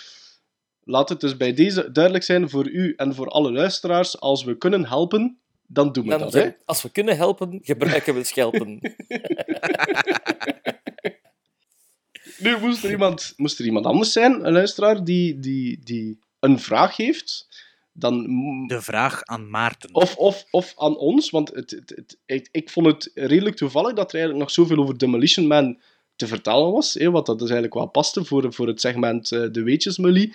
[0.83, 4.57] laat het dus bij deze duidelijk zijn voor u en voor alle luisteraars, als we
[4.57, 5.37] kunnen helpen,
[5.67, 6.33] dan doen we Dan, dat.
[6.33, 6.49] Hè?
[6.65, 8.79] Als we kunnen helpen, gebruiken we schelpen.
[12.37, 16.59] Nu moest er iemand, moest er iemand anders zijn, een luisteraar, die, die, die een
[16.59, 17.47] vraag heeft,
[17.93, 18.23] dan...
[18.67, 19.89] De vraag aan Maarten.
[19.95, 23.93] Of, of, of aan ons, want het, het, het- ik, ik vond het redelijk toevallig
[23.93, 25.79] dat er eigenlijk nog zoveel over Demolition Man
[26.15, 29.43] te vertellen was, hè, wat dat dus eigenlijk wel paste voor, voor het segment eh,
[29.51, 30.33] De Weetjesmelie.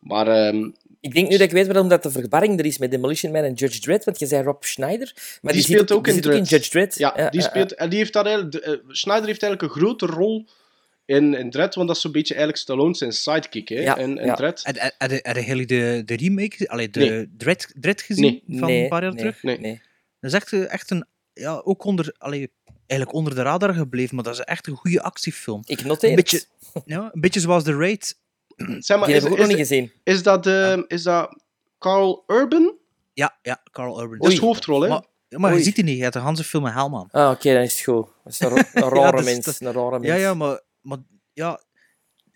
[0.00, 0.70] Maar ehm,
[1.00, 3.42] Ik denk nu dat ik weet waarom dat de verwarring er is met Demolition Man
[3.42, 6.22] en Judge Dredd, want je zei Rob Schneider, maar die, die, speelt ook, die in,
[6.22, 6.50] zit ook in Dredd.
[6.50, 6.98] Judge Dredd.
[6.98, 10.06] Ja, die speelt, en die heeft daar eigenlijk, de, eh, Schneider heeft eigenlijk een grote
[10.06, 10.46] rol
[11.08, 13.80] In, in Dread, want dat is zo'n beetje eigenlijk Stallone zijn sidekick, hè?
[13.80, 14.34] Ja, in, in ja.
[14.34, 14.62] Dread.
[15.46, 17.30] Jullie de, de remake, allee, de Nee.
[17.36, 18.58] Dread, Dread gezien Nee.
[18.58, 19.42] van nee, een paar jaar nee, terug?
[19.42, 19.58] Nee.
[19.58, 19.80] nee.
[20.20, 22.50] Dat is echt, echt een, ja, ook onder, allee,
[22.86, 25.62] eigenlijk onder de radar gebleven, maar dat is echt een goede actiefilm.
[25.66, 26.30] Ik noteer Een het.
[26.30, 26.46] beetje,
[26.94, 28.18] ja, een beetje zoals The Raid.
[28.78, 29.92] Zeg maar, Die is, heb ik ook nog is, niet gezien.
[30.04, 31.42] is, dat, eh, is dat
[31.78, 32.74] Carl Urban?
[33.12, 34.18] Ja, ja, Carl Urban.
[34.18, 34.88] Dat is de hoofdrol, hè?
[34.88, 37.08] Maar, ja, maar je ziet die niet, je hebt de hele film met Helman.
[37.10, 38.06] Ah, oké, dan is het goed.
[38.24, 39.44] Dat is een, Ja, rare dat is- mens.
[39.44, 40.06] dat- Een rare mens.
[40.06, 40.98] Ja, ja, maar, maar
[41.32, 41.62] ja,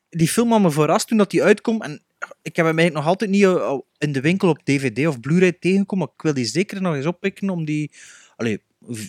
[0.08, 1.82] die film had me verrast toen dat die uitkomt.
[1.82, 2.02] En
[2.42, 5.52] ik heb hem eigenlijk nog altijd niet eh, in de winkel op DVD of Blu-ray
[5.52, 6.04] tegengekomen.
[6.06, 7.90] Maar ik wil die zeker nog eens oppikken om die
[8.36, 8.62] allee,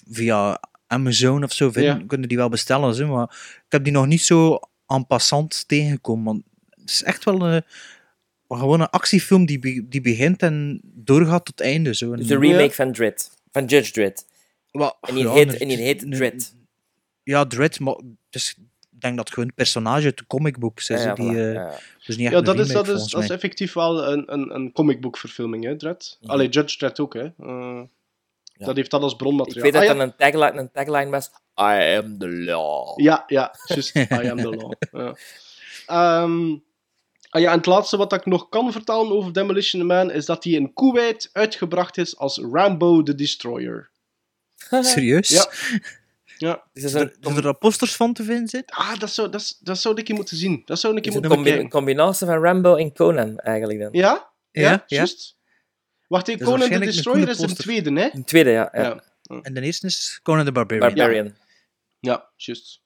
[0.10, 2.00] via Amazon of zo vinden.
[2.00, 2.06] Ja.
[2.08, 2.96] Kunnen die wel bestellen.
[2.96, 6.24] Zo, maar ik heb die nog niet zo en passant tegengekomen.
[6.26, 7.64] Want het is echt wel een,
[8.48, 11.96] gewoon een actiefilm die, be- die begint en doorgaat tot het einde.
[11.96, 12.16] Zo.
[12.16, 13.32] Dus de remake van Dread.
[13.52, 14.26] Van Judge Dread.
[14.72, 16.56] Wel, En die ja, heet, Dread.
[17.24, 18.58] Ja, Dread, maar dus,
[19.04, 20.99] denk dat het gewoon een personage uit de comicbooks is.
[21.04, 21.80] Ja, ja, die, voilà, eh, ja.
[22.06, 24.34] Dus niet echt Ja, een dat is, remake, dat is, dat is effectief wel een,
[24.34, 26.18] een, een comicboekverfilming, hè, Dread.
[26.20, 26.30] Ja.
[26.30, 27.24] Allee, Judge Dredd ook, hè.
[27.39, 27.82] Eh,
[28.56, 28.66] Ja.
[28.66, 29.64] Dat heeft dat als Ik bronmateriaal.
[29.64, 29.93] weet dat Ah, ja.
[29.93, 31.28] dat een tagline, een tagline was.
[31.60, 32.99] I am the law.
[32.99, 33.95] Ja, ja, juist.
[34.22, 34.72] I am the law.
[34.91, 35.16] Ja.
[35.88, 36.56] Ehm,
[37.30, 40.43] ah ja, en het laatste wat ik nog kan vertellen over Demolition Man is dat
[40.43, 43.89] hij in Kuwait uitgebracht is als Rambo the Destroyer.
[44.82, 45.30] Serieus?
[45.30, 45.47] Ja.
[46.38, 46.63] Ja.
[46.73, 48.75] Dus dat is er, een, zijn er posters van te vinden zitten?
[48.75, 50.61] Ah, dat zou, dat, is- dat zou ik je moeten zien.
[50.65, 51.71] Dat zou ik je een moeten combi- bekijken.
[51.71, 53.89] combinatie van Rambo en Conan, eigenlijk dan.
[53.91, 54.31] Ja?
[54.51, 54.84] Ja, Ja, ja.
[54.88, 55.38] juist.
[56.07, 57.63] Wacht, hey, Dat is Conan een Destroyer is de poster.
[57.63, 58.09] tweede, hè?
[58.13, 58.69] De tweede, ja.
[58.73, 59.03] ja.
[59.21, 60.88] Ja, En de eerste is Conan the Barbarian.
[60.95, 61.36] Barbarian.
[61.99, 62.81] ja juist.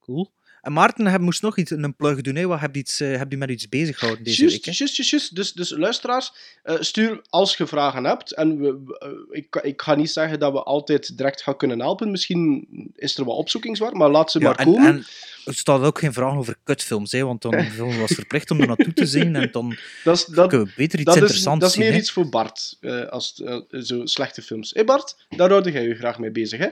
[0.00, 0.32] Cool.
[0.66, 2.34] En Maarten heb, moest nog iets, een plug doen.
[2.34, 2.46] Hè.
[2.46, 4.64] Wat heb je, iets, eh, heb je met iets bezig gehouden deze Juist, week?
[4.64, 4.70] Hè?
[4.78, 5.34] juist, juist, juist.
[5.34, 8.32] Dus, dus luisteraars, eh, stuur als je vragen hebt.
[8.34, 12.10] En we, eh, ik, ik ga niet zeggen dat we altijd direct gaan kunnen helpen.
[12.10, 14.86] Misschien is er wat opzoekingswaard, maar laat ze Ja, maar en, komen.
[14.86, 15.04] en
[15.44, 17.54] er staat ook geen vragen over kutfilms, hè, want dan
[18.00, 20.98] was verplicht om er naartoe te zien en dan dat is, dat, kunnen we beter
[20.98, 21.98] iets dat is, interessants dat is meer hè.
[21.98, 22.78] iets voor Bart,
[23.10, 24.70] als zo slechte films.
[24.74, 26.68] Hé Bart, daar hoorde jij je graag mee bezig, hè?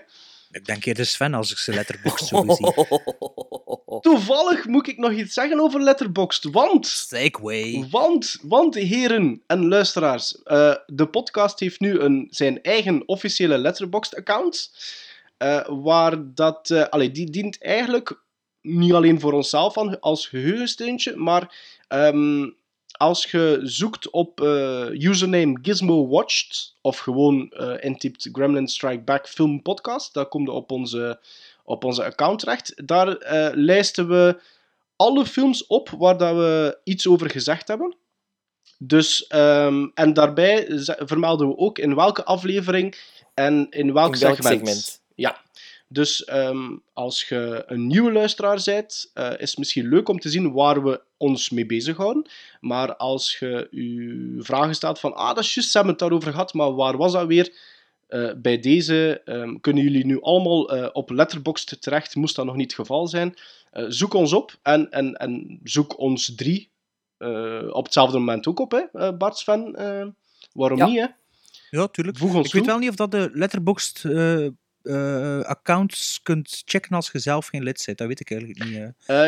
[0.55, 2.72] Ik denk eerder Sven als ik ze letterbox zo zie.
[4.00, 6.86] Toevallig moet ik nog iets zeggen over Letterboxd, want...
[6.86, 7.86] Segway.
[7.90, 14.70] Want, want heren en luisteraars, eh, de podcast heeft nu een, zijn eigen officiële Letterboxd-account.
[15.36, 16.70] eh, waar dat...
[16.70, 18.22] eh, allee, die dient eigenlijk
[18.61, 21.55] niet alleen voor onszelf aan, als geheugensteuntje, maar
[21.88, 22.50] ehm,
[22.97, 29.62] als je zoekt op eh, username GizmoWatched, of gewoon eh intypt Gremlin Strike Back Film
[29.62, 31.20] Podcast, dan kom je op onze,
[31.64, 32.86] op onze account terecht.
[32.86, 34.40] Daar eh, lijsten we
[34.97, 37.97] alle films op waar dat we iets over gezegd hebben.
[38.78, 42.97] Dus, ehm, en daarbij vermelden we ook in welke aflevering
[43.34, 44.66] en in welk, In welk segment.
[44.66, 45.01] segment.
[45.14, 45.40] Ja.
[45.89, 50.28] Dus ehm, als je een nieuwe luisteraar bent, eh, is het misschien leuk om te
[50.28, 52.26] zien waar we ons mee bezighouden.
[52.61, 56.30] Maar als je je vragen stelt van, ah, dat is juist, ze hebben het daarover
[56.30, 57.57] gehad, maar waar was dat weer?
[58.07, 62.57] Eh, bij deze ehm, kunnen jullie nu allemaal eh, op Letterboxd terecht, moest dat nog
[62.57, 63.34] niet het geval zijn.
[63.88, 66.71] Zoek ons op en, en, en zoek ons drie
[67.71, 69.72] op hetzelfde moment ook op, hè, Bart Sven.
[70.53, 70.87] waarom Ja.
[70.87, 71.07] niet, hè?
[71.71, 72.17] Ja, tuurlijk.
[72.18, 74.04] Voeg ons Ik weet wel niet of dat de letterboxd
[74.84, 77.98] eh, accounts kunt checken als je zelf geen lid bent.
[77.98, 78.76] Dat weet ik eigenlijk niet.
[78.76, 78.84] eh.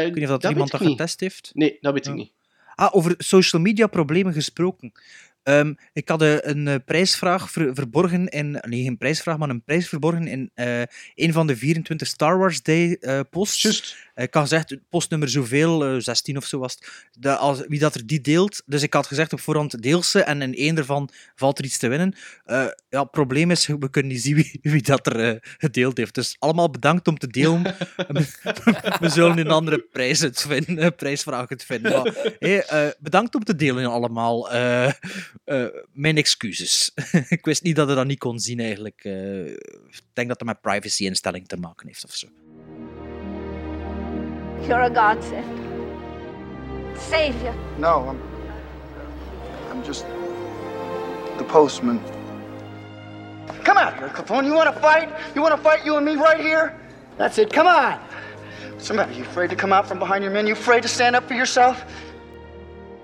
[0.07, 0.91] Ik weet niet of dat, dat iemand dat niet.
[0.91, 1.51] getest heeft.
[1.55, 2.33] Nee, dat weet ik niet.
[2.75, 4.93] Ah, over social media problemen gesproken.
[5.47, 8.59] Ehm, ik had eh, een eh, prijsvraag ver- verborgen in...
[8.69, 10.83] Nee, geen prijsvraag, maar een prijs verborgen in eh,
[11.15, 13.63] een van de 24 Star Wars Day eh, posts.
[13.63, 13.97] Juist.
[14.15, 17.79] Eh, Ik had gezegd, postnummer zoveel, eh 16 of zo was het, de, als, wie
[17.79, 18.63] dat er die deelt.
[18.67, 21.79] Dus ik had gezegd op voorhand, deel ze en in één ervan valt er iets
[21.79, 22.15] te winnen.
[22.89, 26.15] Ja, het probleem is, we kunnen niet zien wie, wie dat er gedeeld heeft.
[26.15, 27.63] Dus allemaal bedankt om te delen.
[29.01, 31.93] we zullen een andere prijs het vinden, prijsvraag het vinden.
[31.93, 34.49] Maar, hey, bedankt om te delen allemaal.
[35.45, 36.91] Eh, eh, mijn excuses.
[37.29, 39.01] ik wist niet dat je dat niet kon zien eigenlijk.
[39.05, 42.27] Eh, ik denk dat het met privacy-instelling te maken heeft of zo.
[44.61, 45.45] You're a godsend.
[47.11, 47.55] Savior.
[47.79, 48.21] No, I'm.
[49.73, 50.05] I'm just
[51.37, 52.01] the postman.
[53.63, 54.45] Come out here, Capone.
[54.45, 55.09] You want to fight?
[55.35, 56.73] You want to fight you and me right here?
[57.17, 57.53] That's it.
[57.53, 57.99] Come on.
[58.95, 59.13] Matter?
[59.13, 60.47] You afraid to come out from behind your men?
[60.47, 61.85] You afraid to stand up for yourself?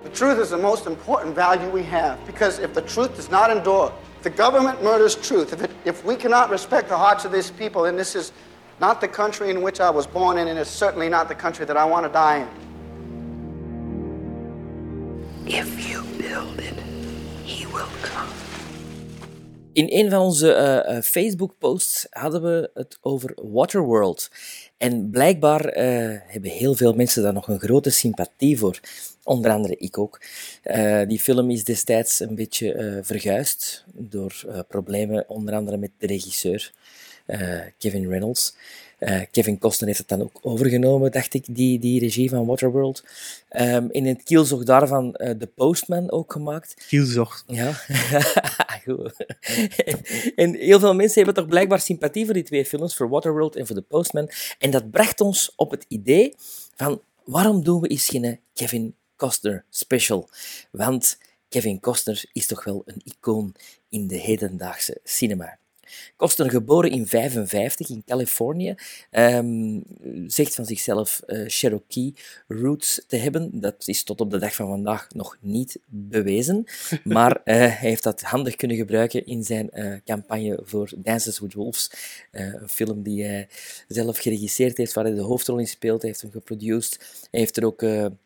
[0.02, 3.50] The truth is the most important value we have because if the truth does not
[3.50, 7.30] endure, if the government murders truth, if, it, if we cannot respect the hearts of
[7.30, 8.32] these people, then this is
[8.80, 11.64] not the country in which I was born in, and it's certainly not the country
[11.66, 12.48] that I want to die in.
[15.46, 16.74] If you build it,
[17.44, 18.28] he will come.
[19.72, 24.30] In een van onze eh, eh, Facebook-posts hadden we het over Waterworld.
[24.76, 25.84] En blijkbaar eh,
[26.26, 28.80] hebben heel veel mensen daar nog een grote sympathie voor.
[29.24, 30.20] Onder andere ik ook.
[30.62, 35.90] Eh, die film is destijds een beetje eh, verguisd door eh, problemen, onder andere met
[35.98, 36.72] de regisseur
[37.78, 38.54] Kevin Reynolds.
[39.30, 43.04] Kevin Costner heeft het dan ook overgenomen, dacht ik, die, die regie van Waterworld.
[43.48, 46.84] Ehm, in het kielzog daarvan eh The Postman ook gemaakt.
[46.88, 47.44] Kielzog.
[47.46, 47.72] Ja,
[48.84, 49.26] goed.
[50.36, 53.66] En heel veel mensen hebben toch blijkbaar sympathie voor die twee films, voor Waterworld en
[53.66, 54.30] voor The Postman.
[54.58, 56.34] En dat bracht ons op het idee
[56.74, 60.28] van, waarom doen we eens geen Kevin Costner special?
[60.70, 61.18] Want
[61.48, 63.54] Kevin Costner is toch wel een icoon
[63.88, 65.58] in de hedendaagse cinema.
[66.16, 68.74] Costner, geboren in 55 in Californië,
[69.10, 69.80] ehm,
[70.26, 72.14] zegt van zichzelf eh, Cherokee
[72.48, 73.60] roots te hebben.
[73.60, 76.64] Dat is tot op de dag van vandaag nog niet bewezen,
[77.04, 81.54] maar eh, hij heeft dat handig kunnen gebruiken in zijn eh, campagne voor Dances with
[81.54, 81.90] Wolves,
[82.30, 83.48] een film die hij
[83.88, 86.00] zelf geregisseerd heeft, waar hij de hoofdrol in speelt.
[86.00, 86.98] Hij heeft hem geproduced.
[87.30, 87.82] Hij heeft er ook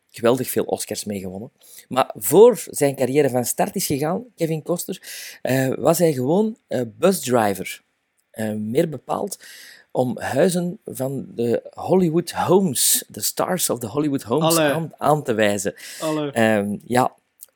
[0.09, 1.51] geweldig veel Oscars mee gewonnen.
[1.87, 5.01] Maar voor zijn carrière van start is gegaan, Kevin Costner,
[5.41, 7.81] eh, was hij gewoon eh, busdriver.
[8.31, 9.39] Eh, meer bepaald
[9.91, 15.33] om huizen van de Hollywood Homes, de stars of the Hollywood Homes, aan, aan te
[15.33, 15.73] wijzen.
[15.99, 16.31] Allee.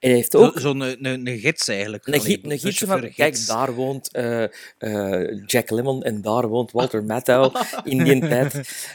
[0.02, 0.54] Ja, hij heeft ook...
[0.54, 2.08] Zo- Zo'n een, een, gids eigenlijk.
[2.08, 3.16] Een, gids, een gids van, gids.
[3.16, 4.44] kijk, daar woont eh,
[4.78, 7.52] eh, Jack Lemmon en daar woont Walter Matthau
[7.84, 8.54] in die tijd.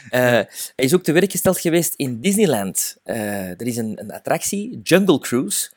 [0.09, 2.97] Eh, hij is ook te werk gesteld geweest in Disneyland.
[3.03, 5.69] Er is een, een attractie, Jungle Cruise,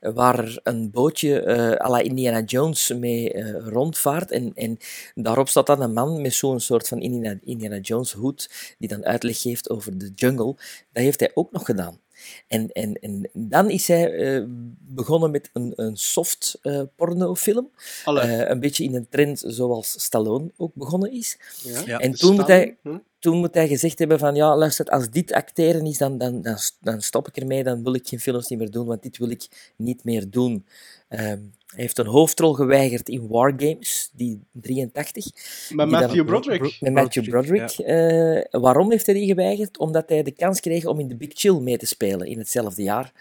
[0.00, 1.46] waar een bootje
[1.82, 4.30] à la Indiana Jones mee rondvaart.
[4.30, 4.78] En, en
[5.14, 9.04] daarop staat dan een man met zo'n soort van Indiana, Indiana Jones hoed, die dan
[9.04, 10.54] uitleg geeft over de jungle.
[10.92, 12.00] Dat heeft hij ook nog gedaan.
[12.48, 14.44] En, en, en dan is hij eh,
[14.78, 17.70] begonnen met een, een soft eh, pornofilm.
[18.04, 21.38] Eh, een beetje in een trend zoals Stallone ook begonnen is.
[21.62, 21.82] Ja.
[21.86, 21.98] Ja.
[21.98, 22.98] En toen moet, hij, hm?
[23.18, 26.58] toen moet hij gezegd hebben van ja, luister, als dit acteren is, dan, dan, dan,
[26.80, 29.30] dan stop ik ermee, dan wil ik geen films niet meer doen, want dit wil
[29.30, 30.66] ik niet meer doen.
[31.08, 35.24] Ehm, hij heeft een hoofdrol geweigerd in War Games, die 83.
[35.24, 35.34] Met
[35.68, 36.76] die dan- Matthew Broderick.
[36.80, 38.42] met Matthew Broderick, Broderick.
[38.50, 39.78] Eh, waarom heeft hij die geweigerd?
[39.78, 42.82] Omdat hij de kans kreeg om in The Big Chill mee te spelen in hetzelfde
[42.82, 43.12] jaar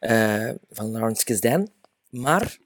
[0.00, 1.68] eh, van Lawrence Kasdan.
[2.10, 2.58] Maar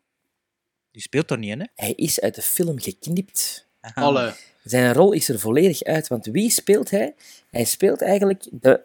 [0.91, 1.67] Die speelt er niet in, hè?
[1.75, 3.67] hij is uit de film geknipt.
[3.95, 4.31] Allee.
[4.65, 7.15] Zijn rol is er volledig uit, want wie speelt hij?
[7.51, 8.81] Hij speelt eigenlijk de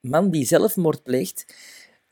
[0.00, 1.44] man die zelfmoord pleegt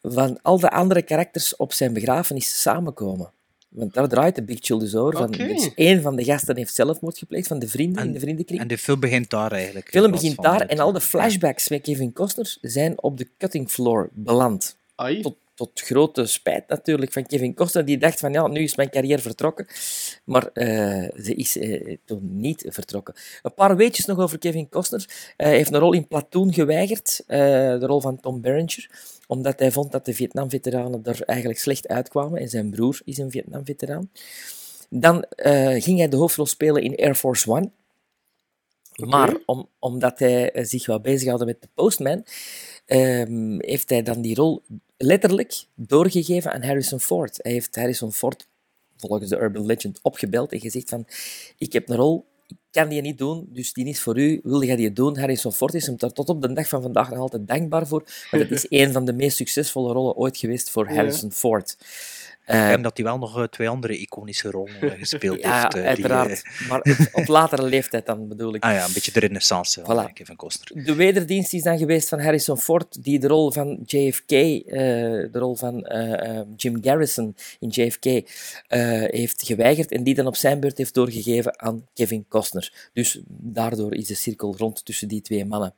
[0.02, 3.32] van al de andere karakters op zijn begrafenis samenkomen.
[3.70, 5.18] Want daar draait de Big Chill dus over.
[5.18, 5.46] Van, Oké.
[5.46, 8.60] dus één van de gasten heeft zelfmoord gepleegd, van de vrienden in En- de vriendenkring.
[8.60, 9.84] En de film begint daar eigenlijk.
[9.86, 13.02] De film in begint van daar het- en al de flashbacks met Kevin Costner zijn
[13.02, 14.76] op de cutting floor beland.
[14.94, 15.20] Ai.
[15.20, 18.90] Tot, tot grote spijt natuurlijk van Kevin Costner, die dacht van ja, nu is mijn
[18.90, 19.66] carrière vertrokken.
[20.24, 23.14] Maar eh, ze is eh, toen niet vertrokken.
[23.42, 25.32] Een paar weetjes nog over Kevin Costner.
[25.36, 27.38] Hij heeft een rol in Platoon geweigerd, eh,
[27.78, 28.90] de rol van Tom Berenger,
[29.26, 32.40] omdat hij vond dat de Vietnam-veteranen er eigenlijk slecht uitkwamen.
[32.40, 34.10] En zijn broer is een Vietnam-veteraan.
[34.88, 35.24] Dan
[35.78, 37.70] ging hij de hoofdrol spelen in Air Force One.
[39.06, 42.24] Maar om, omdat hij zich wel bezighouden met The Postman,
[42.90, 44.62] ehm, heeft hij dan die rol
[44.96, 47.38] letterlijk doorgegeven aan Harrison Ford.
[47.42, 48.46] Hij heeft Harrison Ford,
[48.96, 51.06] volgens de Urban Legend, opgebeld en gezegd van
[51.58, 54.62] ik heb een rol, ik kan die niet doen, dus die is voor u, wil
[54.62, 55.18] jij die doen?
[55.18, 58.04] Harrison Ford is hem daar tot op de dag van vandaag nog altijd dankbaar voor,
[58.30, 60.88] want het is een van de meest succesvolle rollen ooit geweest voor.
[60.88, 61.76] Harrison Ford.
[62.46, 65.60] Ik Eh, denk dat hij wel nog eh, twee andere iconische rollen eh, gespeeld ja,
[65.60, 65.72] heeft.
[65.72, 66.42] die, uiteraard.
[66.60, 68.62] eh, Maar op, latere leeftijd dan bedoel ik.
[68.64, 70.12] ah ja, een beetje de renaissance van Voilà.
[70.12, 70.84] Kevin Costner.
[70.84, 75.54] De wederdienst is dan geweest van Harrison Ford, die de rol van JFK, de rol
[75.56, 75.86] van
[76.56, 78.04] Jim Garrison in JFK,
[79.10, 82.88] heeft geweigerd en die dan op zijn beurt heeft doorgegeven aan Kevin Costner.
[82.92, 85.74] Dus daardoor is de cirkel rond tussen die twee mannen.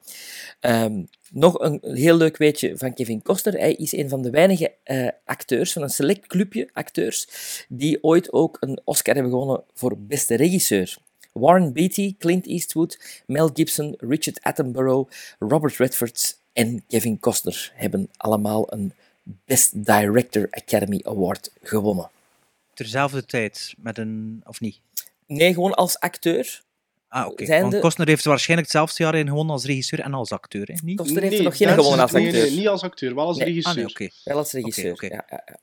[0.61, 1.03] Ehm,
[1.33, 3.59] nog een heel leuk weetje van Kevin Costner.
[3.59, 7.27] Hij is een van de weinige eh, acteurs, van een select clubje acteurs,
[7.69, 10.97] die ooit ook een Oscar hebben gewonnen voor beste regisseur.
[11.33, 18.73] Warren Beatty, Clint Eastwood, Mel Gibson, Richard Attenborough, Robert Redford en Kevin Costner hebben allemaal
[18.73, 18.93] een
[19.23, 22.11] Best Director Academy Award gewonnen.
[22.75, 24.43] Terzelfde tijd met een...
[24.45, 24.81] Of niet?
[25.27, 26.63] Nee, gewoon als acteur.
[27.13, 27.45] Ah, oké.
[27.45, 30.67] Zijn Want de- Costner heeft waarschijnlijk hetzelfde jaar in gewonnen als regisseur en als acteur,
[30.67, 30.75] hè?
[30.85, 30.97] Niet?
[30.97, 32.43] Costner heeft er nog geen gewonnen als nee, acteur.
[32.43, 33.47] Nee, niet als acteur, wel als Nee.
[33.47, 33.73] regisseur.
[33.73, 34.09] Ah, nee, oké.
[34.25, 34.97] Wel als regisseur.
[35.05, 35.59] Ja, ja, ja.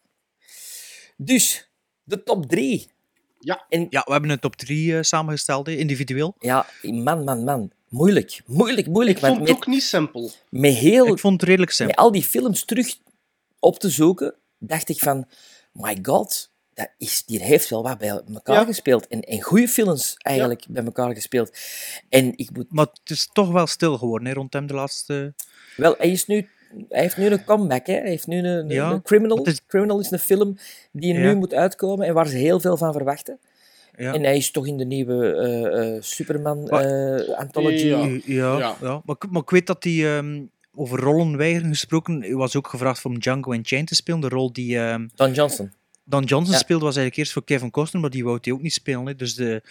[1.18, 1.70] Dus,
[2.04, 2.92] de top drie.
[3.40, 3.66] Ja.
[3.70, 6.36] En Ja, we hebben een top 3 samengesteld, hè, individueel.
[6.40, 7.72] ja, man, man, man.
[7.90, 9.16] Moeilijk, moeilijk, moeilijk.
[9.18, 10.32] Ik want vond het met, ook niet simpel.
[10.50, 12.04] met heel Ik vond het redelijk met simpel.
[12.04, 12.98] al die films terug
[13.60, 15.26] op te zoeken, dacht ik van,
[15.72, 18.66] my god, dat is, die heeft wel wat bij elkaar Ja.
[18.66, 19.08] gespeeld.
[19.08, 21.52] En, en goede films eigenlijk bij elkaar gespeeld.
[22.10, 22.66] En ik moet...
[22.70, 25.34] Maar het is toch wel stil geworden hè, rond hem de laatste...
[25.76, 26.48] Wel, hij, is nu,
[26.90, 27.86] hij heeft nu een comeback.
[27.88, 27.94] Hè.
[27.94, 29.44] Hij heeft nu een, een- Ja, een Criminal.
[29.44, 30.58] is- Criminal is een film
[30.92, 31.20] die Ja.
[31.20, 33.40] nu moet uitkomen en waar ze heel veel van verwachten.
[33.98, 34.14] Ja.
[34.14, 37.86] En hij is toch in de nieuwe eh, eh, Superman Maar- eh, anthology.
[37.86, 39.02] Ja, ja, ja.
[39.06, 40.42] Maar, ik- maar ik weet dat hij ehm,
[40.76, 44.78] over rollenweigeren gesproken, hij was ook gevraagd om Django Unchained te spelen, de rol die
[44.80, 45.72] ehm, Don Johnson.
[46.10, 46.60] Don Johnson Ja.
[46.60, 49.06] speelde was eigenlijk eerst voor Kevin Costner, maar die wou hij ook niet spelen.
[49.06, 49.16] Hè.
[49.16, 49.62] Dus de,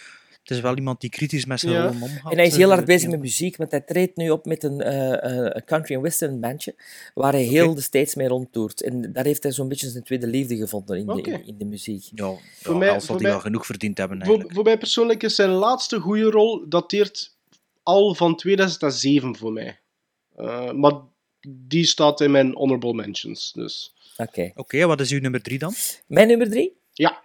[0.41, 1.85] het is wel iemand die kritisch met zijn Ja.
[1.85, 2.31] rollen omgaat.
[2.31, 4.63] En hij is heel eh, hard bezig met muziek, want hij treedt nu op met
[4.63, 6.75] een eh, eh, country and western bandje,
[7.13, 8.81] waar hij heel de States mee rondtoert.
[8.81, 11.65] En daar heeft hij zo'n beetje zijn tweede liefde gevonden in, de, in, in de
[11.65, 12.03] muziek.
[12.15, 14.55] Ja, Voor ja, mij- dat hij mij- wel genoeg verdiend hebben Voor, eigenlijk.
[14.55, 17.37] voor mij persoonlijk is zijn laatste goede rol dateert
[17.83, 19.79] al van 2007 voor mij.
[20.35, 20.93] Eh, maar
[21.47, 23.51] die staat in mijn honorable mentions.
[23.51, 23.93] Dus.
[24.17, 24.51] Oké.
[24.55, 25.73] Oké, wat is uw nummer drie dan?
[26.07, 26.77] Mijn nummer drie?
[26.93, 27.21] Ja.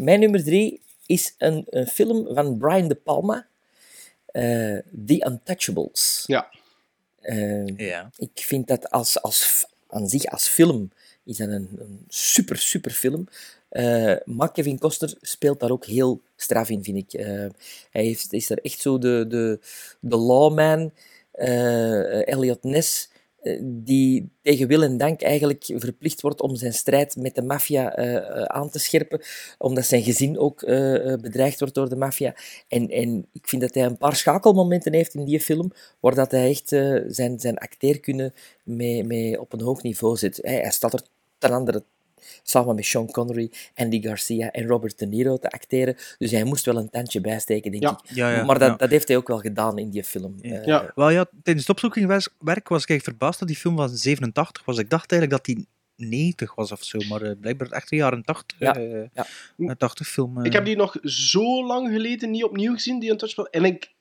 [0.00, 3.46] Mijn nummer drie is een, een film van Brian De Palma,
[4.26, 6.24] eh, The Untouchables.
[6.26, 6.50] Ja.
[7.76, 8.10] ja.
[8.16, 10.90] Ik vind dat als, als, aan zich als film
[11.24, 13.28] is dat een, een super, super film.
[13.68, 17.12] Eh, maar Kevin Costner speelt daar ook heel straf in, vind ik.
[17.20, 17.46] Eh,
[17.90, 19.60] hij heeft, is er echt zo de, de,
[20.00, 20.92] de lawman,
[21.30, 23.13] eh, Elliot Ness, eh,
[23.62, 28.16] die tegen wil en dank eigenlijk verplicht wordt om zijn strijd met de maffia eh,
[28.16, 29.20] eh, aan te scherpen,
[29.58, 32.34] omdat zijn gezin ook eh, eh, bedreigd wordt door de maffia.
[32.68, 36.30] En, en ik vind dat hij een paar schakelmomenten heeft in die film, waar dat
[36.30, 38.32] hij echt eh, zijn, zijn acteerkunde
[38.64, 40.38] mee op een hoog niveau zit.
[40.42, 41.02] Hij, hij staat er
[41.38, 41.84] ten andere
[42.42, 45.96] samen met Sean Connery, Andy Garcia en Robert De Niro te acteren.
[46.18, 47.90] Dus hij moest wel een tandje bijsteken, denk Ja.
[48.04, 48.14] ik.
[48.16, 48.76] Ja, ja, maar dat, ja.
[48.76, 50.34] dat heeft hij ook wel gedaan in die film.
[50.40, 50.92] Eh, Ja.
[50.94, 54.78] Wel ja, tijdens het opzoekingswerk was ik echt verbaasd dat die film van 87 was.
[54.78, 58.22] Ik dacht eigenlijk dat die 90 was of zo, maar eh, blijkbaar echt de jaren
[58.22, 58.58] 80.
[58.58, 59.26] Ja, eh, ja.
[59.56, 60.38] een 80 film.
[60.38, 60.44] eh.
[60.44, 63.50] Ik heb die nog zo lang geleden niet opnieuw gezien, die Untouchable.
[63.50, 63.92] En ik,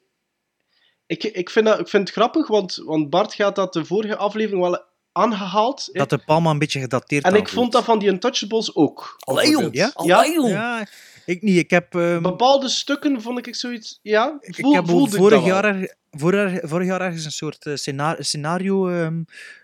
[1.05, 4.15] ik, ik, vind, dat, ik vind het grappig, want, want Bart gaat dat de vorige
[4.15, 4.81] aflevering wel
[5.13, 5.89] aangehaald.
[5.91, 9.15] Dat de Palma een beetje gedateerd En ik vond dat van die Untouchables ook.
[9.19, 9.91] Allee, jong, ja?
[10.03, 10.23] Ja?
[10.23, 10.87] Ja,
[11.25, 11.57] ik niet.
[11.57, 11.95] Ik heb...
[11.95, 13.99] ehm, Bepaalde stukken vond ik zoiets...
[14.01, 15.53] Ja, ik voel, heb voelde ik vorig, dat wel.
[15.53, 19.23] jaar, er- vorig, vorig jaar ergens een soort eh, scena- scenario, ehm,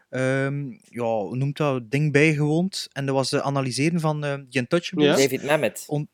[0.10, 2.88] ehm, ja, hoe noemt dat, ding bijgewoond.
[2.92, 5.06] En dat was de analyseren van The Untouchables.
[5.08, 5.16] Ja.
[5.16, 5.84] David Mamet.
[5.88, 6.10] On-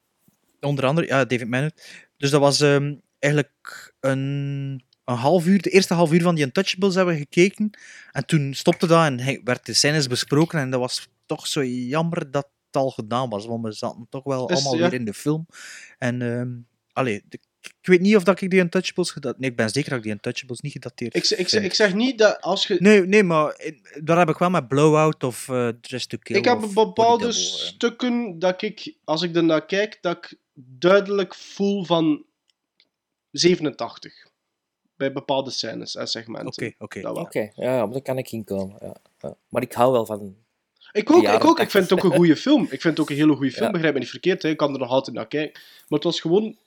[0.60, 2.04] onder andere, ja, David Mamet.
[2.18, 6.42] Dus dat was ehm, eigenlijk een, een half uur, de eerste half uur van The
[6.42, 7.70] Untouchables hebben we gekeken.
[8.12, 10.60] En toen stopte dat en werd de scènes besproken.
[10.60, 14.24] En dat was toch zo jammer dat het al gedaan was, want we zaten toch
[14.24, 14.90] wel Dus, allemaal ja.
[14.90, 15.48] weer in de film.
[15.98, 17.40] En, allee, de-
[17.82, 19.40] ik weet niet of dat ik die Untouchables gedateerd...
[19.42, 22.18] Nee, ik ben zeker dat ik die Untouchables niet gedateerd Ik, ik, ik zeg niet
[22.18, 22.76] dat als je...
[22.80, 26.36] Nee, nee, maar in- daar heb ik wel met Blowout of eh Dress to Kill.
[26.36, 27.34] Ik heb bepaalde Double, eh.
[27.66, 32.24] stukken dat ik, als ik ernaar kijk, dat ik duidelijk voel van
[33.32, 34.25] 87.
[34.98, 36.74] Bij bepaalde scènes en segmenten.
[36.78, 37.20] Oké, oké.
[37.20, 38.78] Oké, ja, maar daar kan ik in komen.
[38.82, 39.36] Ja, ja.
[39.50, 40.36] Maar ik hou wel van...
[40.92, 41.60] Ik ook, ik ook.
[41.60, 42.04] Ik vind het ook 80.
[42.04, 42.62] een goede film.
[42.64, 43.72] Ik vind het ook een hele goede film, Ja.
[43.72, 44.42] begrijp me niet verkeerd.
[44.44, 44.50] Hè.
[44.50, 45.62] Ik kan er nog altijd naar kijken.
[45.62, 46.58] Maar het was gewoon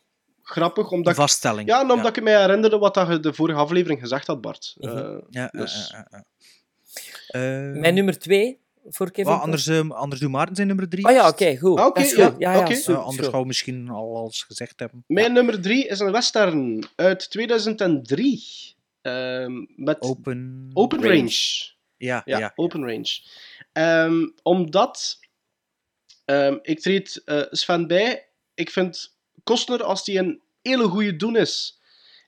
[0.43, 1.17] grappig, omdat Een ik...
[1.19, 1.69] vaststelling.
[1.69, 2.21] Ja, en omdat Ja.
[2.21, 4.75] ik me herinnerde wat dat je de vorige aflevering gezegd had, Bart.
[4.79, 4.97] Mhm.
[4.97, 6.25] Eh, Ja, ja, dus- ja, ja, ja.
[7.27, 8.61] Eh, Mijn nummer twee
[8.91, 11.07] voor Kevin anders, ehm, anders doe Maarten zijn nummer drie.
[11.07, 11.79] Oh ja, oké, goed.
[11.79, 12.41] Ah, oké, Dat is ja, goed.
[12.41, 15.05] Ja, ja, Eh, anders gaan we misschien al alles gezegd hebben.
[15.07, 18.43] Mijn nummer drie is een western uit 2003.
[19.03, 21.67] Ehm, met Open, Open Range.
[21.97, 22.53] Ja, Ja, ja.
[22.55, 23.21] Open Range.
[23.73, 25.19] Ehm, omdat
[26.25, 28.29] ehm, ik treed eh, Sven bij.
[28.55, 31.81] Ik vind Costner, als hij een hele goede doen is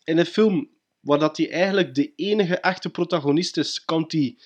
[0.05, 0.69] in een film
[1.01, 4.37] waar dat hij eigenlijk de enige echte protagonist is, kan hij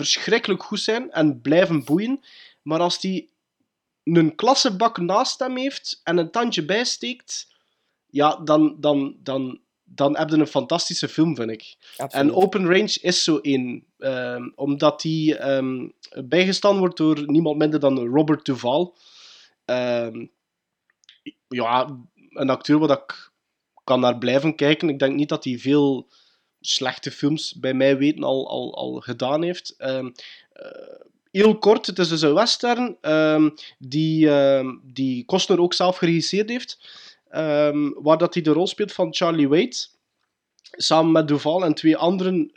[0.00, 2.20] verschrikkelijk goed zijn en blijven boeien.
[2.62, 3.28] Maar als hij
[4.04, 7.54] een klassebak naast hem heeft en een tandje bijsteekt,
[8.06, 11.76] ja, dan, dan, dan, dan heb je een fantastische film, vind ik.
[11.96, 12.26] Absoluut.
[12.26, 13.84] En Open Range is zo één.
[13.98, 15.88] ehm, omdat die ehm,
[16.24, 18.96] bijgestaan wordt door niemand minder dan Robert Duval.
[19.64, 20.26] Ehm,
[21.48, 21.98] ja,
[22.30, 23.30] een acteur waar ik
[23.84, 24.88] kan naar blijven kijken.
[24.88, 26.08] Ik denk niet dat hij veel
[26.60, 29.74] slechte films bij mij weten al, al, al gedaan heeft.
[29.78, 30.10] Ehm,
[30.52, 30.70] eh,
[31.30, 36.48] heel kort, het is dus een western ehm, die, ehm, die Costner ook zelf geregisseerd
[36.48, 36.78] heeft.
[37.94, 39.76] Waar dat hij de rol speelt van Charlie Wade
[40.70, 42.50] samen met Duval en twee anderen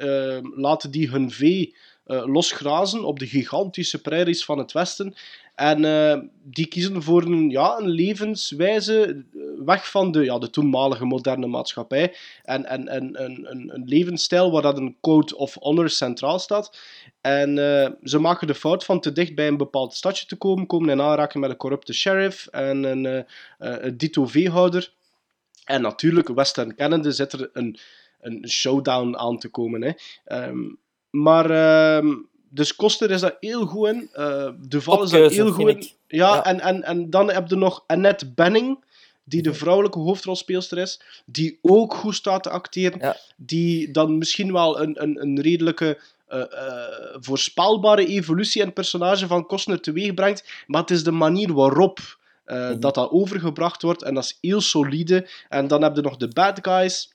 [0.55, 1.75] laten die hun vee
[2.05, 5.15] eh, losgrazen op de gigantische prairies van het westen.
[5.55, 9.25] En die kiezen voor een, ja, een levenswijze
[9.65, 14.51] weg van de, ja, de toenmalige moderne maatschappij en, en, en een, een, een levensstijl
[14.51, 16.77] waar dat een code of honor centraal staat.
[17.21, 20.67] En eh, ze maken de fout van te dicht bij een bepaald stadje te komen,
[20.67, 23.23] komen in aanraking met een corrupte sheriff en een, eh,
[23.57, 24.93] een dito veehouder.
[25.65, 27.77] En natuurlijk, Western kennende, zit er een,
[28.21, 29.81] een showdown aan te komen.
[29.81, 29.91] Hè.
[30.25, 30.59] Ehm,
[31.09, 32.15] maar, ehm,
[32.49, 34.09] dus Koster is daar heel goed in.
[34.13, 35.89] Eh Duval is daar heel goed in.
[36.07, 36.45] Ja, Ja.
[36.45, 38.83] En, en, en dan heb je nog Annette Benning,
[39.23, 43.15] die de vrouwelijke hoofdrolspeelster is, die ook goed staat te acteren.
[43.37, 49.45] Die dan misschien wel een, een, een redelijke eh, eh, voorspelbare evolutie het personage van
[49.45, 50.63] Costner teweeg brengt.
[50.67, 54.03] Maar het is de manier waarop eh, dat dat overgebracht wordt.
[54.03, 55.27] En dat is heel solide.
[55.49, 57.11] En dan heb je nog de bad guys.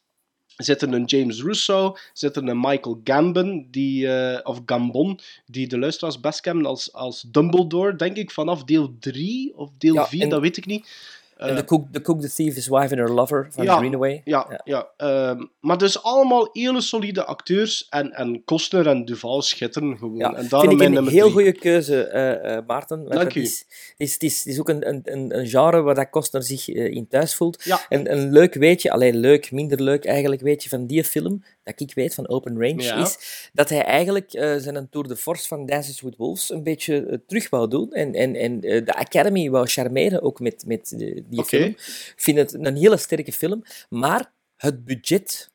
[0.56, 4.08] Zit er een James Russo, zit er een Michael Gambon, die,
[4.44, 9.56] of Gambon, die de luisteraars best kennen als, als Dumbledore, denk ik, vanaf deel 3
[9.56, 10.88] of deel Ja, 4, en- dat weet ik niet.
[11.38, 13.76] En Eh, de cook, the cook, the thief, his wife and her lover van ja,
[13.76, 14.20] Greenaway.
[14.24, 14.88] Ja, ja.
[14.96, 17.86] ehm, maar dus allemaal hele solide acteurs.
[17.88, 20.16] En, en Costner en Duval schitteren gewoon.
[20.16, 21.32] Ja, en daarom vind ik een heel drie.
[21.32, 23.08] goede keuze, eh, eh, Maarten.
[23.08, 23.40] Dank u.
[23.40, 23.64] Is,
[23.96, 26.90] het, is, is, het is ook een, een, een, genre waar dat Costner zich eh,
[26.90, 27.64] in thuis voelt.
[27.64, 27.80] Ja.
[27.88, 31.44] En een leuk weetje, alleen leuk, minder leuk eigenlijk weetje van die film,
[31.76, 32.96] dat ik weet van Open Range, Ja.
[32.96, 33.18] is
[33.52, 37.18] dat hij eigenlijk eh, zijn Tour de Force van Dances with Wolves een beetje eh,
[37.26, 37.92] terug wou doen.
[37.92, 40.94] En, en, en eh, de Academy wou charmeren ook met, met
[41.28, 41.64] die film.
[41.64, 45.50] Ik vind het een hele sterke film, maar het budget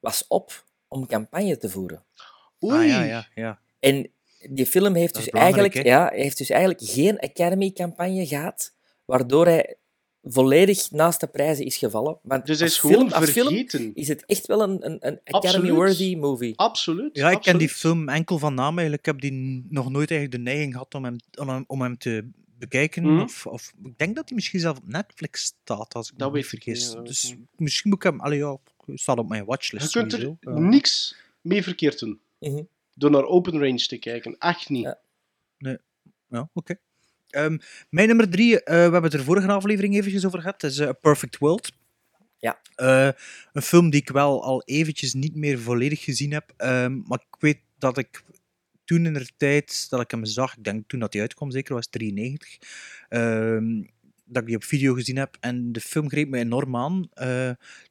[0.00, 2.04] was op om campagne te voeren.
[2.64, 2.78] Oei.
[2.78, 3.60] Ah, ja, ja, ja.
[3.80, 4.10] En
[4.50, 8.74] die film heeft dus, eigenlijk, ja, heeft dus eigenlijk geen Academy-campagne gehad,
[9.04, 9.76] waardoor hij
[10.28, 12.18] volledig naast de prijzen is gevallen.
[12.22, 13.94] Want Dus als is film, als film vergeten.
[13.94, 15.20] is het echt wel een, een, een.
[15.24, 16.56] Academy-worthy movie.
[16.56, 17.16] Absoluut.
[17.16, 18.98] Ja, ik ken die film enkel van naam eigenlijk.
[18.98, 21.98] Ik heb die nog nooit eigenlijk de neiging gehad om hem, om hem, om hem
[21.98, 23.02] te bekijken.
[23.02, 23.22] Mhm.
[23.22, 26.36] Of, of ik denk dat hij misschien zelf op Netflix staat, als ik Dat me
[26.36, 26.92] niet vergis.
[26.92, 28.20] ja, dus weet ik misschien moet ik hem...
[28.20, 28.56] Allee, ja,
[28.94, 30.36] staat op mijn watchlist Je kunt er.
[30.40, 30.58] Ja.
[30.58, 32.20] niks mee verkeerd doen.
[32.38, 32.62] Mhm.
[32.94, 34.36] Door naar Open Range te kijken.
[34.38, 34.96] Echt niet.
[35.58, 35.78] Nee.
[36.28, 36.78] Ja, oké.
[37.28, 37.56] Ehm,
[37.90, 40.88] mijn nummer drie, eh, we hebben het er vorige aflevering eventjes over gehad, is eh,
[40.88, 41.72] A Perfect World.
[42.38, 42.60] Ja.
[42.74, 43.08] Eh,
[43.52, 47.40] een film die ik wel al eventjes niet meer volledig gezien heb, ehm, maar ik
[47.40, 48.22] weet dat ik
[48.84, 51.74] toen in de tijd dat ik hem zag, ik denk toen dat hij uitkwam, zeker
[51.74, 52.58] was het 93,
[53.08, 53.82] ehm,
[54.24, 57.08] dat ik die op video gezien heb en de film greep me enorm aan.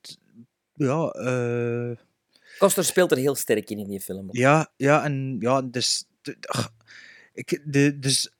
[0.01, 0.19] T-
[0.73, 1.97] ja, eh,
[2.57, 4.27] Koster speelt er heel sterk in in die film.
[4.31, 6.05] ja, ja, en ja, dus.
[6.41, 6.73] ach,
[7.33, 8.33] ik, de, dus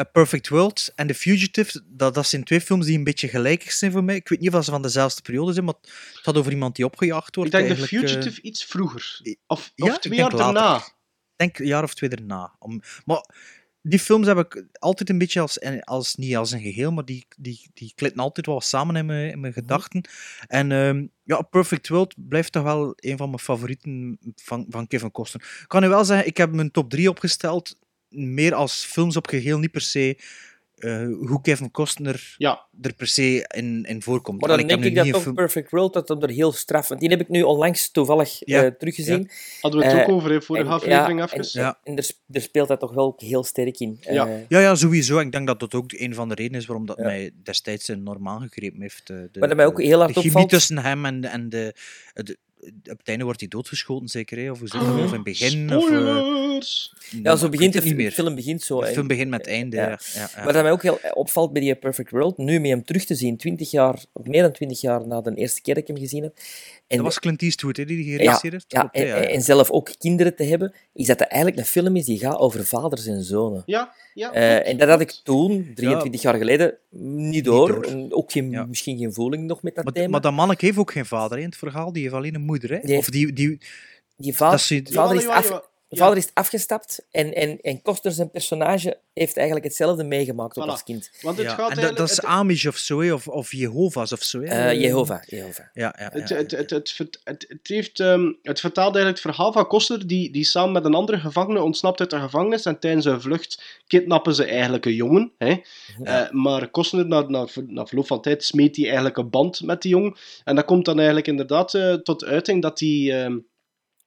[0.00, 3.72] A Perfect World en The Fugitive, dat, dat zijn twee films die een beetje gelijkig
[3.72, 4.14] zijn voor mij.
[4.14, 5.90] Ik weet niet of ze van dezelfde periode zijn, maar het
[6.22, 7.52] gaat over iemand die opgejaagd wordt.
[7.52, 9.20] Ik denk de eigenlijk, eh, Fugitive iets vroeger.
[9.46, 10.76] Of, twee jaar daarna.
[10.76, 10.92] Ik
[11.36, 12.56] denk een jaar of twee daarna.
[12.58, 13.24] Om, maar
[13.86, 17.26] die films heb ik altijd een beetje als, als niet als een geheel, maar die,
[17.36, 20.08] die, die klitten altijd wel samen in mijn, in mijn gedachten.
[20.46, 24.86] En ehm, ja, A Perfect World blijft toch wel een van mijn favorieten van, van
[24.86, 25.42] Kevin Costner.
[25.60, 27.78] Ik kan nu wel zeggen, ik heb mijn top 3 opgesteld,
[28.14, 30.16] meer als films op geheel, niet per se
[30.74, 32.64] eh, hoe Kevin Costner ja.
[32.82, 34.40] er per se in, in voorkomt.
[34.40, 36.88] Maar dan Allee, denk ik dat toch film- Perfect World dat hem er heel straf...
[36.88, 39.20] Want die heb ik nu onlangs toevallig Ja, eh, teruggezien.
[39.20, 39.34] ja.
[39.60, 41.38] Hadden we het Eh, ook over, hè, vorige aflevering ja, even.
[41.38, 41.78] En, Ja.
[41.84, 43.98] en er, er speelt hij toch wel heel sterk in.
[44.00, 44.26] Ja.
[44.26, 45.18] Eh, Ja, ja, sowieso.
[45.18, 47.04] Ik denk dat dat ook een van de redenen is waarom dat Ja.
[47.04, 49.06] mij destijds enorm aangegrepen heeft.
[49.06, 51.74] De, Wat er mij ook heel hard de chemie opvalt- tussen hem en, en de,
[52.14, 52.36] de,
[52.90, 54.38] Op het einde wordt hij doodgeschoten, zeker.
[54.38, 54.50] Hè?
[54.50, 55.76] Of, hoe of in het begin.
[55.76, 56.32] Of, eh!
[57.22, 58.10] Ja, zo begint de het niet fi- meer.
[58.12, 58.80] film begint zo.
[58.80, 59.76] De film begint met het einde.
[59.76, 59.88] Ja.
[60.14, 60.44] Ja, ja.
[60.44, 63.14] Wat dat mij ook heel opvalt bij die Perfect World, nu met hem terug te
[63.14, 65.98] zien, 20 jaar, of meer dan 20 jaar na de eerste keer dat ik hem
[65.98, 66.36] gezien heb.
[66.86, 68.64] En dat was Clint Eastwood hè, die die ja, geregisseerd heeft.
[68.68, 69.22] ja, en, ja, ja.
[69.28, 72.38] en zelf ook kinderen te hebben, is dat het eigenlijk een film is die gaat
[72.38, 73.62] over vaders en zonen.
[73.66, 74.32] Ja, ja.
[74.32, 76.74] Eh, en dat had ik toen, 23 jaar geleden,
[77.30, 77.86] niet door.
[78.10, 80.08] ook geen, misschien geen voeling nog met dat Maar, thema.
[80.08, 81.92] maar dat manneke heeft ook geen vader hè, in het verhaal.
[81.92, 82.52] Die heeft alleen een moeder.
[82.70, 82.78] Hè?
[82.80, 83.58] Die Of die, die,
[84.16, 85.50] Die va- dat is af,
[85.96, 90.68] vader is afgestapt en, en, en Koster, zijn personage, heeft eigenlijk hetzelfde meegemaakt ook Voilà.
[90.68, 91.10] als kind.
[91.20, 91.54] Want het ja.
[91.54, 94.40] gaat en dat, is het- Amish of zo, of, of Jehovah's of zo.
[94.40, 95.66] Eh Jehovah, Jehovah.
[95.72, 96.70] Ja, ja, Het, het,
[97.24, 100.94] het, heeft, ehm, het vertaalt eigenlijk het verhaal van Koster, die, die samen met een
[100.94, 102.64] andere gevangene ontsnapt uit de gevangenis.
[102.64, 105.32] En tijdens hun vlucht kidnappen ze eigenlijk een jongen.
[105.38, 105.54] Hè?
[106.02, 109.82] Eh, maar Koster, na, na, na verloop van tijd, smeet hij eigenlijk een band met
[109.82, 110.16] die jongen.
[110.44, 113.22] En dat komt dan eigenlijk inderdaad eh, tot uiting dat hij...
[113.22, 113.36] ehm,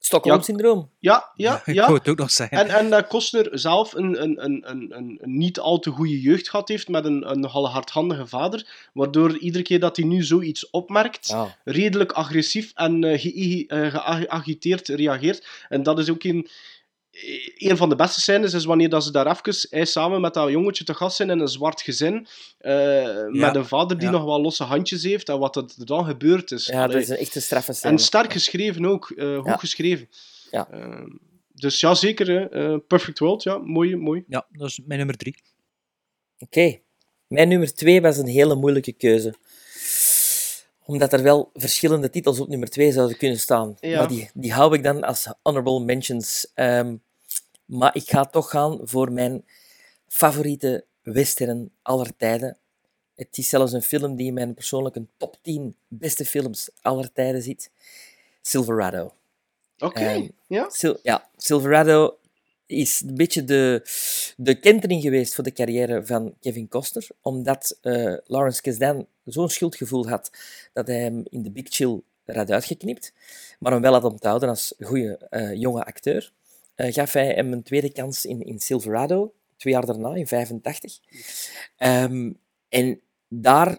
[0.07, 0.89] Stockholm-syndroom.
[0.99, 1.93] ja, ja, Ik ja.
[1.93, 2.57] het ook nog zeggen.
[2.57, 6.67] En, en dat Costner zelf een, een, een, een, niet al te goede jeugd gehad
[6.67, 11.35] heeft met een, een nogal hardhandige vader, waardoor iedere keer dat hij nu zoiets opmerkt,
[11.63, 15.47] redelijk agressief en eh, ge- eh, geagiteerd reageert.
[15.69, 16.47] En dat is ook een...
[17.57, 20.49] een van de beste scènes is wanneer dat ze daar even hij samen met dat
[20.49, 22.27] jongetje te gast zijn in een zwart gezin.
[22.57, 24.13] eh, Met een vader die ja.
[24.13, 25.29] nog wel losse handjes heeft.
[25.29, 26.65] En wat er dan gebeurd is.
[26.65, 27.93] Ja, dat is een echte straffe scène.
[27.93, 29.09] En sterk geschreven ook.
[29.09, 29.55] eh, goed Ja.
[29.57, 30.09] geschreven.
[30.51, 30.67] Ja.
[30.71, 31.03] Eh,
[31.53, 32.27] dus ja, zeker.
[32.27, 32.49] hè.
[32.49, 33.57] Eh, Perfect World, ja.
[33.57, 34.23] Mooi, mooi.
[34.27, 35.35] Ja, dat is mijn nummer drie.
[36.39, 36.79] Oké.
[37.27, 39.33] Mijn nummer twee was een hele moeilijke keuze.
[40.85, 43.75] Omdat er wel verschillende titels op nummer twee zouden kunnen staan.
[43.79, 43.97] Ja.
[43.99, 46.51] Maar die, die hou ik dan als honorable mentions.
[46.53, 46.95] Ehm,
[47.67, 49.45] maar ik ga toch gaan voor mijn
[50.07, 52.57] favoriete western aller tijden.
[53.15, 57.41] Het is zelfs een film die in mijn persoonlijke top 10 beste films aller tijden
[57.41, 57.71] zit.
[58.41, 59.13] Silverado.
[59.79, 59.99] Oké,
[60.47, 60.69] ja.
[60.79, 62.17] Sil- ja, Silverado
[62.65, 63.81] is een beetje de,
[64.37, 70.07] de kentering geweest voor de carrière van Kevin Costner, omdat eh, Lawrence Kasdan zo'n schuldgevoel
[70.07, 70.31] had
[70.73, 73.13] dat hij hem in de Big Chill eruit uitgeknipt,
[73.59, 76.31] maar hem wel had onthouden als goede eh, jonge acteur.
[76.77, 80.99] Eh, gaf hij hem een tweede kans in, in Silverado, twee jaar daarna, in 85.
[81.77, 82.31] Ehm,
[82.69, 83.77] en daar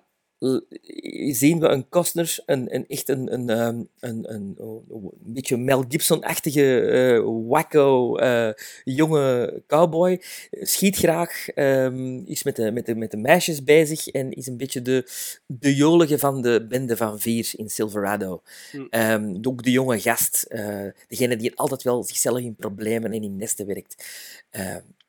[1.31, 5.57] zien we een Costner, een, een, echt een, een, ehm, een, een, oh, een beetje
[5.57, 8.51] Mel Gibson-achtige, eh, wacko, eh,
[8.85, 10.23] jonge cowboy.
[10.51, 14.57] Schiet graag, ehm, is met de, met, de, met de meisjes bezig en is een
[14.57, 15.09] beetje de,
[15.47, 18.43] de jolige van de bende van vier in Silverado.
[18.71, 18.87] Hm.
[18.91, 23.37] Ehm, ook de jonge gast, eh, degene die altijd wel zichzelf in problemen en in
[23.37, 24.05] nesten werkt.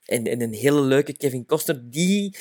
[0.09, 2.35] En, en een hele leuke Kevin Costner, die,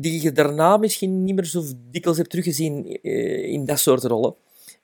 [0.00, 4.34] die je daarna misschien niet meer zo dikwijls hebt teruggezien eh, in dat soort rollen.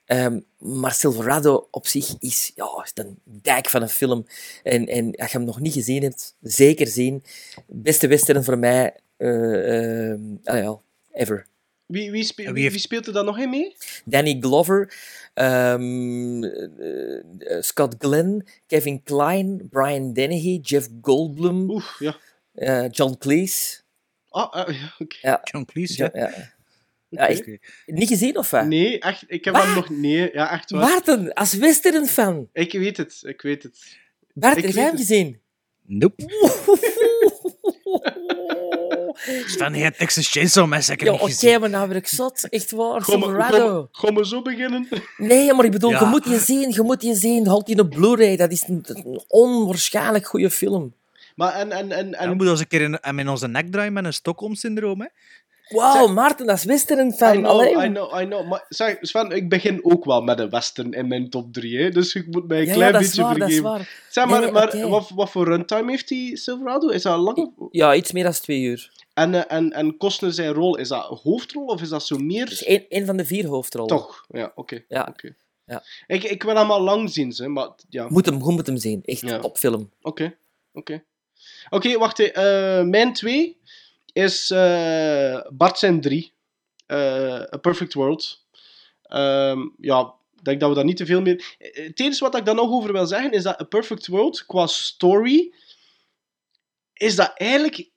[0.05, 4.27] Ehm, maar Silverado op zich is, ja, is een dijk van een film.
[4.63, 7.23] En, en als je hem nog niet gezien hebt, zeker zien.
[7.67, 8.95] Beste western voor mij,
[10.45, 10.79] ah ja,
[11.13, 11.47] ever.
[11.87, 13.77] Wie, wie, spe- wie wie, heeft- wie speelt er dan nog in mee?
[14.05, 14.95] Danny Glover,
[15.35, 22.87] ehm, eh, eh, Scott Glenn, Kevin Kline, Brian Dennehy, Jeff Goldblum, ja.
[22.91, 23.83] John Cleese.
[24.35, 25.17] Ah, ah, ja, oké.
[25.21, 25.41] Ja.
[25.45, 26.11] John Cleese, ja.
[26.21, 26.53] ja.
[27.09, 27.47] Ja, echt-
[27.87, 28.67] Niet gezien of wat?
[28.67, 29.25] Nee, echt.
[29.27, 29.63] Ik heb Wat?
[29.65, 29.89] hem nog...
[29.91, 30.81] Nee, ja, echt waar.
[30.81, 32.49] Maarten, als western-fan.
[32.53, 33.97] Ik weet het, ik weet het.
[34.33, 35.41] Bart, Ik heb jij hem gezien?
[35.87, 36.23] Nope.
[39.47, 41.61] Staan hier Texas Chainsaw Massacre Ja, niet oké, gezien.
[41.61, 42.49] maar nou ben ik zot.
[42.49, 43.89] Echt waar, Silverado.
[43.93, 44.89] gaan we zo beginnen?
[45.17, 46.01] Nee, maar ik bedoel, Ja.
[46.01, 47.47] je moet je zien, je moet je zien.
[47.47, 50.95] Halt die op Blu-ray, dat is een, een onwaarschijnlijk goede film.
[51.35, 51.73] Maar en...
[51.73, 54.13] en, en, En moeten eens een keer in, hem in onze nek draaien met een
[54.13, 55.07] Stockholm-syndroom, hè.
[55.69, 57.35] Wauw, Maarten, dat is western-fan.
[57.35, 57.71] I know, Allee.
[57.87, 58.49] I know, I know.
[58.49, 61.91] Maar zeg, Sven, ik begin ook wel met een western in mijn top 3, hè?
[61.91, 63.79] dus ik moet mij een Ja, klein ja, dat is beetje waar, dat is vergeven.
[63.79, 64.03] waar.
[64.11, 66.89] Zeg maar, nee, maar wat, wat voor runtime heeft die Silverado?
[66.89, 67.53] Is dat lang?
[67.71, 68.91] Ja, iets meer dan twee uur.
[69.15, 72.19] En, eh, en, en Costner zijn rol, is dat een hoofdrol of is dat zo
[72.19, 72.43] meer?
[72.45, 73.97] Het is één, één van de vier hoofdrollen.
[73.97, 74.85] Toch, ja, oké.
[74.89, 75.07] Ja.
[75.11, 75.35] oké.
[75.67, 75.83] Ja.
[76.07, 78.07] Ik, ik wil hem al lang zien, ze, maar ja.
[78.09, 79.03] Moet hem, moet hem zien.
[79.05, 79.39] Echt Ja.
[79.39, 79.91] topfilm.
[80.03, 80.35] Oké,
[80.73, 81.03] oké.
[81.75, 82.19] Oké, wacht.
[82.19, 82.25] hè.
[82.25, 83.61] Eh, mijn twee
[84.13, 86.33] is eh Bart zijn drie.
[86.87, 88.47] Eh, A Perfect World.
[89.03, 91.57] Ehm, ja, ik denk dat we daar niet te veel meer...
[91.59, 94.67] Het enige wat ik daar nog over wil zeggen, is dat A Perfect World, qua
[94.67, 95.55] story,
[96.93, 97.91] is dat eigenlijk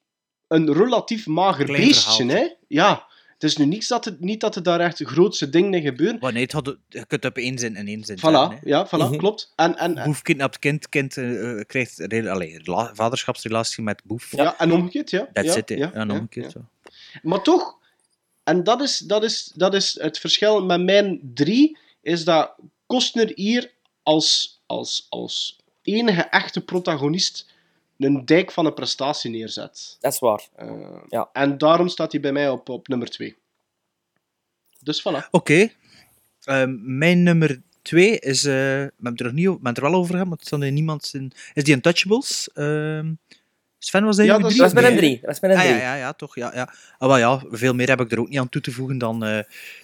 [0.47, 2.47] een relatief mager Klein beestje, hè?
[2.67, 3.06] Ja.
[3.37, 6.19] Het is nu niks dat het, niet dat er daar echt grootste dingen gebeuren.
[6.19, 8.89] Wanneer het had, je kunt het op één zin en één zin Voilà, ja, voilà,
[8.91, 9.15] Mhm.
[9.17, 9.53] klopt.
[9.55, 12.59] En, en, en, Boef kidnapt kind, kind eh, eh, krijgt allee,
[12.93, 14.31] vaderschapsrelatie met Boef.
[14.35, 14.57] ja.
[14.59, 15.29] en omgekeerd, ja.
[15.33, 15.75] That's ja, it, hè.
[15.75, 16.51] ja, Ja, en omgekeerd, ja.
[16.51, 16.89] zo.
[17.21, 17.77] Maar toch,
[18.43, 22.53] en dat is, dat, is, dat is het verschil met mijn drie, is dat
[22.87, 23.71] Costner hier
[24.03, 27.55] als, als, als enige echte protagonist
[27.97, 29.97] een dijk van een prestatie neerzet.
[29.99, 30.47] Dat is waar.
[30.55, 31.29] Eh, Ja.
[31.33, 33.35] En daarom staat hij bij mij op, op nummer twee.
[34.79, 35.29] Dus voilà.
[35.31, 35.69] Oké.
[36.43, 38.45] Ehm, mijn nummer twee is...
[38.45, 40.27] eh, we hebben het er nog niet over, we hebben het er wel over gehad,
[40.27, 41.31] maar het stond in niemand zijn...
[41.53, 42.49] Is die Untouchables?
[43.87, 44.61] Sven, was dat Ja, dat is- drie?
[44.61, 45.15] Dat was met een drie.
[45.19, 45.75] Dat was met een Ah, drie.
[45.75, 46.35] ja, ja, ja, toch.
[46.35, 46.73] Ja, ja.
[46.97, 49.25] Ah, wel ja, veel meer heb ik er ook niet aan toe te voegen dan
[49.25, 49.39] eh,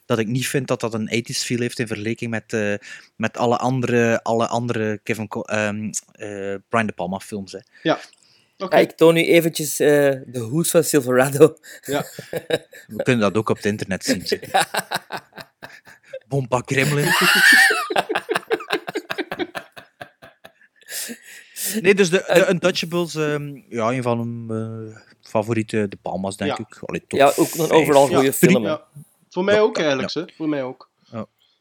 [0.05, 2.73] dat ik niet vind dat dat een 80s feel heeft in vergelijking met, eh,
[3.15, 7.51] met alle andere, alle andere Kevin Co- ehm, eh, Brian De Palma films.
[7.51, 7.59] Hè.
[7.81, 7.99] Ja.
[8.57, 8.75] Oké.
[8.75, 9.87] Ja, ik toon nu eventjes eh,
[10.25, 11.57] de hoes van Silverado.
[11.81, 12.05] Ja.
[12.87, 14.27] We kunnen dat ook op het internet zien.
[14.27, 14.39] zeg.
[16.27, 17.05] Bomba Kremlin.
[21.81, 26.57] Nee, dus de, de Untouchables, ehm, ja, een van mijn eh, favoriete De Palma's, denk
[26.57, 26.65] Ja.
[26.69, 26.79] ik.
[26.85, 28.79] Allee, top Ja, ook een overal Ja, goede film.
[29.29, 30.23] Voor mij ook eigenlijk, hè.
[30.35, 30.91] Voor mij ook.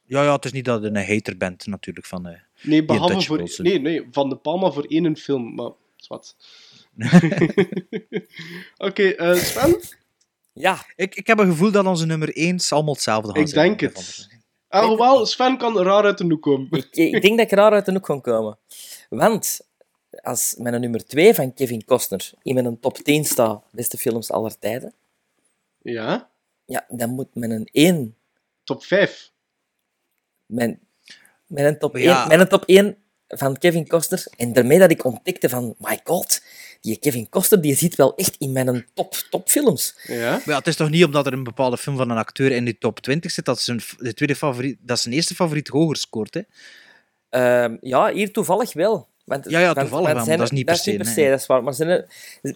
[0.07, 2.27] Ja, ja, het is niet dat je een hater bent, natuurlijk, van...
[2.27, 3.49] eh, Nee, behalve voor...
[3.57, 5.71] Nee, nee, Van de Palma voor één film, maar...
[5.99, 6.37] is wat.
[8.77, 9.81] Oké, eh, Sven?
[10.53, 13.81] Ja, Ik, ik heb een gevoel dat onze nummer 1 allemaal hetzelfde gaan Ik denk
[13.81, 14.29] het.
[14.69, 16.69] Alhoewel, Sven kan raar uit de hoek komen.
[16.71, 18.59] ik, ik denk dat ik raar uit de hoek kan komen.
[19.09, 19.61] Want
[20.23, 24.59] als mijn nummer 2 van Kevin Costner in mijn top 10 staat, beste films aller
[24.59, 24.93] tijden,
[25.83, 26.31] Ja?
[26.65, 28.17] ja, dan moet mijn 1,
[28.65, 29.31] Top 5.
[30.47, 30.81] mijn,
[31.47, 32.21] mijn, top Ja.
[32.29, 32.97] 1, mijn top 1
[33.29, 36.43] van Kevin Costner, en daarmee dat ik ontdekte van, my god,
[36.81, 39.95] die Kevin Costner die zit wel echt in mijn top, topfilms.
[40.07, 40.31] Ja?
[40.31, 42.65] Maar ja, het is toch niet omdat er een bepaalde film van een acteur in
[42.65, 46.35] de top 20 zit dat zijn, de tweede favoriet, dat zijn eerste favoriet hoger scoort.
[46.35, 46.41] Hè?
[47.29, 49.09] Ehm, ja, hier toevallig wel.
[49.25, 50.91] Want, Ja, ja, want- toevallig want zijn maar dat is niet per dat is se,
[50.91, 51.25] niet per nee.
[51.25, 51.63] se, dat is waar.
[51.63, 52.07] Maar zijn er-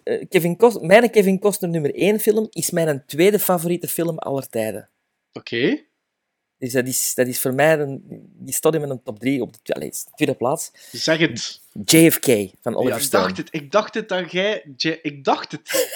[0.05, 4.89] eh, Kevin mijn Kevin Costner nummer 1 film is mijn tweede favoriete film aller tijden.
[5.33, 5.85] Oké.
[6.59, 8.03] Dus dat is, dat is voor mij, een,
[8.33, 10.71] die staat in mijn top 3 op de, allee, tweede plaats.
[10.93, 11.61] Zeg het.
[11.85, 12.27] JFK
[12.61, 13.25] van Ja, Oliver ik Stone.
[13.25, 13.49] dacht het.
[13.51, 14.63] Ik dacht het dat jij...
[14.77, 15.89] J- Ik dacht het.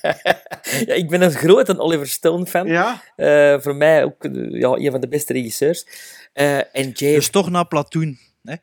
[0.86, 2.66] ja, ik ben een grote Oliver Stone fan.
[2.66, 3.02] Ja?
[3.16, 5.86] Eh, voor mij ook eh, ja, een van de beste regisseurs.
[6.32, 6.98] Eh, en JFK...
[6.98, 8.18] Dus toch na Platoon.
[8.42, 8.54] Hè?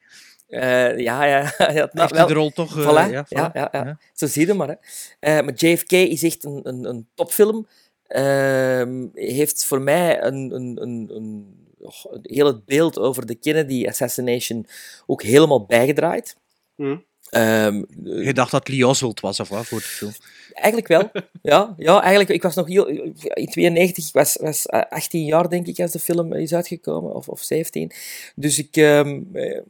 [0.48, 1.42] Eh, ja, ja.
[1.58, 3.54] ja Heeft nou, de rol toch, eh, voilà, ja, ja, voilà.
[3.54, 3.98] ja, ja, Ja.
[4.14, 4.68] Zo zie je maar.
[4.68, 4.76] Hè.
[5.20, 7.68] Eh, maar JFK is echt een, een, een topfilm.
[8.08, 11.46] Ehm, heeft voor mij een, een, een, een,
[11.80, 14.68] oh, een heel het beeld over de Kennedy assassination
[15.06, 16.36] ook helemaal bijgedraaid.
[16.76, 16.98] Hm.
[17.30, 20.12] Ehm, Je dacht dat Lee Oswald was, of wat, voor de film?
[20.54, 21.12] Eigenlijk wel.
[21.42, 22.30] Ja, ja eigenlijk.
[22.30, 22.88] Ik was nog heel...
[22.88, 27.16] In 92, ik was, was eh, 18 jaar, denk ik, als de film is uitgekomen.
[27.16, 27.92] Of, of 17.
[28.36, 29.62] Dus ik, ehm, eh,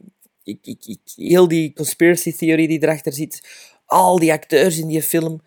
[0.48, 1.00] ik, ik, ik...
[1.16, 3.42] Heel die conspiracy theorie die erachter zit.
[3.86, 5.42] Al die acteurs in die film,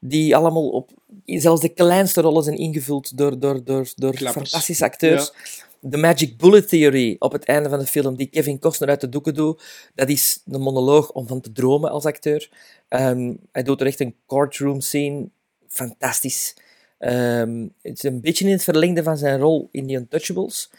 [0.00, 0.90] die allemaal op...
[1.24, 4.50] Zelfs de kleinste rollen zijn ingevuld door, door, door, door Klappers.
[4.50, 5.32] fantastische acteurs.
[5.80, 9.08] De Magic Bullet Theory op het einde van de film, die Kevin Costner uit de
[9.08, 9.62] doeken doet,
[9.94, 12.50] dat is een monoloog om van te dromen als acteur.
[12.88, 15.28] Ehm, hij doet er echt een courtroom scene.
[15.68, 16.54] Fantastisch.
[16.98, 20.70] Ehm, het is een beetje in het verlengde van zijn rol in The Untouchables.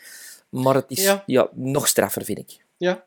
[0.50, 1.24] Maar het is Ja.
[1.26, 1.50] ja.
[1.54, 2.66] nog straffer, vind ik.
[2.78, 3.06] Ja.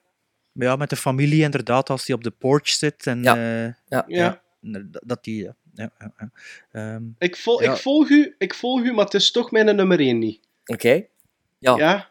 [0.52, 3.06] Maar ja, met de familie inderdaad, als hij op de porch zit.
[3.06, 3.36] En, Ja.
[3.36, 4.04] eh, Ja.
[4.06, 4.40] Ja.
[4.60, 5.42] dat- dat die...
[5.42, 6.30] Ja, ja, ja, ja.
[6.72, 7.72] Ehm, Ik, vol, Ja.
[7.72, 10.40] ik, volg u, ik volg u, maar het is toch mijn nummer 1 niet.
[10.66, 11.04] Oké.
[11.58, 12.08] Ja, Ja?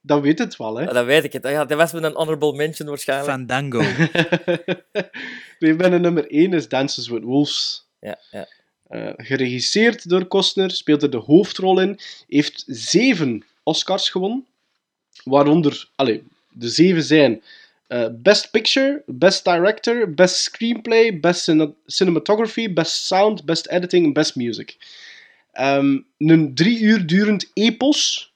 [0.00, 0.92] Dan weet het wel, hè.
[0.92, 1.42] dan weet ik het.
[1.42, 3.30] Ja, dat was met een honorable mention waarschijnlijk.
[3.30, 3.80] Fandango.
[5.58, 7.86] nee, mijn nummer 1 is Dances with Wolves.
[8.00, 8.48] Ja, ja.
[8.88, 14.46] Eh, geregisseerd door Costner, speelt er de hoofdrol in, heeft zeven Oscars gewonnen,
[15.24, 17.42] waaronder, allee, de zeven zijn
[17.86, 24.12] eh, Best Picture, Best Director, Best Screenplay, Best Cine- Cinematography, Best Sound, Best Editing en
[24.12, 24.76] Best Music.
[25.52, 28.32] Ehm, een drie uur durend epos.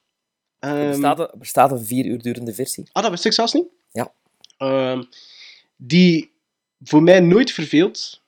[0.59, 2.89] Er Ehm, bestaat, een, er bestaat een vier uur durende versie.
[2.91, 3.65] Ah, dat wist ik zelfs niet.
[3.91, 4.11] Ja.
[4.57, 5.03] Ehm,
[5.75, 6.31] die
[6.83, 8.21] voor mij nooit verveelt.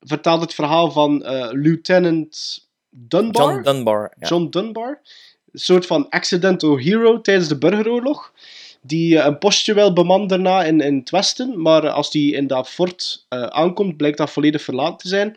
[0.00, 3.52] Vertelt het verhaal van eh, Lieutenant Dunbar.
[3.52, 4.12] John Dunbar.
[4.18, 4.28] Ja.
[4.28, 5.00] John Dunbar.
[5.52, 8.32] Een soort van accidental hero tijdens de burgeroorlog.
[8.82, 11.62] Die eh, een postje wel bemand daarna in, in het westen.
[11.62, 15.36] Maar als die in dat fort eh, aankomt, blijkt dat volledig verlaten te zijn.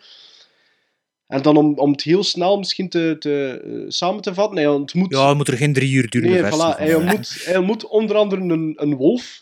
[1.28, 4.58] En dan om, om het heel snel misschien te, te, eh, samen te vatten.
[4.58, 6.32] Hij ontmoet ja, moet er geen drie uur duren.
[6.32, 6.78] Nee, voilà.
[6.78, 9.42] Hij ontmoet, hij ontmoet onder andere een, een wolf,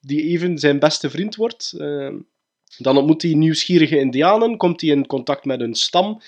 [0.00, 1.74] die even zijn beste vriend wordt.
[2.78, 6.20] Dan ontmoet hij nieuwsgierige indianen, komt hij in contact met een stam,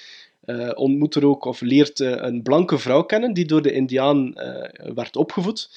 [0.74, 4.32] ontmoet er ook, of leert een blanke vrouw kennen, die door de indiaan
[4.94, 5.70] werd opgevoed.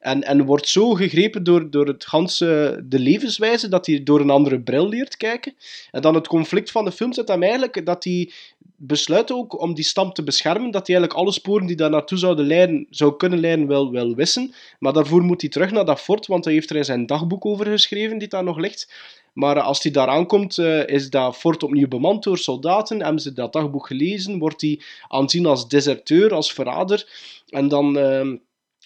[0.00, 4.30] En, en wordt zo gegrepen door, door het ganse, de levenswijze, dat hij door een
[4.30, 5.54] andere bril leert kijken.
[5.90, 8.32] En dan het conflict van de film zit hem eigenlijk dat hij
[8.76, 12.18] besluit ook om die stam te beschermen, dat hij eigenlijk alle sporen die daar naartoe
[12.18, 14.54] zouden leiden, zou kunnen leiden, wel, wel wissen.
[14.78, 17.66] Maar daarvoor moet hij terug naar dat fort, want hij heeft er zijn dagboek over
[17.66, 18.92] geschreven, die daar nog ligt.
[19.32, 23.02] Maar als hij daar aankomt, eh, is dat fort opnieuw bemand door soldaten.
[23.02, 27.08] Hebben ze dat dagboek gelezen, wordt hij aanzien als deserteur, als verrader.
[27.48, 28.36] En dan ehm,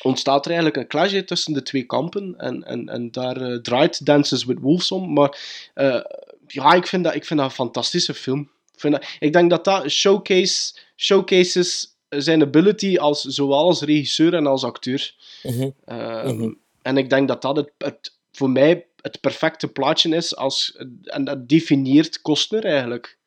[0.02, 2.34] ontstaat er eigenlijk een clash hè, tussen de twee kampen.
[2.38, 5.12] En, en, en daar eh, draait Dances with Wolves om.
[5.12, 5.38] Maar
[5.74, 6.00] eh,
[6.46, 8.40] ja, ik vind, dat, ik vind dat een fantastische film.
[8.72, 14.34] Ik, vind dat, ik denk dat dat showcase, showcases zijn ability als, zowel als regisseur
[14.34, 15.14] en als acteur.
[15.42, 15.70] Mhm.
[15.84, 16.52] Ehm, Mhm.
[16.82, 20.36] En ik denk dat dat het, het, voor mij het perfecte plaatje is.
[20.36, 23.18] Als, en dat definieert Kostner eigenlijk.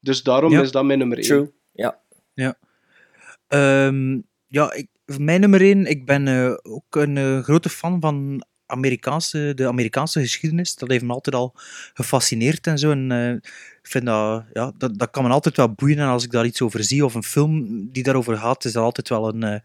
[0.00, 0.60] Dus daarom Ja.
[0.60, 1.26] is dat mijn nummer 1.
[1.26, 1.52] True.
[1.72, 2.00] Ja.
[2.34, 2.58] Ja.
[3.48, 8.44] Ehm, ja, ik, mijn nummer één, ik ben eh, ook een eh, grote fan van
[8.66, 10.74] Amerikaanse, de Amerikaanse geschiedenis.
[10.74, 11.54] Dat heeft me altijd al
[11.94, 12.90] gefascineerd en zo.
[12.90, 13.32] En, eh,
[13.82, 15.98] ik vind dat, ja, dat, dat kan me altijd wel boeien.
[15.98, 18.84] En als ik daar iets over zie, of een film die daarover gaat, is dat
[18.84, 19.62] altijd wel een,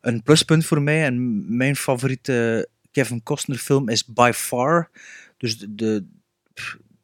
[0.00, 1.04] een pluspunt voor mij.
[1.04, 4.90] En mijn favoriete Kevin Costner film is By Far.
[5.36, 6.06] Dus de,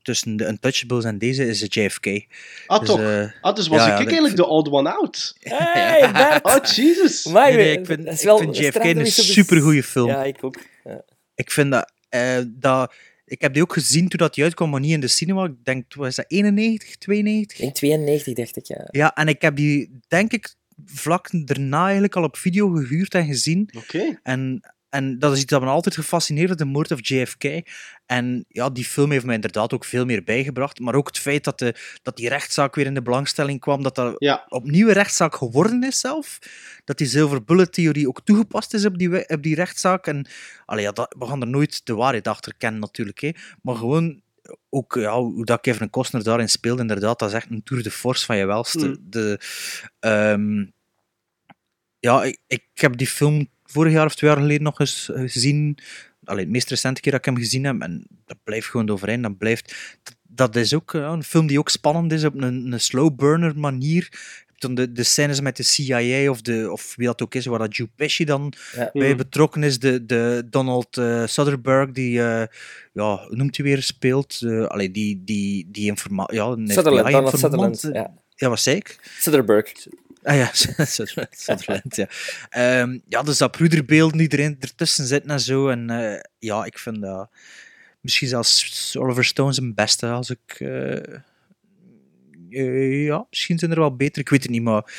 [0.03, 2.07] tussen de Untouchables en deze is het JFK.
[2.67, 3.01] Ah, Dus, toch?
[3.01, 5.37] eh, ah, dus was ja, ik ja, eigenlijk de old one out.
[5.41, 6.45] Hey, Bert!
[6.45, 7.25] Oh, Jesus.
[7.27, 10.09] Maar, Nee, nee, ik vind, ik JFK een de- supergoeie film.
[10.09, 10.57] Ja, ik ook.
[10.85, 11.03] Ja.
[11.35, 14.81] Ik vind dat, eh, dat Ik heb die ook gezien toen dat die uitkwam, maar
[14.81, 15.45] niet in de cinema.
[15.45, 17.59] Ik denk, was dat 91, 92?
[17.59, 18.89] In 92 dacht ik, ja.
[18.91, 20.55] Ja, en ik heb die, denk ik,
[20.87, 23.71] vlak daarna eigenlijk al op video gehuurd en gezien.
[23.77, 24.19] Oké.
[24.23, 24.61] En,
[24.93, 27.45] en dat is iets dat me altijd gefascineerd heeft, de moord of JFK.
[28.07, 30.81] En ja, die film heeft me inderdaad ook veel meer bijgebracht.
[30.81, 33.95] Maar ook het feit dat, de, dat die rechtszaak weer in de belangstelling kwam, dat
[33.95, 34.45] dat Ja.
[34.49, 36.39] opnieuw een rechtszaak geworden is zelf.
[36.85, 40.07] Dat die Silver Bullet-theorie ook toegepast is op die, op die rechtszaak.
[40.07, 40.27] En
[40.65, 43.21] allee, ja, dat, we gaan er nooit de waarheid achter kennen natuurlijk.
[43.21, 43.31] Hè.
[43.63, 44.21] Maar gewoon
[44.71, 47.91] ook ja, hoe dat Kevin Costner daarin speelt, inderdaad, dat is echt een tour de
[47.91, 48.87] force van je welste.
[48.87, 48.97] Mm.
[49.01, 49.41] De,
[50.01, 50.65] ehm,
[52.03, 55.23] ja, ik, ik heb die film vorig jaar of twee jaar geleden nog eens eh,
[55.31, 55.79] gezien.
[56.25, 57.81] Alleen het meest recente keer dat ik hem gezien heb.
[57.81, 59.23] En dat blijft gewoon overeind.
[59.23, 62.73] Dat, blijft, dat, dat is ook ja, een film die ook spannend is op een,
[62.73, 64.09] een slow burner manier.
[64.11, 67.35] Je hebt dan de, de scènes met de CIA of, de, of wie dat ook
[67.35, 68.91] is, waar dat Joe Pesci dan Ja.
[68.93, 69.17] bij Mm.
[69.17, 69.79] betrokken is.
[69.79, 72.47] De, de Donald eh Soderbergh, die, eh,
[72.93, 74.41] ja, hoe noemt hij weer, speelt.
[74.45, 77.39] eh allee, die, die, die informa ja, Sutherland, Donald.
[77.39, 78.21] Sutherland, ja.
[78.35, 78.99] Ja, wat zei ik?
[79.19, 79.73] Sutherberg.
[80.23, 80.51] Ah ja,
[81.31, 82.09] Sutherland, ja.
[82.51, 85.69] Ehm, ja, dus dat broederbeeld die erin ertussen zitten en zo.
[85.69, 87.31] En eh, ja, ik vind dat
[88.01, 90.57] misschien zelfs Oliver Stone zijn beste als ik...
[90.59, 90.97] eh,
[92.51, 94.93] eh, ja, misschien zijn er wel beter, ik weet het niet, maar...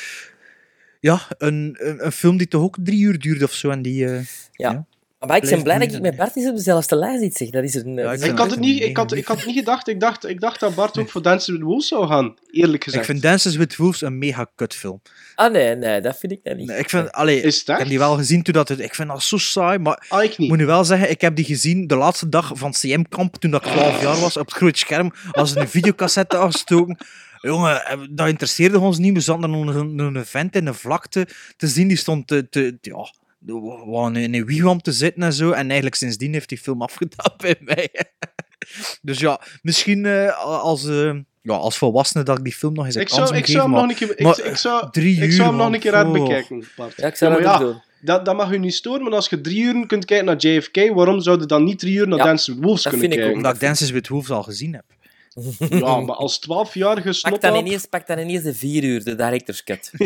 [1.00, 3.70] Ja, een, een, een film die toch ook drie uur duurt of zo.
[3.70, 4.08] En die,
[4.52, 4.86] Ja.
[5.26, 7.50] Maar ik ben blij dat ik met Bart eens op dezelfde lijst iets zeg.
[7.50, 7.94] Dat is een...
[7.94, 9.88] Ja, dat ik is had, het niet, ik, had, ik had het niet gedacht.
[9.88, 13.02] Ik dacht, ik dacht dat Bart ook voor Dances with Wolves zou gaan, eerlijk gezegd.
[13.02, 15.00] ik vind Dances with Wolves een mega kutfilm.
[15.34, 16.66] Ah, nee, nee, dat vind ik net niet.
[16.66, 18.94] Nee, ik vind, allee, Is het ik heb die wel gezien toen dat het, ik
[18.94, 20.48] vind dat zo saai, maar Ah, ik niet.
[20.48, 23.64] moet nu wel zeggen, ik heb die gezien de laatste dag van CM-kamp, toen dat
[23.66, 26.96] ik 12 jaar was, op het groot scherm, als ze een videocassette afgestoken.
[27.40, 29.14] Jongen, eh, dat interesseerde ons niet.
[29.14, 31.26] We zaten dan een, een, een vent in een vlakte
[31.56, 33.12] te zien, die stond te, te, te- ja,
[33.46, 35.50] gewoon in een wigwam te zitten en zo.
[35.50, 37.90] En eigenlijk sindsdien heeft die film afgedaan bij mij.
[39.02, 42.94] Dus ja, misschien eh, als, eh, ja, als volwassene dat ik die film nog eens
[42.94, 45.32] een Ik zou, ik zou hem nog een keer, ik, maar, ik zou, drie ik
[45.32, 46.22] zou hem uur, nog een keer uit man.
[46.24, 46.96] bekijken, Bart.
[46.96, 47.82] Ja, ik zou Ja, dat doen.
[48.00, 50.90] Dat, dat mag u niet storen, maar als je drie uur kunt kijken naar JFK,
[50.94, 53.12] waarom zou je dan niet drie uur naar Ja, Dances with Wolves dat kunnen vind
[53.12, 53.24] ik ook.
[53.24, 53.36] kijken?
[53.36, 54.84] Omdat ik Dances with Wolves al gezien heb.
[55.70, 59.14] Ja, maar als 12-jarige Pak snot dan, ineens, pak dan ineens de vier uur, de
[59.14, 59.90] director's cut.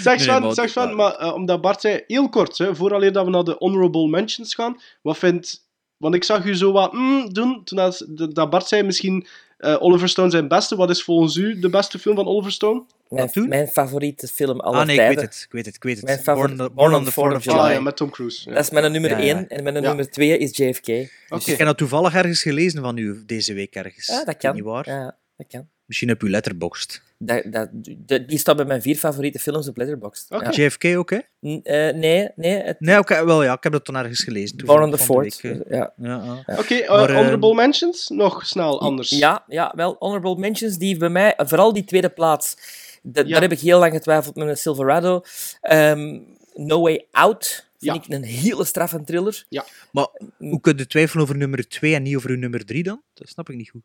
[0.00, 3.30] Zeg Sven, zeg Sven maar eh, omdat Bart zei, heel kort, hè, vooraleer dat we
[3.30, 5.70] naar de honorable mentions gaan, wat vindt...
[5.96, 9.26] Want ik zag u zo wat mm, doen, toen dat, dat Bart zei misschien
[9.62, 10.76] eh, Oliver Stone zijn beste.
[10.76, 12.82] Wat is volgens u de beste film van Oliver Stone?
[13.08, 13.48] Mijn, toen?
[13.48, 16.04] mijn favoriete film aller Ah nee, ik weet het, ik weet het, ik weet het.
[16.04, 17.58] Mijn favoriet- Born, Born on the 4th of July.
[17.58, 18.48] Ah ja, met Tom Cruise.
[18.48, 18.54] Ja.
[18.54, 19.34] Dat is mijn nummer Ja, ja.
[19.36, 19.80] 1 en mijn Ja.
[19.80, 20.88] nummer 2 is JFK.
[21.28, 21.50] Oké.
[21.50, 24.06] Ik heb dat toevallig ergens gelezen van u deze week ergens.
[24.06, 24.54] Ja, dat kan.
[24.54, 24.88] Niet waar.
[24.88, 25.68] Ja, dat kan.
[25.86, 27.02] Misschien op uw letterboxd.
[27.24, 30.30] Dat, dat, die staat bij mijn vier favoriete films op Letterboxd.
[30.30, 30.44] Oké.
[30.44, 30.64] Ja.
[30.64, 31.18] JFK ook, hè?
[31.46, 32.56] N- eh, nee, nee.
[32.62, 34.56] Het, Nee, oké, wel ja, ik heb dat dan ergens gelezen.
[34.64, 35.52] Born on the toevallig van 4th.
[35.58, 35.92] de week, Ja.
[35.98, 36.04] eh.
[36.06, 36.58] Ja, ja.
[36.58, 38.08] Oké, eh, Maar, eh, honorable mentions?
[38.08, 39.10] Nog snel anders.
[39.10, 42.56] Ja, ja, wel, honorable mentions die bij mij, vooral die tweede plaats,
[43.02, 43.28] da- Ja.
[43.28, 45.22] daar heb ik heel lang getwijfeld met een Silverado.
[45.60, 46.18] Ehm,
[46.54, 48.02] no Way Out vind Ja.
[48.02, 49.44] ik een hele straffe thriller.
[49.92, 50.06] Maar
[50.38, 53.02] hoe kun je twijfelen over nummer 2 en niet over uw nummer 3 dan?
[53.14, 53.82] Dat snap ik niet goed.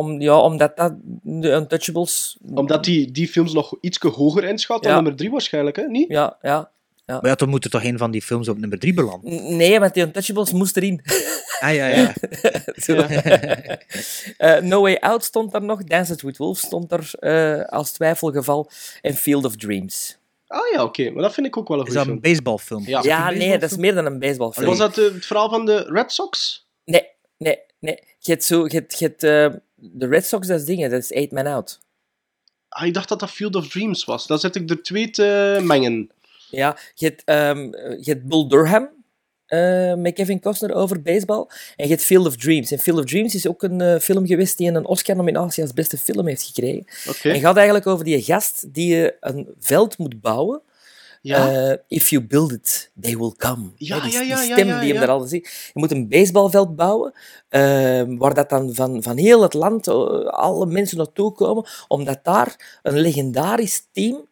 [0.00, 2.36] Om, ja, omdat dat, de Untouchables...
[2.54, 4.96] Omdat die, die films nog iets hoger inschat dan Ja.
[5.00, 5.82] nummer drie waarschijnlijk, hè?
[5.82, 6.08] Niet?
[6.08, 6.70] Ja, ja.
[7.06, 9.34] Maar ja, dan moet er toch een van die films op nummer 3 belanden?
[9.34, 11.00] N- Nee, want die Untouchables moest erin.
[11.60, 12.12] Ah ja, ja.
[12.84, 12.94] Zo.
[14.36, 15.84] Eh, no Way Out stond daar nog.
[15.84, 18.70] Dances with Wolves stond er eh, als twijfelgeval.
[19.02, 20.18] En Field of Dreams.
[20.46, 21.10] Ah ja, oké.
[21.10, 22.32] Maar dat vind ik ook wel een Is goede dat een film.
[22.34, 22.82] baseballfilm?
[22.86, 22.88] Ja.
[22.98, 24.66] Is het een Ja, nee, dat is meer dan een baseballfilm.
[24.66, 26.66] Was dat eh, het verhaal van de Red Sox?
[26.84, 27.06] Nee,
[27.38, 27.98] nee, nee.
[28.18, 28.64] Je hebt zo...
[28.64, 29.22] Je hebt, je hebt,
[29.80, 30.90] de Red Sox, dat is dingen.
[30.90, 31.78] Dat is Eight Man Out.
[32.68, 34.26] Ah, ik dacht dat dat Field of Dreams was.
[34.26, 36.10] Dan zit ik er twee te mengen.
[36.50, 37.58] Ja, je hebt, ehm,
[38.00, 38.88] je hebt Bull Durham
[39.50, 41.46] eh, met Kevin Costner over baseball.
[41.76, 42.70] En je hebt Field of Dreams.
[42.70, 45.98] En Field of Dreams is ook een eh, film geweest die een Oscar-nominatie als beste
[45.98, 46.86] film heeft gekregen.
[47.08, 47.30] Oké.
[47.30, 50.62] En gaat eigenlijk over die gast die eh, een veld moet bouwen.
[51.22, 51.70] Ja.
[51.70, 53.70] Eh, if you build it, they will come.
[53.76, 55.70] Ja, die, ja, die ja, ja, stem ja, die hem daar altijd ziet.
[55.72, 57.12] Je moet een baseballveld bouwen,
[57.48, 59.94] eh, waar dat dan van, van heel het land eh,
[60.24, 64.28] alle mensen naartoe komen, omdat daar een legendarisch team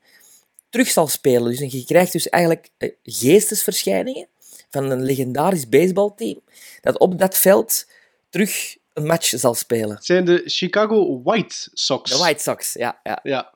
[0.71, 1.57] terug zal spelen.
[1.57, 4.29] Dus je krijgt dus eigenlijk eh, geestesverschijningen
[4.71, 6.41] van een legendarisch baseballteam,
[6.81, 7.87] dat op dat veld
[8.31, 9.95] terug een match zal spelen.
[9.95, 12.11] Het zijn de Chicago White Sox.
[12.11, 13.01] De White Sox, ja.
[13.03, 13.21] ja.
[13.23, 13.53] Ja.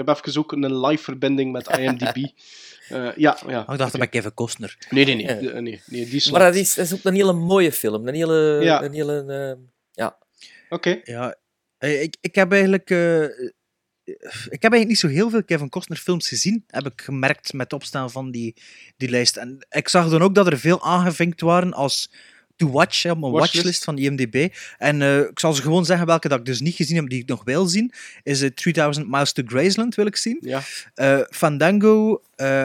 [0.00, 2.16] Ik heb even ook een live verbinding met IMDb.
[2.90, 3.64] Eh, ja, ja.
[3.66, 4.76] Oh, ik dacht dat Kevin Costner.
[4.90, 5.26] Nee, nee, nee.
[5.26, 6.30] Eh, nee, nee die.
[6.30, 8.08] Maar dat is, dat is ook een hele mooie film.
[8.08, 8.58] Een hele...
[8.62, 8.82] Ja.
[8.82, 10.18] Een hele eh, ja.
[10.68, 11.00] Oké.
[11.04, 11.36] Ja,
[11.78, 12.90] ik, ik heb eigenlijk...
[12.90, 13.22] eh,
[14.48, 17.62] ik heb eigenlijk niet zo heel veel Kevin Costner films gezien, heb ik gemerkt met
[17.62, 18.56] het opstaan van die,
[18.96, 19.36] die lijst.
[19.36, 22.10] En ik zag dan ook dat er veel aangevinkt waren als
[22.60, 23.54] to watch, op mijn Watchlist.
[23.54, 24.48] watchlist van IMDb.
[24.78, 27.20] En eh, ik zal ze gewoon zeggen welke dat ik dus niet gezien heb, die
[27.20, 27.92] ik nog wil zien.
[28.22, 30.38] Is eh, 3000 Miles to Graceland, wil ik zien.
[30.40, 30.60] Ja.
[30.94, 32.22] Eh, Fandango,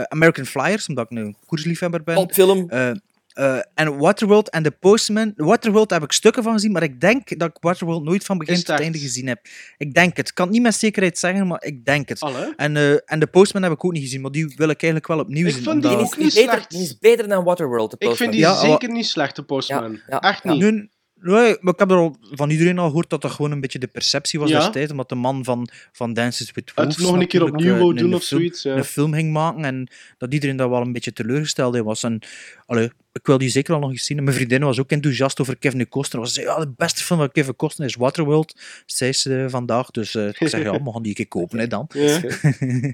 [0.08, 2.16] American Flyers, omdat ik nu een koersliefhebber ben.
[2.16, 2.70] Topfilm.
[2.70, 2.92] Eh,
[3.36, 5.34] eh, en Waterworld en The Postman.
[5.36, 8.56] Waterworld heb ik stukken van gezien, maar ik denk dat ik Waterworld nooit van begin
[8.56, 8.80] tot echt?
[8.80, 9.40] einde gezien heb.
[9.78, 10.28] Ik denk het.
[10.30, 12.22] Ik kan het niet met zekerheid zeggen, maar ik denk het.
[12.56, 15.07] En, eh, en The Postman heb ik ook niet gezien, maar die wil ik eigenlijk
[15.07, 15.64] wel opnieuw Ik zien.
[15.64, 16.70] vond die omdat- ook niet beter, slecht.
[16.70, 17.91] die is beter dan Waterworld.
[17.91, 19.91] de Ik vind die Ja, zeker niet slecht, de Postman.
[19.91, 20.52] Ja, ja, Echt ja.
[20.52, 20.62] niet.
[20.62, 20.90] Nu,
[21.34, 23.80] nee, maar ik heb er al van iedereen al gehoord dat dat gewoon een beetje
[23.80, 24.60] de perceptie was Ja.
[24.60, 27.80] destijds, omdat de man van, van Dances with Het Wolves nog een keer opnieuw eh,
[27.80, 28.62] wou doen of film- zoiets.
[28.64, 28.76] Ja.
[28.76, 29.88] een film ging maken en
[30.18, 32.04] dat iedereen daar wel een beetje teleurgesteld in was.
[32.04, 32.20] En,
[32.66, 34.18] allee, ik wil die zeker al nog eens zien.
[34.18, 36.28] En mijn vriendin was ook enthousiast over Kevin Costner.
[36.28, 39.92] Ze zei, ja, de beste film van Kevin Costner is Waterworld, zei ze vandaag.
[39.92, 41.86] Dus eh, ik zeg, ja, we gaan die een keer kopen hè, dan.
[41.94, 42.20] Ja.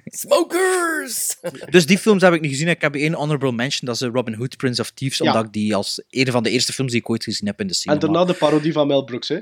[1.70, 2.68] Dus die films heb ik niet gezien.
[2.68, 5.26] Ik heb één honorable mention, dat is eh, Robin Hood, Prince of Thieves, Ja.
[5.26, 7.68] omdat ik die als een van de eerste films die ik ooit gezien heb in
[7.68, 8.02] de cinema.
[8.02, 9.40] En daarna de parodie van Mel Brooks, hè.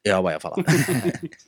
[0.00, 0.62] Ja, maar ja, voilà.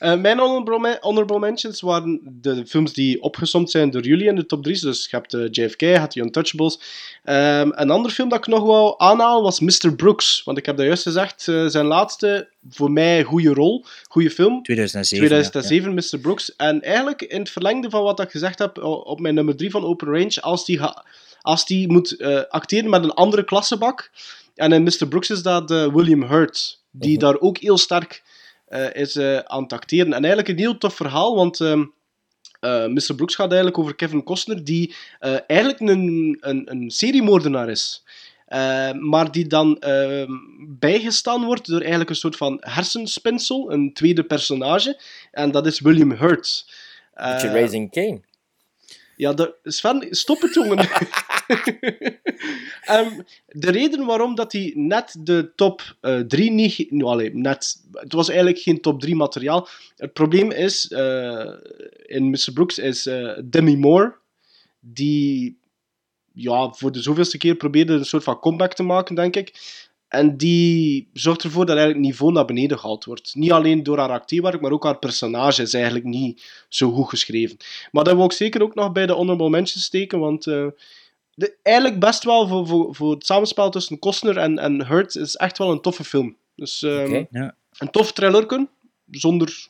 [0.00, 4.34] Eh, mijn honorable, men- honorable mentions waren de films die opgesomd zijn door jullie in
[4.34, 4.80] de top 3.
[4.80, 6.80] Dus je hebt eh, JFK, je hebt The Untouchables.
[7.24, 9.94] Ehm, een ander film dat ik nog wou aanhalen was Mr.
[9.96, 10.42] Brooks.
[10.44, 14.62] Want ik heb dat juist gezegd, eh, zijn laatste, voor mij, goede rol, goede film.
[14.62, 15.26] 2007.
[15.26, 16.18] 2007, Mr.
[16.18, 16.56] Brooks.
[16.56, 19.84] En eigenlijk in het verlengde van wat ik gezegd heb op mijn nummer 3 van
[19.84, 20.80] Open Range, als die,
[21.40, 24.10] als die moet acteren met een andere klassebak.
[24.54, 25.08] En in Mr.
[25.08, 28.22] Brooks is dat William Hurt, die daar ook heel sterk
[28.92, 30.06] is eh, aan het acteren.
[30.06, 31.84] En eigenlijk een heel tof verhaal, want ehm,
[32.60, 33.14] eh, Mr.
[33.14, 38.04] Brooks gaat eigenlijk over Kevin Costner, die eh, eigenlijk een, een, een seriemoordenaar is.
[38.46, 40.32] Eh, maar die dan ehm,
[40.68, 45.00] bijgestaan wordt door eigenlijk een soort van hersenspinsel, een tweede personage.
[45.30, 46.74] En dat is William Hurt.
[47.14, 48.20] Eh, Beetje Raising Kane.
[49.16, 50.78] ja, de, Sven, stop het, jongen.
[52.84, 55.96] Ehm, de reden waarom dat hij net de top
[56.28, 56.72] 3 niet...
[56.72, 57.76] ge- Nou, allee, net...
[57.92, 59.68] Het was eigenlijk geen top 3 materiaal.
[59.96, 61.52] Het probleem is, eh,
[62.06, 62.48] in Mr.
[62.54, 64.14] Brooks is eh, Demi Moore,
[64.80, 65.58] die
[66.32, 69.78] ja, voor de zoveelste keer probeerde een soort van comeback te maken, denk ik.
[70.08, 73.34] En die zorgt ervoor dat eigenlijk het niveau naar beneden gehaald wordt.
[73.34, 77.56] Niet alleen door haar acteerwerk, maar ook haar personage is eigenlijk niet zo goed geschreven.
[77.92, 80.66] Maar dat wil ik zeker ook nog bij de honorable mentions steken, want eh,
[81.40, 85.36] de, eigenlijk best wel voor, voor, voor het samenspel tussen Costner en, en Hurt is
[85.36, 86.36] echt wel een toffe film.
[86.56, 87.24] Dus ehm.
[87.30, 87.54] Ja.
[87.78, 88.68] een tof thrillerken,
[89.10, 89.66] zonder,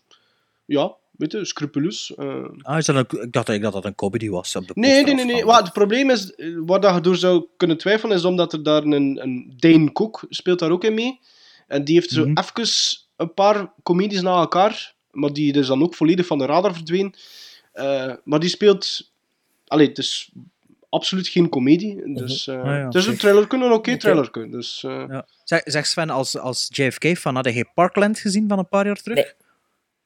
[0.64, 2.14] ja, weet je, scrupuleus.
[2.14, 2.44] eh.
[2.62, 4.56] Ah, is dat een, ik dacht dat dat een comedy was.
[4.56, 5.24] Op de Nee, nee, nee.
[5.24, 5.44] nee.
[5.44, 8.62] Wat, het probleem is, eh, waar dat je door zou kunnen twijfelen, is omdat er
[8.62, 11.20] daar een, een Dane Cook speelt daar ook in mee.
[11.66, 12.38] En die heeft zo Mhm.
[12.38, 12.68] even
[13.16, 17.12] een paar comedies na elkaar, maar die is dan ook volledig van de radar verdwenen.
[17.72, 19.10] Eh, maar die speelt...
[19.66, 20.30] Allee, het is
[20.90, 22.14] absoluut geen comedie.
[22.14, 23.20] Dus, eh, Ah, ja, het is een oké.
[23.20, 23.96] trailerken, een oké Oké.
[23.98, 24.50] trailerken.
[24.50, 25.26] Dus, eh, Ja.
[25.44, 29.16] Zeg, zeg Sven, als, als JFK-fan, had je Parkland gezien van een paar jaar terug?
[29.16, 29.32] Nee.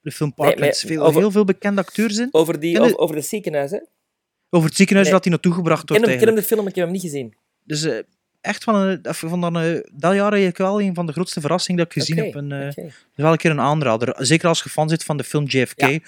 [0.00, 0.72] De film Nee, Parkland.
[0.82, 2.28] maar veel, over- heel veel bekende acteurs in.
[2.30, 3.76] Over, die, over, over het ziekenhuis, hè?
[3.76, 3.86] Ik
[4.50, 5.16] Over het ziekenhuis Nee.
[5.16, 6.06] dat hij naartoe gebracht wordt.
[6.06, 7.34] hem, ken hem de film, ik heb hem niet gezien.
[7.62, 7.98] Dus eh,
[8.40, 11.40] echt van, een, of van dan, eh, dat jaar eigenlijk wel een van de grootste
[11.40, 12.34] verrassingen dat ik gezien heb.
[12.34, 12.82] En, oké.
[12.82, 14.14] dus wel een keer een aanrader.
[14.26, 15.98] Zeker als je fan zit van de film JFK, Ja.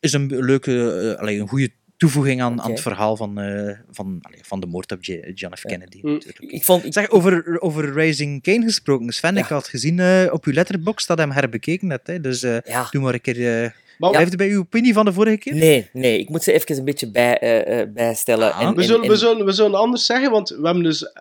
[0.00, 0.72] is een leuke,
[1.20, 5.04] een goede toevoeging aan, aan het verhaal van, eh, van, allee, van de moord op
[5.04, 5.62] J- John F.
[5.62, 5.98] Kennedy.
[6.02, 6.12] Mm.
[6.12, 6.52] natuurlijk.
[6.52, 6.84] Ik vond...
[6.84, 9.12] Ik, Zeg, over, over Raising Kane gesproken.
[9.12, 9.40] Sven, Ja.
[9.40, 12.06] ik had gezien eh, op uw letterbox dat hem herbekeken net.
[12.06, 12.86] Hè, dus eh ja.
[12.90, 13.62] doe maar een keer...
[13.64, 15.54] eh Maar- Blijft het bij uw opinie van de vorige keer?
[15.54, 18.52] Nee, nee, ik moet ze even een beetje bij, eh, eh, bijstellen.
[18.54, 18.62] Ah.
[18.62, 21.12] En, we, en- zullen, en- we, zullen, we zullen anders zeggen, want we hebben dus,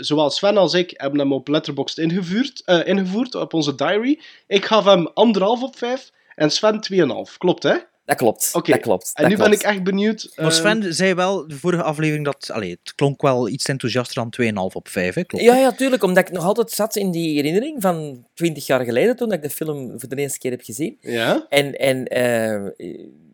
[0.00, 4.20] zowel Sven als ik, hebben hem op Letterboxd ingevoerd, eh, ingevoerd op onze diary.
[4.46, 7.36] Ik gaf hem anderhalf op vijf en Sven 2,5.
[7.38, 7.74] Klopt, hè?
[8.10, 8.70] Dat klopt, Oké.
[8.70, 9.10] dat klopt.
[9.14, 10.32] En dat nu ben ik echt benieuwd.
[10.36, 12.50] Maar eh, Sven zei wel de vorige aflevering dat...
[12.52, 15.24] Allee, het klonk wel iets enthousiaster dan 2,5 op 5, hè?
[15.24, 15.44] Klopt.
[15.44, 16.02] Ja, ja, tuurlijk.
[16.02, 19.50] Omdat ik nog altijd zat in die herinnering van twintig jaar geleden, toen ik de
[19.50, 20.96] film voor de eerste keer heb gezien.
[21.00, 21.46] Ja?
[21.48, 22.64] En, en eh,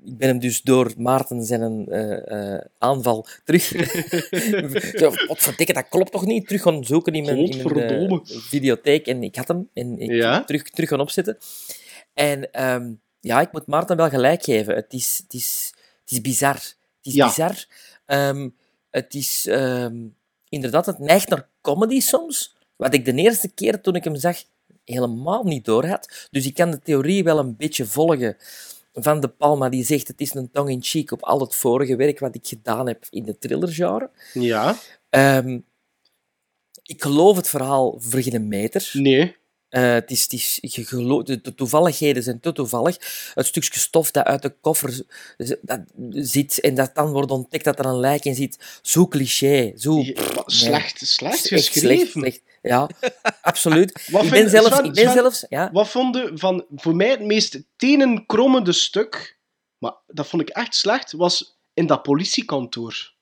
[0.05, 3.63] ik ben hem dus door Maarten zijn eh, eh, aanval terug...
[5.01, 6.47] Zo, Wat verdikke, dat klopt toch niet?
[6.47, 9.07] Terug gaan zoeken in mijn, in mijn videotheek.
[9.07, 9.69] En ik had hem.
[9.75, 10.45] En ik Ja?
[10.45, 11.39] terug, terug gaan opzetten.
[12.15, 12.93] En ehm,
[13.27, 14.75] ja, ik moet Maarten wel gelijk geven.
[14.75, 16.55] Het is, het is, het is bizar.
[16.55, 17.27] Het is Ja.
[17.27, 17.65] bizar.
[18.07, 18.49] Ehm,
[18.91, 19.47] het is...
[19.47, 19.97] ehm,
[20.49, 22.57] inderdaad, het neigt naar comedy soms.
[22.77, 24.43] Wat ik de eerste keer toen ik hem zag
[24.85, 26.27] helemaal niet door had.
[26.31, 28.37] Dus ik kan de theorie wel een beetje volgen
[28.93, 32.35] van De Palma, die zegt het is een tongue-in-cheek op al het vorige werk wat
[32.35, 34.11] ik gedaan heb in de thrillergenre.
[34.33, 34.77] Ja?
[35.11, 35.59] Ehm,
[36.83, 38.91] ik geloof het verhaal voor geen meter.
[38.93, 39.37] Nee.
[39.77, 42.97] Eh, het is, het is, de, de toevalligheden zijn te toevallig.
[43.35, 45.03] Het stukje stof dat uit de koffer
[45.63, 45.81] dat
[46.11, 48.59] zit en dat dan wordt ontdekt dat er een lijk in zit.
[48.83, 49.73] Zo cliché.
[49.77, 50.15] Zo, Ja,
[50.47, 52.07] slecht, slecht Echt geschreven.
[52.21, 52.43] slecht.
[52.63, 52.89] Ja,
[53.43, 53.93] absoluut.
[54.11, 54.69] Wat ik vind- ben zelfs...
[54.77, 55.71] Sven, ik ben Sven, zelfs ja.
[55.73, 59.39] Wat vonden van voor mij het meest tenenkrommende stuk,
[59.79, 63.15] maar dat vond ik echt slecht, was in dat politiekantoor.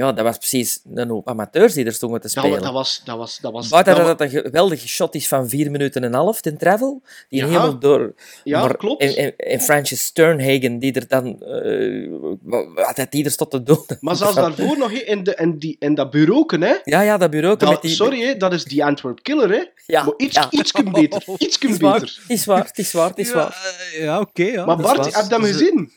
[0.00, 2.58] Ja, dat was precies een hoop amateurs die er stonden te Dat, spelen.
[2.58, 3.02] wa- dat was...
[3.04, 6.02] Dat was, dat was Buiten dat dat het een geweldige shot is van 4 minuten
[6.02, 7.46] en een half, ten travel, die Ja.
[7.46, 8.14] helemaal door...
[8.44, 9.02] Ja, maar- klopt.
[9.02, 11.42] En, en, en Francis Sternhagen, die er dan...
[11.42, 12.08] eh,
[12.42, 13.84] wat wat had die er stond te doen?
[14.00, 16.74] Maar zelfs daarvoor nog, in, de, in, die, in dat bureau, hè.
[16.84, 17.90] Ja, ja, dat bureau Dat- met die...
[17.90, 19.62] Sorry, hè, dat is die Antwerp Killer, hè.
[19.86, 20.46] Ja, maar iets, ja.
[20.50, 21.22] ietsken beter.
[21.38, 22.18] Ietsken Het is waar, beter.
[22.22, 23.78] het is waar, het is waar, het is waar.
[23.94, 24.42] Eh, ja, oké.
[24.44, 24.64] ja.
[24.64, 25.92] Maar dat Bart, heb je hem Dus, eh, gezien?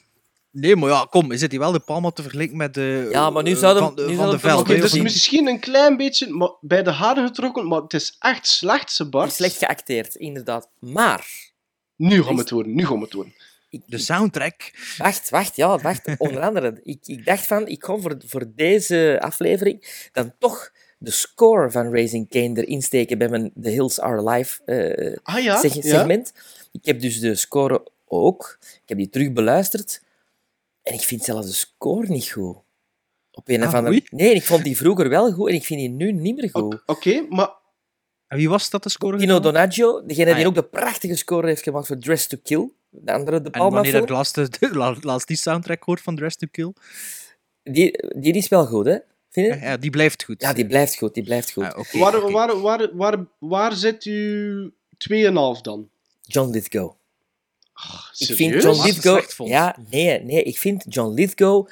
[0.53, 3.07] Nee, maar ja, kom, is het hier wel de Palma te vergelijken met de...
[3.11, 4.67] Ja, maar nu eh, zouden- van, de- nu van de veld.
[4.67, 8.91] dus misschien een klein beetje maar bij de haren getrokken, maar het is echt slecht,
[8.91, 9.33] ze Bart.
[9.33, 10.69] Slecht geacteerd, inderdaad.
[10.79, 11.27] Maar...
[11.95, 13.33] Nu gaan we het horen, nu gaan we het horen.
[13.85, 14.71] De soundtrack.
[14.97, 16.15] Wacht, wacht, ja, wacht.
[16.17, 21.11] Onder andere, ik, ik dacht van, ik ga voor, voor deze aflevering dan toch de
[21.11, 25.59] score van Raising Kane erin steken bij mijn The Hills Are Alive eh, Ah ja?
[25.59, 25.81] seg- ja?
[25.81, 26.33] segment.
[26.71, 28.57] Ik heb dus de score ook.
[28.61, 30.01] Ik heb die terug beluisterd.
[30.83, 32.57] En ik vind zelfs de score niet goed.
[33.31, 33.93] Op een Ah, of andere...
[33.93, 34.03] oei.
[34.09, 36.83] Nee, ik vond die vroeger wel goed en ik vind die nu niet meer goed.
[36.85, 37.49] Oké, maar
[38.27, 39.17] En wie was dat, de score?
[39.17, 42.71] Tino Donaggio, degene Ah, die ook de prachtige score heeft gemaakt voor Dress to Kill.
[42.89, 44.03] De andere, de En Palma wanneer film.
[44.03, 46.73] ik laatst, de, laatst die soundtrack hoort van Dress to Kill?
[47.63, 48.97] Die, die is wel goed, hè?
[49.29, 49.59] Vind je?
[49.59, 50.41] Ja, ja, die blijft goed.
[50.41, 51.63] Ja, die blijft goed, die blijft goed.
[51.63, 52.31] Ah, oké, waar, oké.
[52.31, 54.73] waar, waar, waar, waar zit u
[55.09, 55.89] 2,5 dan?
[56.21, 56.91] John Lithgow.
[57.73, 58.37] Ik serieus?
[58.37, 59.47] vind John Lithgow...
[59.47, 60.43] Ja, nee, nee.
[60.43, 61.67] Ik vind John Lithgow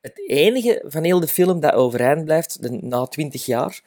[0.00, 3.80] het enige van heel de film dat overeind blijft de- na twintig jaar.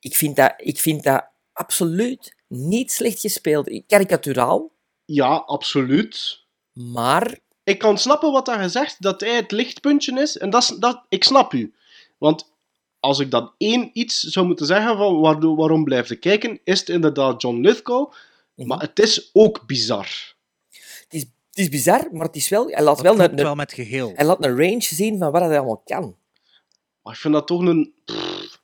[0.00, 3.82] Ik vind, dat, ik vind dat absoluut niet slecht gespeeld.
[3.86, 4.70] Karikaturaal,
[5.04, 6.38] Ja, absoluut.
[6.72, 7.38] maar...
[7.64, 10.38] Ik kan snappen wat hij zegt, dat hij het lichtpuntje is.
[10.38, 11.74] En dat, is- dat, ik snap u.
[12.18, 12.50] Want
[13.00, 16.78] als ik dan één iets zou moeten zeggen van waardoor, waarom blijf ik kijken, is
[16.80, 18.12] het inderdaad John Lithgow.
[18.54, 18.68] Mhm.
[18.68, 20.36] Maar het is ook bizar.
[21.08, 22.66] Het is, het is bizar, maar het is wel...
[22.66, 24.12] Hij laat, Dat wel klopt een, wel met geheel.
[24.14, 26.16] hij laat een range zien van wat hij allemaal kan.
[27.02, 27.92] Maar ik vind dat toch een...
[28.04, 28.60] pff,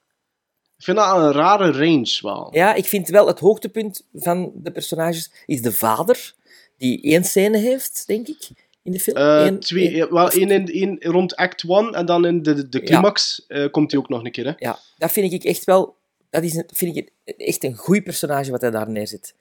[0.79, 2.49] ik vind dat een rare range wel.
[2.53, 6.35] Ja, ik vind wel het hoogtepunt van de personages is de vader,
[6.79, 8.49] die één scène heeft, denk ik,
[8.83, 9.17] in de film.
[9.17, 12.43] Eh, Eén- twee, één- ja, wel, één, in, één rond act 1 en dan in
[12.43, 14.45] de, de climax eh, komt hij ook nog een keer.
[14.47, 14.53] Hè?
[14.57, 15.97] Ja, dat vind ik echt wel...
[16.31, 19.35] Dat is een, vind ik echt een goed personage wat hij daar neerzet.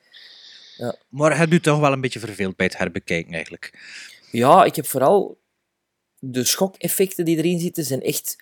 [1.10, 3.80] Maar hij doet toch wel een beetje verveeld bij het herbekijken, eigenlijk.
[4.32, 5.41] Ja, ik heb vooral...
[6.20, 8.36] De schokeffecten die erin zitten, zijn echt...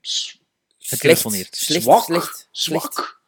[0.00, 0.42] Slecht,
[0.78, 1.56] Getelefoneerd.
[1.56, 2.04] slecht, Zwak.
[2.04, 3.20] slecht, Zwak.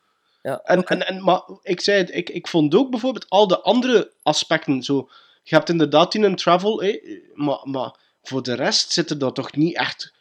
[0.43, 3.61] Ja, En, en, en, maar ik zei het, ik, ik vond ook bijvoorbeeld al de
[3.61, 5.09] andere aspecten zo.
[5.43, 7.01] Je hebt inderdaad in een travel, hè,
[7.35, 10.13] maar, maar voor de rest zitten er toch niet echt.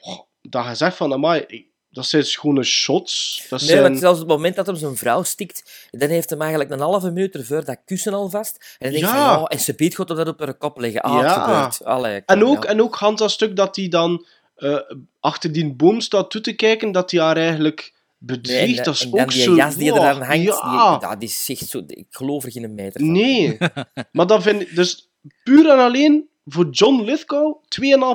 [0.00, 3.46] Oh, dat je zegt van, amai, dat zijn schone shots.
[3.48, 3.82] Dat Nee, zijn...
[3.82, 6.80] want zelfs op het moment dat hem zijn vrouw stikt, dan heeft hem eigenlijk een
[6.80, 8.76] halve minuut ervoor dat kussen al vast.
[8.78, 9.32] En dan denk je Ja.
[9.32, 11.00] van, ja, en ze biedt God dat op haar kop leggen.
[11.02, 11.70] Ah, Ja.
[11.84, 12.68] Allee, En ook, ja.
[12.70, 14.78] en ook Hans dat stuk dat hij dan eh,
[15.20, 18.78] achter die boom staat toe te kijken, dat hij haar eigenlijk Nee, bedriegt.
[18.78, 19.54] en, dat is en dan die zo...
[19.54, 20.90] jas die er wow, aan hangt, Ja.
[20.98, 21.82] die, dat is echt zo...
[21.86, 23.12] Ik geloof er geen meter van.
[23.12, 23.58] Nee.
[24.12, 24.74] maar dan vind ik...
[24.74, 25.10] Dus
[25.42, 27.62] puur en alleen voor John Lithgow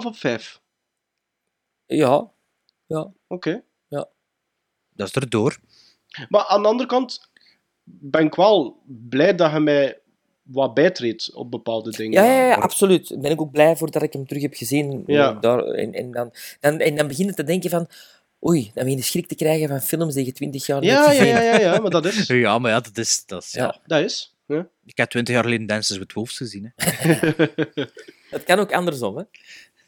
[0.02, 0.60] 2,5 op 5.
[1.86, 2.30] Ja.
[2.88, 3.12] Ja.
[3.28, 3.64] Oké.
[5.00, 5.58] Dat is erdoor.
[6.30, 7.30] Maar aan de andere kant
[7.84, 10.00] ben ik wel blij dat je mij
[10.42, 12.24] wat bijtreedt op bepaalde dingen.
[12.24, 13.10] Ja, ja, ja, absoluut.
[13.10, 15.04] Daar ben ik ook blij voor dat ik hem terug heb gezien.
[15.06, 15.34] Ja.
[15.34, 17.88] Daar, en, en, dan, dan, en dan begin je te denken van...
[18.48, 21.06] Oei, dan begin je schrik te krijgen van films die je twintig jaar niet Ja,
[21.06, 21.36] hebt ja, gezien.
[21.36, 22.28] ja, ja, ja, maar dat is...
[22.46, 23.26] Ja, maar ja, dat is...
[23.26, 23.64] Dat is ja.
[23.64, 23.80] Ja.
[23.86, 24.36] Dat is.
[24.46, 24.68] Ja.
[24.86, 26.74] Ik heb twintig jaar geleden Dances with Wolves gezien.
[26.76, 26.88] Hè.
[28.36, 29.24] Het kan ook andersom, hè.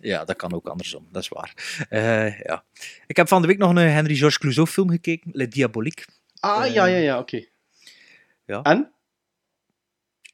[0.01, 1.85] Ja, dat kan ook andersom, dat is waar.
[1.89, 2.63] Eh, ja.
[3.07, 6.05] Ik heb van de week nog een Henry Georges Clouseau film gekeken, Le Diabolique.
[6.39, 7.45] Ah, ja, ja, ja, oké.
[8.45, 8.61] Ja.
[8.61, 8.91] En?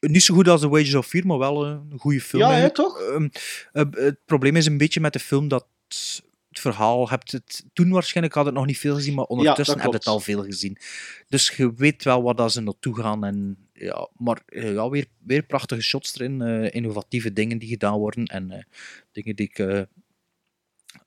[0.00, 2.42] Niet zo goed als The Wages of Fear, maar wel eh, een goede film.
[2.42, 3.00] Ja, hè, toch?
[3.00, 3.28] Ehm,
[3.72, 7.90] eh, het probleem is een beetje met de film dat het verhaal, hebt het toen
[7.90, 10.42] waarschijnlijk had het nog niet veel gezien, maar ondertussen dat heb je het al veel
[10.42, 10.78] gezien.
[11.28, 13.24] Dus je weet wel waar dat ze naartoe gaan.
[13.24, 17.98] En, ja, maar eh, ja, weer, weer prachtige shots erin, eh, innovatieve dingen die gedaan
[17.98, 18.62] worden en eh,
[19.12, 19.82] dingen die ik, eh,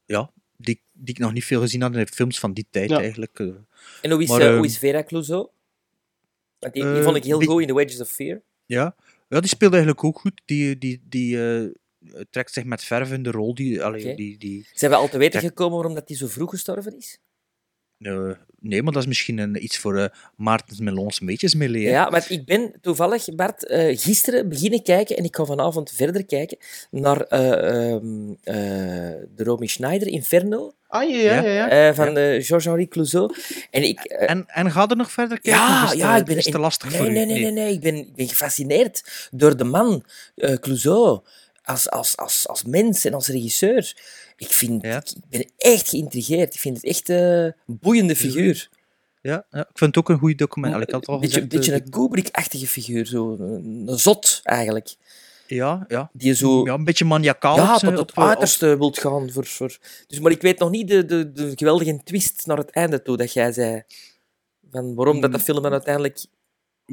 [0.05, 2.89] ja, die, die ik nog niet veel gezien had in de films van die tijd
[2.89, 2.99] Ja.
[2.99, 3.39] eigenlijk.
[3.39, 3.47] eh.
[4.01, 5.49] En hoe is, Maar, eh, ehm, hoe is Vera Clouseau?
[6.59, 8.41] Want die, die vond ik heel die- goed in The Wages of Fear.
[8.65, 8.95] Ja.
[9.29, 10.41] ja, die speelde eigenlijk ook goed.
[10.45, 11.69] Die, die, die eh,
[12.29, 13.55] trekt zich met verf in de rol.
[13.55, 16.49] Die, allee, die, die, Zijn we al te weten gekomen waarom dat hij zo vroeg
[16.49, 17.19] gestorven is?
[18.01, 21.79] Eh, nee, maar dat is misschien een, iets voor eh Maartens Melons Meetjes mee.
[21.79, 26.25] Ja, want ik ben toevallig, Bart, eh, gisteren beginnen kijken en ik ga vanavond verder
[26.25, 26.57] kijken
[26.91, 28.55] naar eh, ehm, eh,
[29.35, 30.73] de Romy Schneider, Inferno.
[30.87, 31.51] Ah, ja, ja, ja.
[31.51, 31.69] ja.
[31.69, 33.33] Eh, van Georges-Henri Clouseau.
[33.69, 35.61] En, ik, En, en ga er nog verder kijken?
[35.61, 37.13] ja, is ja, te- ik ben is te lastig nee, voor u?
[37.13, 40.03] nee, nee, nee, nee, Ik, ben, ik ben gefascineerd door de man,
[40.35, 41.19] eh Clouseau,
[41.63, 43.93] als, als, als, als mens en als regisseur.
[44.41, 46.53] Ik, vind, ik, ik ben echt geïntrigeerd.
[46.53, 48.69] Ik vind het echt eh, een boeiende figuur.
[49.21, 50.73] Ja, ja, ik vind het ook een goede document.
[50.73, 53.35] Een beetje, gezegd, beetje eh, een Kubrick-achtige figuur, zo.
[53.39, 54.95] Een, een zot, eigenlijk.
[55.47, 56.09] Ja, ja.
[56.13, 56.65] Die zo...
[56.65, 57.55] Ja, een beetje maniacaal.
[57.55, 59.31] Ja, tot het eh, op- uiterste wilt gaan.
[59.31, 59.77] Voor, voor...
[60.07, 63.17] Dus, maar ik weet nog niet de, de, de geweldige twist naar het einde toe
[63.17, 63.83] dat jij zei.
[64.71, 66.25] Van waarom dat de film dan uiteindelijk...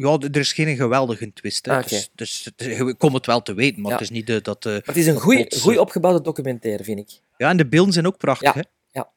[0.00, 1.66] Ja, er is geen geweldige twist.
[1.66, 1.76] Hè.
[1.76, 1.82] Ah.
[1.88, 2.46] Dus, dus
[2.78, 3.96] ik kom het wel te weten, maar Ja.
[3.96, 4.66] het is niet de, dat...
[4.66, 7.20] eh, het is een goed eh, opgebouwde documentaire, vind ik.
[7.36, 8.54] Ja, en de beelden zijn ook prachtig.
[8.54, 8.62] Ja, Hè?
[9.00, 9.10] ja.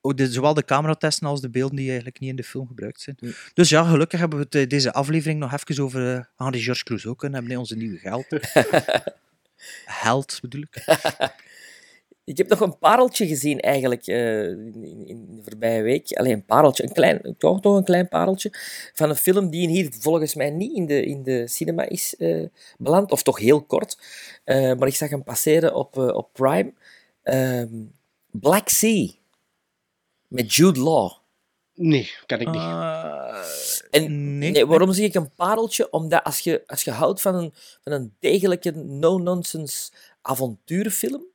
[0.00, 3.00] Ook de, zowel de cameratesten als de beelden die eigenlijk niet in de film gebruikt
[3.00, 3.16] zijn.
[3.54, 6.82] Dus ja, gelukkig hebben we het, eh, deze aflevering nog even over uh, Henri Georges
[6.82, 8.26] Clouseau kunnen hebben, hè, onze nieuwe geld.
[10.02, 10.84] Held, bedoel ik.
[12.24, 16.12] Ik heb nog een pareltje gezien eigenlijk eh, in, in, in de voorbije week.
[16.12, 18.50] Alleen een pareltje, een klein, toch, toch een klein pareltje.
[18.94, 22.44] Van een film die hier volgens mij niet in de, in de cinema is eh,
[22.78, 23.98] beland, of toch heel kort.
[24.44, 26.72] Eh, maar ik zag hem passeren op, op Prime.
[27.22, 27.68] Ehm,
[28.30, 29.08] Black Sea.
[30.28, 31.12] Met Jude Law.
[31.74, 32.62] Nee, ken ik niet.
[33.90, 35.90] En nee, waarom zeg ik een pareltje?
[35.90, 37.52] Omdat als je, als je houdt van een,
[37.82, 39.90] van een degelijke no-nonsense
[40.22, 41.32] avonturenfilm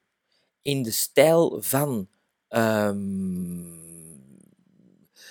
[0.61, 2.07] in de stijl van...
[2.47, 3.77] ehm,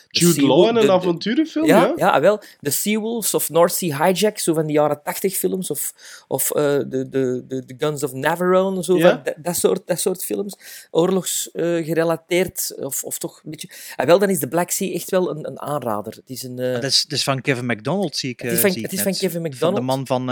[0.08, 1.92] de Jude Law in een de- de- avonturenfilm, Ja, ja?
[1.96, 2.40] ja, wel.
[2.60, 5.92] De Seawolves of North Sea Hijack, zo van die jaren tachtig films, of,
[6.28, 9.08] of eh, de, de, de, de Guns of Navarone, zo Ja.
[9.10, 10.54] van dat, dat, soort, dat soort films.
[10.90, 13.70] Oorlogsgerelateerd, of, of toch een beetje...
[13.96, 16.12] Ah, wel, dan is de Black Sea echt wel een, een aanrader.
[16.14, 16.58] Het is een...
[16.58, 18.40] eh, Dat is, dat is van Kevin McDonald, zie ik.
[18.40, 19.76] Het is eh, van- het is van Kevin Van McDonald.
[19.76, 20.30] de man van...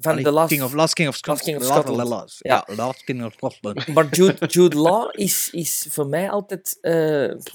[0.00, 2.08] Van allee, The Last- King of, Last King of Last King of Scotland.
[2.08, 2.64] Last- Ja.
[2.68, 3.86] Ja, Last King of Scotland.
[3.94, 6.92] Maar Jude, Jude Law is, is voor mij altijd eh,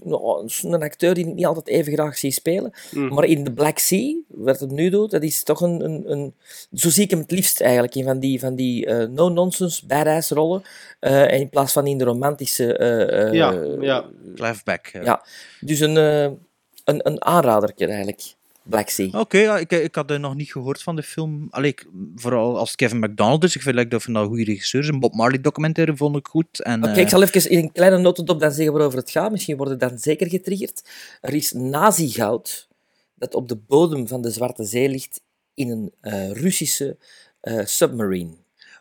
[0.04, 2.72] nou, een acteur die ik niet altijd even graag zie spelen.
[2.92, 3.14] Mm.
[3.14, 5.84] Maar in The Black Sea, wat het nu doet, dat is toch een...
[5.84, 6.34] een, een
[6.74, 10.30] zo zie ik hem het liefst eigenlijk, in van die, van die eh, no-nonsense, badass
[10.30, 10.64] rollen.
[11.00, 12.78] eh, en in plaats van in de romantische...
[12.78, 14.06] eh, eh, Ja, ja.
[14.36, 14.90] Clive Beck.
[14.94, 15.04] eh.
[15.04, 15.26] ja.
[15.60, 18.22] Dus een, eh, een, een aanradertje eigenlijk,
[18.70, 19.20] Black Sea.
[19.20, 21.48] Oké, ja, ik, ik had er nog niet gehoord van de film.
[21.50, 23.56] Allee, ik- vooral als Kevin McDonald is.
[23.56, 24.88] Ik vind like, dat van een goede regisseur is.
[24.88, 26.60] Een Bob Marley documentaire vond ik goed.
[26.66, 29.32] Oké, eh, ik zal even in een kleine notendop dan zeggen waarover het gaat.
[29.32, 30.90] Misschien worden dan zeker getriggerd.
[31.22, 32.68] Er is nazi-goud
[33.16, 35.22] dat op de bodem van de Zwarte Zee ligt
[35.54, 36.98] in een eh, Russische
[37.42, 38.34] eh, submarine.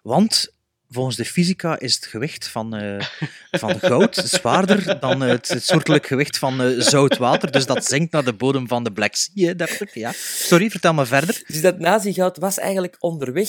[0.03, 0.55] Want
[0.89, 3.07] volgens de fysica is het gewicht van, eh,
[3.51, 7.51] van goud zwaarder dan het, het soortelijk gewicht van eh, zout water.
[7.51, 9.95] Dus dat zinkt naar de bodem van de Black Sea, dacht.
[9.95, 10.13] Ja.
[10.15, 11.43] Sorry, vertel me verder.
[11.47, 13.49] Dus dat nazi-goud was eigenlijk onderweg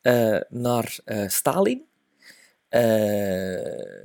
[0.00, 1.88] eh, naar Stalin.
[2.70, 4.02] Eh,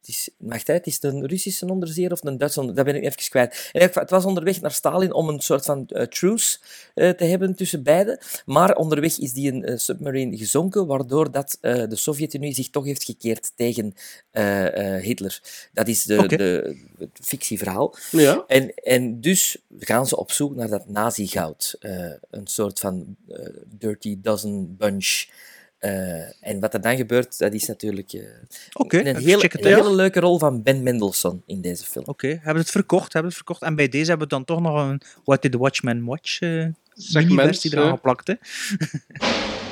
[0.00, 2.94] het, is, eh, het, is, het een Russische onderzeeër of een Duitse onder- Dat ben
[2.96, 3.70] ik even kwijt.
[3.72, 6.58] Geval, Het was onderweg naar Stalin om een soort van eh, truce
[6.94, 8.18] eh, te hebben tussen beiden.
[8.46, 12.84] Maar onderweg is die een eh, submarine gezonken, waardoor dat, eh, de Sovjet-Unie zich toch
[12.84, 13.94] heeft gekeerd tegen
[14.30, 15.40] eh, eh, Hitler.
[15.72, 17.94] Dat is de, de, het fictieverhaal.
[18.10, 18.44] Ja.
[18.46, 21.76] En, en dus gaan ze op zoek naar dat nazi-goud.
[21.80, 23.46] Eh, een soort van eh,
[23.78, 25.24] dirty dozen bunch.
[25.80, 28.20] Eh, en wat er dan gebeurt, dat is natuurlijk eh,
[28.72, 32.04] een, hele, een hele leuke rol van Ben Mendelsohn in deze film.
[32.06, 33.62] Oké, hebben we het verkocht, hebben het verkocht.
[33.62, 36.66] En bij deze hebben we dan toch nog een What Did the Watchmen Watch eh
[37.12, 37.90] mini-versie eraan hè?
[37.90, 38.26] geplakt.
[38.26, 38.34] Hè?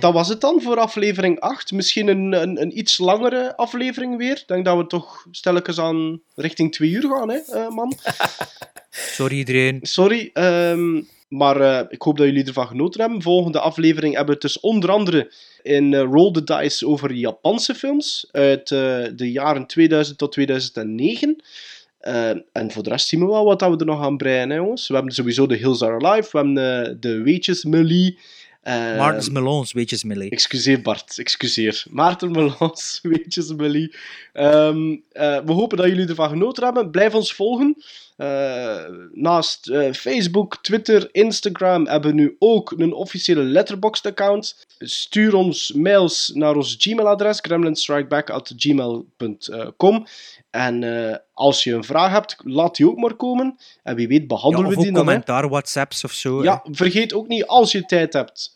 [0.00, 1.72] Dat was het dan voor aflevering 8.
[1.72, 4.36] Misschien een, een, een iets langere aflevering weer.
[4.36, 7.94] Ik denk dat we toch stelkens aan richting 2 uur gaan, hè, eh, man.
[8.90, 9.78] Sorry iedereen.
[9.82, 13.22] Sorry, ehm, maar eh, ik hoop dat jullie ervan genoten hebben.
[13.22, 17.74] Volgende aflevering hebben we het dus onder andere in eh, Roll the Dice over Japanse
[17.74, 21.42] films uit de jaren 2000 tot 2009.
[21.98, 24.50] Eh, en voor de rest zien we wel wat dat we er nog aan breien,
[24.50, 24.88] hè, jongens.
[24.88, 28.18] We hebben sowieso de Hills Are Alive, we hebben eh, de Weetjes Melee.
[28.60, 30.30] Eh, Martens Melons, weetjes Millie.
[30.30, 31.84] Excuseer Bart, excuseer.
[31.90, 33.94] Maarten Melans, weetjes Millie.
[34.32, 36.90] Ehm, eh, we hopen dat jullie ervan genoten hebben.
[36.90, 37.82] Blijf ons volgen.
[38.18, 44.66] Eh, naast eh, Facebook, Twitter, Instagram hebben we nu ook een officiële Letterboxd-account.
[44.78, 50.06] Stuur ons mails naar ons Gmail-adres, gremlinstrikeback.gmail.com.
[50.50, 53.56] En eh, als je een vraag hebt, laat die ook maar komen.
[53.82, 54.94] En wie weet behandelen of we die dan.
[54.94, 55.00] hè.
[55.06, 56.42] commentaar, WhatsApps of zo.
[56.42, 58.52] Ja, vergeet ook niet, als je tijd hebt,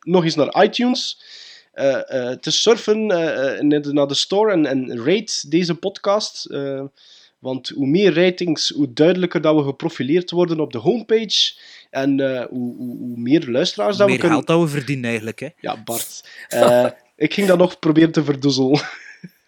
[0.00, 1.22] nog eens naar iTunes
[2.40, 6.46] te surfen, naar de- naar de store en, en rate deze podcast.
[7.38, 11.52] Want hoe meer ratings, hoe duidelijker dat we geprofileerd worden op de homepage.
[11.90, 14.44] En eh, hoe, hoe, hoe meer luisteraars dat meer we kunnen...
[14.44, 15.40] geld dat we verdienen eigenlijk.
[15.40, 15.48] Hè.
[15.60, 16.28] Ja, Bart.
[16.48, 16.86] Eh,
[17.16, 18.80] ik ging dat nog proberen te verdoezelen.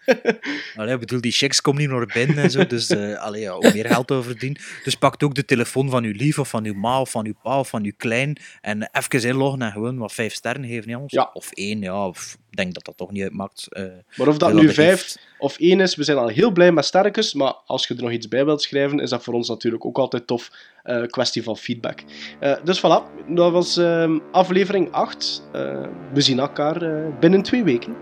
[0.75, 3.53] Allee, ik bedoel, die checks komen niet naar binnen en zo, dus eh allee, ja,
[3.53, 4.61] hoe meer geld over verdienen.
[4.83, 7.33] Dus pakt ook de telefoon van uw lief, of van uw ma, of van uw
[7.43, 10.99] pa, of van uw klein, en even inloggen en gewoon wat vijf sterren geven, ja,
[10.99, 11.13] ons.
[11.33, 13.67] Of één, ja, of ik denk dat dat toch niet uitmaakt.
[13.69, 13.83] eh,
[14.15, 17.33] Maar of dat nu vijf of één is, we zijn al heel blij met sterkes.
[17.33, 19.97] Maar als je er nog iets bij wilt schrijven, is dat voor ons natuurlijk ook
[19.97, 20.51] altijd tof.
[20.83, 21.99] eh, kwestie van feedback.
[22.39, 25.43] Eh, dus voilà, dat was ehm, aflevering 8.
[25.53, 25.83] Eh,
[26.13, 27.95] we zien elkaar eh, binnen twee weken.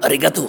[0.00, 0.48] Arigato.